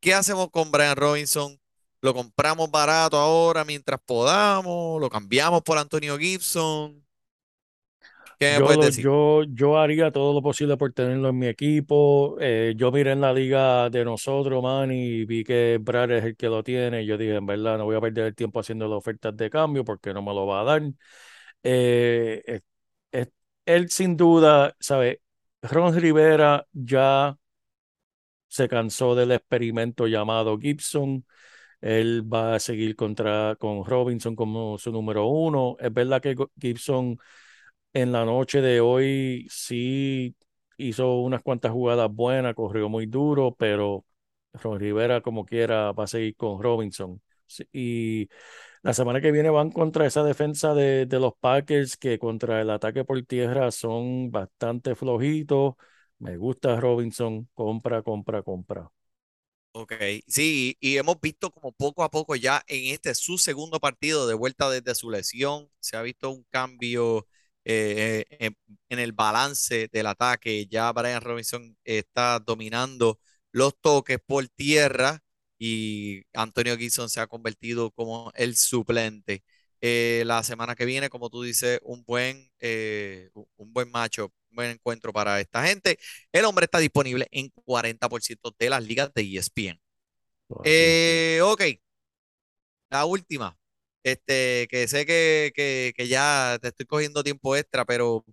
¿Qué 0.00 0.14
hacemos 0.14 0.50
con 0.50 0.70
Brian 0.72 0.96
Robinson? 0.96 1.58
¿Lo 2.02 2.14
compramos 2.14 2.70
barato 2.70 3.18
ahora 3.18 3.64
mientras 3.64 4.00
podamos? 4.04 5.00
¿Lo 5.00 5.10
cambiamos 5.10 5.62
por 5.62 5.78
Antonio 5.78 6.18
Gibson? 6.18 7.04
¿Qué 8.38 8.54
me 8.54 8.60
Yo, 8.60 8.62
puedes 8.62 8.80
decir? 8.80 9.06
yo, 9.06 9.42
yo 9.44 9.78
haría 9.78 10.10
todo 10.10 10.32
lo 10.32 10.42
posible 10.42 10.76
por 10.78 10.92
tenerlo 10.94 11.28
en 11.28 11.38
mi 11.38 11.46
equipo. 11.46 12.36
Eh, 12.40 12.72
yo 12.76 12.90
miré 12.90 13.12
en 13.12 13.20
la 13.20 13.32
liga 13.34 13.90
de 13.90 14.02
nosotros, 14.04 14.62
man, 14.62 14.90
y 14.90 15.24
vi 15.26 15.44
que 15.44 15.78
Brad 15.80 16.10
es 16.12 16.24
el 16.24 16.36
que 16.36 16.46
lo 16.48 16.62
tiene. 16.64 17.04
Yo 17.04 17.18
dije, 17.18 17.36
en 17.36 17.44
verdad, 17.46 17.76
no 17.78 17.84
voy 17.84 17.96
a 17.96 18.00
perder 18.00 18.26
el 18.26 18.34
tiempo 18.34 18.58
haciendo 18.58 18.88
las 18.88 18.96
ofertas 18.98 19.36
de 19.36 19.50
cambio 19.50 19.84
porque 19.84 20.14
no 20.14 20.22
me 20.22 20.32
lo 20.34 20.46
va 20.46 20.62
a 20.62 20.64
dar. 20.64 20.82
Eh, 21.62 22.42
es- 22.46 22.62
es- 23.12 23.28
él 23.66 23.90
sin 23.90 24.16
duda, 24.16 24.76
¿sabe? 24.80 25.22
Ron 25.62 25.94
Rivera 26.00 26.66
ya 26.72 27.36
se 28.48 28.68
cansó 28.68 29.14
del 29.14 29.32
experimento 29.32 30.06
llamado 30.06 30.58
Gibson. 30.58 31.24
Él 31.80 32.24
va 32.32 32.56
a 32.56 32.60
seguir 32.60 32.96
contra, 32.96 33.56
con 33.58 33.84
Robinson 33.84 34.36
como 34.36 34.78
su 34.78 34.92
número 34.92 35.26
uno. 35.28 35.76
Es 35.80 35.92
verdad 35.92 36.22
que 36.22 36.36
Gibson 36.60 37.18
en 37.94 38.12
la 38.12 38.24
noche 38.24 38.62
de 38.62 38.80
hoy 38.80 39.46
sí 39.50 40.36
hizo 40.78 41.20
unas 41.20 41.42
cuantas 41.42 41.72
jugadas 41.72 42.10
buenas, 42.12 42.54
corrió 42.54 42.88
muy 42.88 43.06
duro, 43.06 43.54
pero 43.58 44.04
Ron 44.54 44.80
Rivera 44.80 45.20
como 45.22 45.44
quiera 45.46 45.92
va 45.92 46.04
a 46.04 46.06
seguir 46.08 46.36
con 46.36 46.62
Robinson. 46.62 47.22
Y 47.72 48.28
la 48.82 48.94
semana 48.94 49.20
que 49.20 49.32
viene 49.32 49.50
van 49.50 49.70
contra 49.70 50.06
esa 50.06 50.22
defensa 50.24 50.74
de, 50.74 51.06
de 51.06 51.20
los 51.20 51.34
Packers 51.40 51.96
que 51.96 52.18
contra 52.18 52.60
el 52.60 52.70
ataque 52.70 53.04
por 53.04 53.22
tierra 53.24 53.70
son 53.70 54.30
bastante 54.30 54.94
flojitos. 54.94 55.74
Me 56.18 56.36
gusta 56.36 56.78
Robinson, 56.80 57.48
compra, 57.54 58.02
compra, 58.02 58.42
compra. 58.42 58.90
Ok, 59.72 59.92
sí, 60.26 60.76
y 60.80 60.96
hemos 60.96 61.20
visto 61.20 61.50
como 61.52 61.70
poco 61.72 62.02
a 62.02 62.10
poco 62.10 62.34
ya 62.34 62.62
en 62.66 62.92
este 62.92 63.14
su 63.14 63.38
segundo 63.38 63.78
partido 63.78 64.26
de 64.26 64.34
vuelta 64.34 64.68
desde 64.68 64.96
su 64.96 65.10
lesión, 65.10 65.70
se 65.78 65.96
ha 65.96 66.02
visto 66.02 66.28
un 66.30 66.44
cambio 66.50 67.28
eh, 67.64 68.24
eh, 68.30 68.36
en, 68.46 68.56
en 68.88 68.98
el 68.98 69.12
balance 69.12 69.88
del 69.92 70.06
ataque. 70.08 70.66
Ya 70.66 70.90
Brian 70.92 71.20
Robinson 71.22 71.76
está 71.84 72.40
dominando 72.40 73.20
los 73.52 73.78
toques 73.80 74.18
por 74.26 74.48
tierra 74.48 75.20
y 75.60 76.24
Antonio 76.34 76.76
Gibson 76.78 77.10
se 77.10 77.20
ha 77.20 77.28
convertido 77.28 77.92
como 77.92 78.32
el 78.36 78.56
suplente. 78.56 79.44
Eh, 79.82 80.24
la 80.26 80.42
semana 80.44 80.76
que 80.76 80.86
viene, 80.86 81.10
como 81.10 81.30
tú 81.30 81.42
dices, 81.44 81.80
un 81.84 82.04
buen, 82.04 82.50
eh, 82.60 83.30
un 83.34 83.72
buen 83.74 83.90
macho, 83.92 84.26
un 84.50 84.56
buen 84.56 84.72
encuentro 84.72 85.12
para 85.12 85.40
esta 85.40 85.66
gente. 85.66 85.98
El 86.32 86.46
hombre 86.46 86.66
está 86.66 86.78
disponible 86.80 87.28
en 87.32 87.50
40% 87.66 88.54
de 88.58 88.70
las 88.70 88.84
ligas 88.84 89.12
de 89.14 89.22
ESPN. 89.22 89.80
Eh, 90.64 91.40
ok, 91.44 91.62
la 92.90 93.04
última. 93.06 93.56
Este, 94.02 94.66
que 94.70 94.88
sé 94.88 95.04
que, 95.06 95.52
que, 95.54 95.92
que 95.96 96.08
ya 96.08 96.58
te 96.60 96.68
estoy 96.68 96.86
cogiendo 96.86 97.22
tiempo 97.22 97.54
extra, 97.56 97.84
pero 97.84 98.24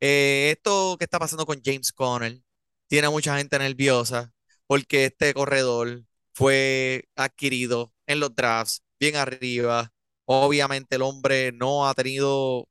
eh, 0.00 0.52
esto 0.56 0.96
que 0.98 1.04
está 1.04 1.18
pasando 1.18 1.46
con 1.46 1.60
James 1.64 1.92
Conner 1.92 2.40
tiene 2.88 3.08
a 3.08 3.10
mucha 3.10 3.36
gente 3.38 3.58
nerviosa 3.58 4.32
porque 4.66 5.06
este 5.06 5.34
corredor 5.34 6.04
fue 6.40 7.04
adquirido 7.16 7.92
en 8.06 8.18
los 8.18 8.34
drafts 8.34 8.82
bien 8.98 9.16
arriba. 9.16 9.92
Obviamente 10.24 10.96
el 10.96 11.02
hombre 11.02 11.52
no 11.52 11.86
ha 11.86 11.92
tenido 11.92 12.66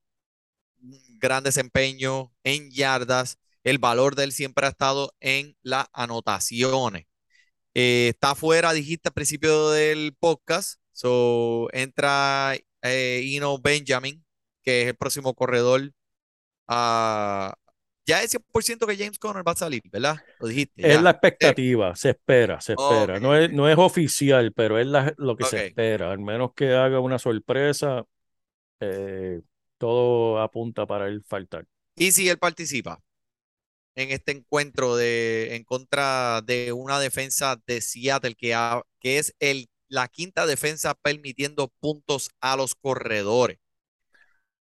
gran 1.19 1.43
desempeño 1.43 2.33
en 2.43 2.71
yardas. 2.71 3.37
El 3.63 3.77
valor 3.77 4.15
de 4.15 4.23
él 4.23 4.31
siempre 4.31 4.65
ha 4.65 4.69
estado 4.69 5.13
en 5.19 5.55
las 5.61 5.85
anotaciones. 5.93 7.05
Eh, 7.75 8.09
está 8.15 8.33
fuera, 8.33 8.73
dijiste 8.73 9.09
al 9.09 9.13
principio 9.13 9.69
del 9.69 10.15
podcast. 10.19 10.79
So, 10.91 11.69
entra 11.71 12.55
eh, 12.81 13.21
Ino 13.23 13.59
Benjamin, 13.59 14.25
que 14.63 14.81
es 14.81 14.87
el 14.87 14.95
próximo 14.95 15.35
corredor. 15.35 15.93
Ah, 16.67 17.55
ya 18.09 18.23
es 18.23 18.31
100% 18.31 18.87
que 18.87 18.97
James 18.97 19.19
Conner 19.19 19.47
va 19.47 19.51
a 19.53 19.55
salir, 19.55 19.81
¿verdad? 19.91 20.17
Lo 20.39 20.47
dijiste. 20.47 20.73
Es 20.77 20.95
ya. 20.95 21.01
la 21.01 21.11
expectativa, 21.11 21.95
se 21.95 22.09
espera, 22.09 22.59
se 22.61 22.73
espera. 22.73 23.19
No 23.19 23.35
es, 23.35 23.51
no 23.51 23.69
es 23.69 23.77
oficial, 23.77 24.51
pero 24.53 24.79
es 24.79 24.87
la- 24.87 25.13
lo 25.17 25.35
que 25.37 25.45
se 25.45 25.67
espera. 25.67 26.11
Al 26.11 26.19
menos 26.19 26.51
que 26.55 26.73
haga 26.73 26.99
una 26.99 27.19
sorpresa, 27.19 28.05
eh, 28.79 29.41
todo 29.77 30.41
apunta 30.41 30.85
para 30.85 31.07
él 31.07 31.23
faltar. 31.27 31.65
Y 31.95 32.11
si 32.11 32.29
él 32.29 32.37
participa 32.37 32.99
en 33.95 34.11
este 34.11 34.31
encuentro 34.31 34.95
de, 34.95 35.55
en 35.55 35.63
contra 35.63 36.41
de 36.41 36.71
una 36.73 36.99
defensa 36.99 37.61
de 37.67 37.81
Seattle 37.81 38.35
que, 38.35 38.53
ha- 38.53 38.81
que 38.99 39.17
es 39.19 39.35
el, 39.39 39.67
la 39.87 40.07
quinta 40.07 40.45
defensa 40.45 40.95
permitiendo 40.95 41.71
puntos 41.79 42.29
a 42.41 42.55
los 42.55 42.75
corredores. 42.75 43.59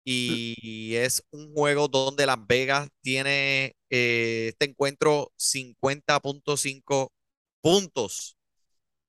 Y 0.09 0.95
es 0.95 1.21
un 1.31 1.53
juego 1.53 1.87
donde 1.89 2.25
Las 2.25 2.37
Vegas 2.47 2.87
tiene 3.01 3.75
eh, 3.89 4.47
este 4.49 4.65
encuentro 4.69 5.33
50.5 5.37 7.11
puntos. 7.61 8.37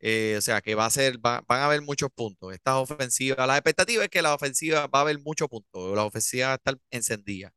Eh, 0.00 0.36
o 0.38 0.40
sea 0.42 0.60
que 0.62 0.74
va 0.76 0.86
a 0.86 0.90
ser, 0.90 1.18
va- 1.24 1.42
van 1.48 1.60
a 1.62 1.66
haber 1.66 1.82
muchos 1.82 2.10
puntos. 2.14 2.52
Estas 2.54 2.74
ofensivas, 2.76 3.46
la 3.48 3.56
expectativa 3.56 4.04
es 4.04 4.10
que 4.10 4.22
la 4.22 4.34
ofensiva 4.34 4.86
va 4.88 5.00
a 5.00 5.02
haber 5.02 5.20
muchos 5.20 5.48
puntos. 5.48 5.96
La 5.96 6.04
ofensiva 6.04 6.48
va 6.48 6.52
a 6.54 6.56
estar 6.56 6.78
encendida. 6.90 7.52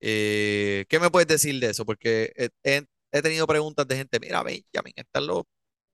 Eh, 0.00 0.86
¿qué 0.88 1.00
me 1.00 1.10
puedes 1.10 1.28
decir 1.28 1.60
de 1.60 1.70
eso? 1.70 1.84
Porque 1.86 2.32
he, 2.36 2.50
he- 2.64 2.86
he 3.12 3.22
tenido 3.22 3.46
preguntas 3.46 3.86
de 3.88 3.96
gente, 3.96 4.20
mira, 4.20 4.42
Benjamin, 4.42 4.94
está 4.96 5.20
en 5.20 5.26
los, 5.28 5.44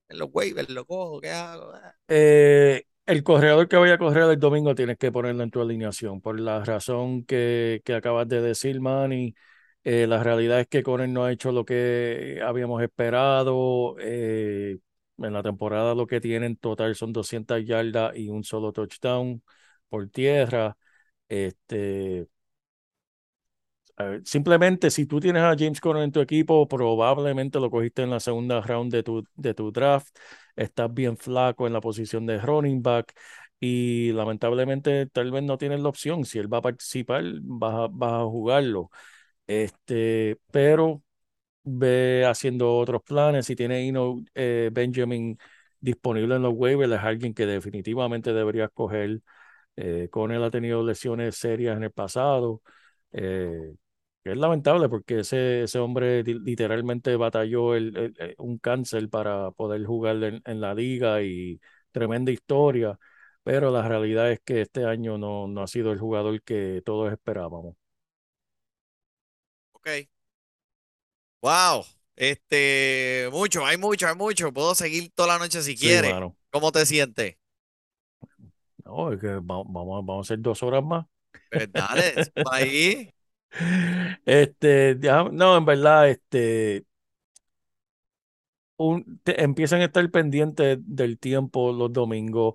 en 0.09 0.19
los 0.19 0.29
waivers, 0.33 0.69
lo 0.69 0.85
cojo, 0.85 1.21
¿qué 1.21 1.31
hago? 1.31 1.73
El 3.09 3.23
corredor 3.23 3.67
que 3.67 3.75
vaya 3.75 3.95
a 3.95 3.97
correr 3.97 4.29
el 4.29 4.39
domingo 4.39 4.75
tienes 4.75 4.97
que 4.99 5.11
ponerlo 5.11 5.41
en 5.41 5.49
tu 5.49 5.59
alineación 5.61 6.21
por 6.21 6.39
la 6.39 6.63
razón 6.63 7.23
que, 7.25 7.81
acabas 7.97 8.27
de 8.27 8.39
decir, 8.39 8.79
Manny. 8.81 9.33
Eh, 9.83 10.05
la 10.05 10.21
realidad 10.21 10.59
es 10.59 10.67
que 10.67 10.83
Conner 10.83 11.09
no 11.09 11.23
ha 11.25 11.31
hecho 11.31 11.51
lo 11.51 11.65
que 11.65 12.39
habíamos 12.45 12.83
esperado. 12.83 13.95
Eh, 13.99 14.77
en 15.17 15.33
la 15.33 15.41
temporada 15.41 15.95
lo 15.95 16.05
que 16.05 16.21
tiene 16.21 16.45
en 16.45 16.57
total 16.57 16.95
son 16.95 17.11
200 17.11 17.65
yardas 17.65 18.15
y 18.15 18.29
un 18.29 18.43
solo 18.43 18.71
touchdown 18.71 19.41
por 19.89 20.07
tierra. 20.09 20.77
Este, 21.29 22.27
simplemente 24.23 24.91
si 24.91 25.05
tú 25.05 25.19
tienes 25.19 25.41
a 25.43 25.55
James 25.57 25.81
Conner 25.81 26.03
en 26.03 26.11
tu 26.11 26.19
equipo, 26.21 26.67
probablemente 26.67 27.59
lo 27.59 27.69
cogiste 27.71 28.03
en 28.03 28.11
la 28.11 28.19
segunda 28.19 28.61
round 28.61 28.93
de 28.93 29.53
tu 29.53 29.71
draft. 29.71 30.15
Estás 30.59 30.93
bien 30.93 31.17
flaco 31.17 31.67
en 31.67 31.73
la 31.73 31.79
posición 31.81 32.25
de 32.25 32.37
running 32.39 32.81
back 32.83 33.13
y 33.61 34.11
lamentablemente 34.11 35.05
tal 35.07 35.31
vez 35.31 35.41
no 35.43 35.57
tienes 35.57 35.79
la 35.79 35.87
opción. 35.89 36.25
Si 36.25 36.37
él 36.37 36.53
va 36.53 36.57
a 36.59 36.61
participar, 36.61 37.23
vas 37.43 37.89
a, 38.01 38.23
jugarlo. 38.25 38.89
Este, 39.47 40.37
pero 40.51 41.03
ve 41.63 42.25
haciendo 42.27 42.75
otros 42.77 43.03
planes. 43.03 43.45
Si 43.45 43.55
tiene 43.55 43.87
Eno, 43.87 44.17
eh, 44.35 44.69
Benjamin 44.73 45.37
disponible 45.79 46.35
en 46.35 46.41
los 46.43 46.53
waivers, 46.55 46.93
es 46.93 46.99
alguien 46.99 47.33
que 47.33 47.45
definitivamente 47.45 48.33
deberías 48.33 48.69
coger. 48.73 49.21
Eh, 49.77 50.09
con 50.11 50.31
él 50.31 50.43
ha 50.43 50.51
tenido 50.51 50.83
lesiones 50.85 51.35
serias 51.37 51.77
en 51.77 51.83
el 51.83 51.91
pasado. 51.91 52.61
Eh, 53.13 53.75
que 54.23 54.31
es 54.31 54.37
lamentable 54.37 54.89
porque 54.89 55.19
ese, 55.21 55.63
ese 55.63 55.79
hombre 55.79 56.23
li- 56.23 56.39
literalmente 56.39 57.15
batalló 57.15 57.75
el, 57.75 57.95
el- 57.97 58.13
el- 58.19 58.35
un 58.37 58.57
cáncer 58.59 59.09
para 59.09 59.51
poder 59.51 59.85
jugar 59.85 60.23
en, 60.23 60.41
en 60.45 60.61
la 60.61 60.73
liga 60.75 61.21
y 61.23 61.59
tremenda 61.91 62.31
historia. 62.31 62.99
Pero 63.43 63.71
la 63.71 63.87
realidad 63.87 64.31
es 64.31 64.39
que 64.41 64.61
este 64.61 64.85
año 64.85 65.17
no, 65.17 65.47
no 65.47 65.61
ha 65.63 65.67
sido 65.67 65.91
el 65.91 65.99
jugador 65.99 66.41
que 66.43 66.81
todos 66.85 67.11
esperábamos. 67.11 67.75
ok. 69.73 70.09
Wow. 71.41 71.85
Este, 72.15 73.29
mucho, 73.31 73.65
hay 73.65 73.77
mucho, 73.77 74.07
hay 74.07 74.15
mucho. 74.15 74.51
Puedo 74.53 74.75
seguir 74.75 75.11
toda 75.15 75.29
la 75.29 75.39
noche 75.39 75.61
si 75.61 75.77
Sí, 75.81 75.87
quieres. 75.87 76.17
mano. 76.17 76.37
¿Cómo 76.51 76.71
te 76.71 76.85
sientes? 76.85 77.37
No, 78.85 79.11
es 79.13 79.19
que 79.21 79.27
va- 79.35 79.41
vamos, 79.65 80.05
vamos 80.05 80.17
a 80.17 80.33
hacer 80.33 80.41
dos 80.41 80.61
horas 80.63 80.83
más. 80.83 81.05
Pues 81.51 81.71
dale, 81.73 82.15
ahí. 82.43 83.11
Este, 84.25 84.95
no, 85.31 85.57
en 85.57 85.65
verdad, 85.65 86.09
este, 86.09 86.85
un, 88.77 89.21
empiezan 89.25 89.81
a 89.81 89.85
estar 89.85 90.09
pendientes 90.11 90.77
del 90.81 91.19
tiempo 91.19 91.71
los 91.71 91.91
domingos. 91.91 92.53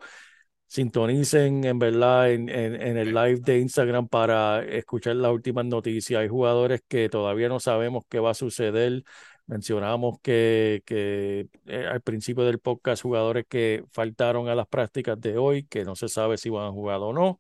Sintonicen 0.66 1.64
en 1.64 1.78
verdad 1.78 2.32
en, 2.32 2.48
en, 2.48 2.74
en 2.80 2.96
el 2.96 3.14
live 3.14 3.40
de 3.42 3.60
Instagram 3.60 4.08
para 4.08 4.64
escuchar 4.64 5.16
las 5.16 5.32
últimas 5.32 5.64
noticias. 5.66 6.20
Hay 6.20 6.28
jugadores 6.28 6.82
que 6.88 7.08
todavía 7.08 7.48
no 7.48 7.60
sabemos 7.60 8.04
qué 8.08 8.18
va 8.18 8.30
a 8.30 8.34
suceder. 8.34 9.04
Mencionamos 9.46 10.18
que, 10.22 10.82
que 10.86 11.48
eh, 11.66 11.86
al 11.86 12.00
principio 12.02 12.44
del 12.44 12.58
podcast 12.58 13.02
jugadores 13.02 13.46
que 13.48 13.84
faltaron 13.92 14.48
a 14.48 14.54
las 14.56 14.66
prácticas 14.66 15.20
de 15.20 15.38
hoy, 15.38 15.64
que 15.66 15.84
no 15.84 15.94
se 15.96 16.08
sabe 16.08 16.38
si 16.38 16.50
van 16.50 16.66
a 16.66 16.72
jugar 16.72 17.00
o 17.00 17.12
no. 17.12 17.38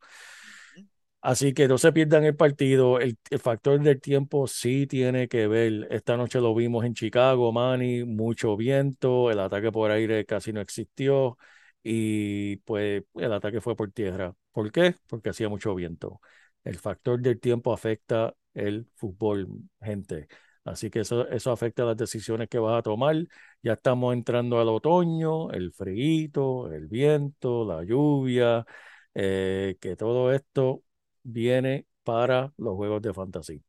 Así 1.24 1.54
que 1.54 1.68
no 1.68 1.78
se 1.78 1.90
pierdan 1.90 2.24
el 2.24 2.36
partido. 2.36 3.00
El, 3.00 3.16
factor 3.40 3.80
del 3.80 3.98
tiempo 4.00 4.46
sí 4.46 4.86
tiene 4.86 5.26
que 5.26 5.46
ver. 5.46 5.86
Esta 5.90 6.18
noche 6.18 6.38
lo 6.38 6.54
vimos 6.54 6.84
en 6.84 6.92
Chicago, 6.92 7.50
Manny, 7.50 8.04
mucho 8.04 8.56
viento, 8.58 9.30
el 9.30 9.40
ataque 9.40 9.72
por 9.72 9.90
aire 9.90 10.26
casi 10.26 10.52
no 10.52 10.60
existió 10.60 11.38
y 11.82 12.56
pues 12.58 13.04
el 13.14 13.32
ataque 13.32 13.62
fue 13.62 13.74
por 13.74 13.90
tierra. 13.90 14.34
¿Por 14.52 14.70
qué? 14.70 14.96
Porque 15.08 15.30
hacía 15.30 15.48
mucho 15.48 15.74
viento. 15.74 16.20
El 16.62 16.78
factor 16.78 17.18
del 17.20 17.40
tiempo 17.40 17.72
afecta 17.72 18.34
el 18.52 18.86
fútbol, 18.94 19.48
gente. 19.80 20.28
Así 20.64 20.90
que 20.90 21.00
eso, 21.00 21.26
eso 21.28 21.50
afecta 21.52 21.84
las 21.84 21.96
decisiones 21.96 22.48
que 22.50 22.58
vas 22.58 22.78
a 22.78 22.82
tomar. 22.82 23.16
Ya 23.62 23.72
estamos 23.72 24.12
entrando 24.12 24.60
al 24.60 24.68
otoño, 24.68 25.50
el 25.52 25.72
frío, 25.72 26.70
el 26.70 26.86
viento, 26.86 27.64
la 27.64 27.82
lluvia, 27.82 28.66
eh, 29.14 29.76
que 29.80 29.96
todo 29.96 30.30
esto 30.32 30.82
viene 31.24 31.86
para 32.04 32.52
los 32.58 32.76
juegos 32.76 33.02
de 33.02 33.14
fantasía. 33.14 33.60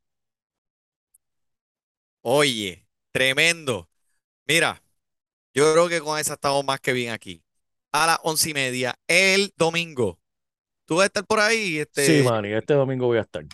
Oye, 2.22 2.88
tremendo. 3.12 3.90
Mira, 4.48 4.84
yo 5.54 5.74
creo 5.74 5.90
que 5.90 6.02
con 6.02 6.20
esa 6.20 6.36
estamos 6.36 6.66
más 6.66 6.82
que 6.82 6.94
bien 6.94 7.14
aquí. 7.14 7.44
A 7.92 8.08
las 8.08 8.20
once 8.24 8.52
y 8.52 8.56
media, 8.56 9.00
el 9.08 9.54
domingo. 9.58 10.20
¿Tú 10.86 10.98
vas 10.98 11.06
a 11.06 11.08
estar 11.08 11.26
por 11.26 11.40
ahí? 11.42 11.80
Sí, 11.94 12.22
Este, 12.22 12.24
Manny, 12.24 12.54
este 12.54 12.74
domingo 12.76 13.08
voy 13.08 13.18
a 13.18 13.22
estar. 13.22 13.46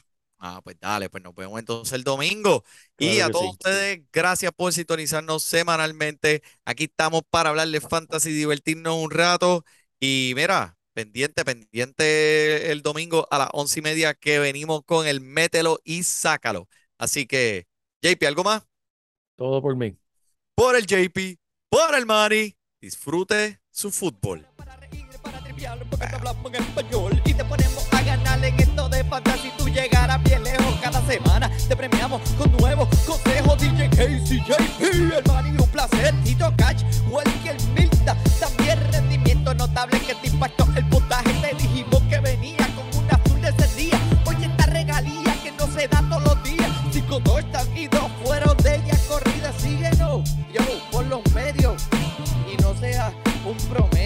Ah, 0.44 0.60
pues 0.64 0.76
dale, 0.80 1.08
pues 1.10 1.24
nos 1.24 1.36
vemos 1.36 1.60
entonces 1.60 1.94
el 1.94 2.04
domingo. 2.04 2.64
Y 2.98 3.20
a 3.20 3.30
todos 3.30 3.52
sí. 3.52 3.52
ustedes, 3.52 4.02
gracias 4.12 4.52
por 4.56 4.74
sintonizarnos 4.74 5.44
semanalmente. 5.44 6.42
Aquí 6.66 6.86
estamos 6.86 7.22
para 7.30 7.50
hablar 7.52 7.68
de 7.68 7.80
fantasy, 7.82 8.32
divertirnos 8.32 8.96
un 8.96 9.12
rato. 9.12 9.64
Y 10.00 10.34
mira, 10.36 10.76
pendiente, 10.94 11.46
pendiente 11.46 12.72
el 12.72 12.82
domingo 12.82 13.28
a 13.32 13.38
las 13.38 13.50
once 13.54 13.80
y 13.80 13.84
media 13.84 14.14
que 14.14 14.40
venimos 14.40 14.84
con 14.86 15.08
el 15.08 15.22
mételo 15.22 15.80
y 15.84 16.04
sácalo. 16.04 16.68
Así 16.98 17.26
que, 17.26 17.68
JP, 18.02 18.24
¿algo 18.28 18.44
más? 18.44 18.64
Todo 19.36 19.62
por 19.62 19.76
mí. 19.76 19.98
Por 20.56 20.76
el 20.76 20.86
JP, 20.86 21.40
por 21.70 21.96
el 21.96 22.06
Manny. 22.06 22.56
Disfrute 22.80 23.60
su 23.70 23.92
fútbol. 23.92 24.46
Para 24.56 24.76
reír, 24.76 25.06
para 25.22 25.40
triviar, 25.44 25.80
porque 25.90 26.08
te 26.08 26.16
hablamos 26.16 26.54
en 26.54 26.64
español 26.64 27.22
y 27.26 27.34
te 27.34 27.46
ponemos 27.46 27.94
a 27.94 28.02
ganar 28.04 28.44
en 28.44 28.60
esto 28.60 28.90
de 28.90 29.04
fantasy. 29.04 29.52
Tú 29.58 29.68
llegarás 29.70 30.22
bien 30.24 30.44
lejos 30.44 30.80
cada 30.82 31.06
semana. 31.06 31.50
Te 31.68 31.76
premiamos 31.76 32.22
con 32.32 32.52
nuevos 32.58 32.88
consejos. 33.06 33.60
DJ 33.60 33.90
Casey, 33.90 34.44
JP, 34.48 34.82
el 34.82 35.24
Manny, 35.28 35.58
un 35.58 35.70
placer. 35.70 36.14
Tito 36.24 36.54
Cash, 36.58 36.84
Welker 37.10 37.56
Milta. 37.76 38.18
También 38.40 38.71
notable 39.72 40.00
que 40.02 40.16
te 40.16 40.28
impactó 40.28 40.68
el 40.76 40.86
potaje. 40.90 41.32
Te 41.42 41.56
dijimos 41.56 42.02
que 42.10 42.20
venía 42.20 42.68
con 42.76 43.04
un 43.04 43.10
azul 43.10 43.42
de 43.42 43.50
ese 43.50 43.76
día. 43.76 44.00
Oye, 44.26 44.46
esta 44.46 44.66
regalía 44.66 45.34
que 45.44 45.52
no 45.52 45.66
se 45.68 45.88
da 45.88 46.04
todos 46.10 46.24
los 46.24 46.44
días. 46.44 46.70
Cinco, 46.92 47.20
dos, 47.22 47.42
y 47.76 47.88
dos 47.88 48.12
fueron 48.24 48.58
de 48.58 48.76
ella 48.76 48.98
corrida. 49.08 49.54
Síguenos, 49.58 50.30
yo, 50.54 50.62
por 50.92 51.06
los 51.06 51.22
medios. 51.34 51.84
Y 52.52 52.62
no 52.62 52.76
seas 52.76 53.14
un 53.46 53.58
promedio. 53.70 54.01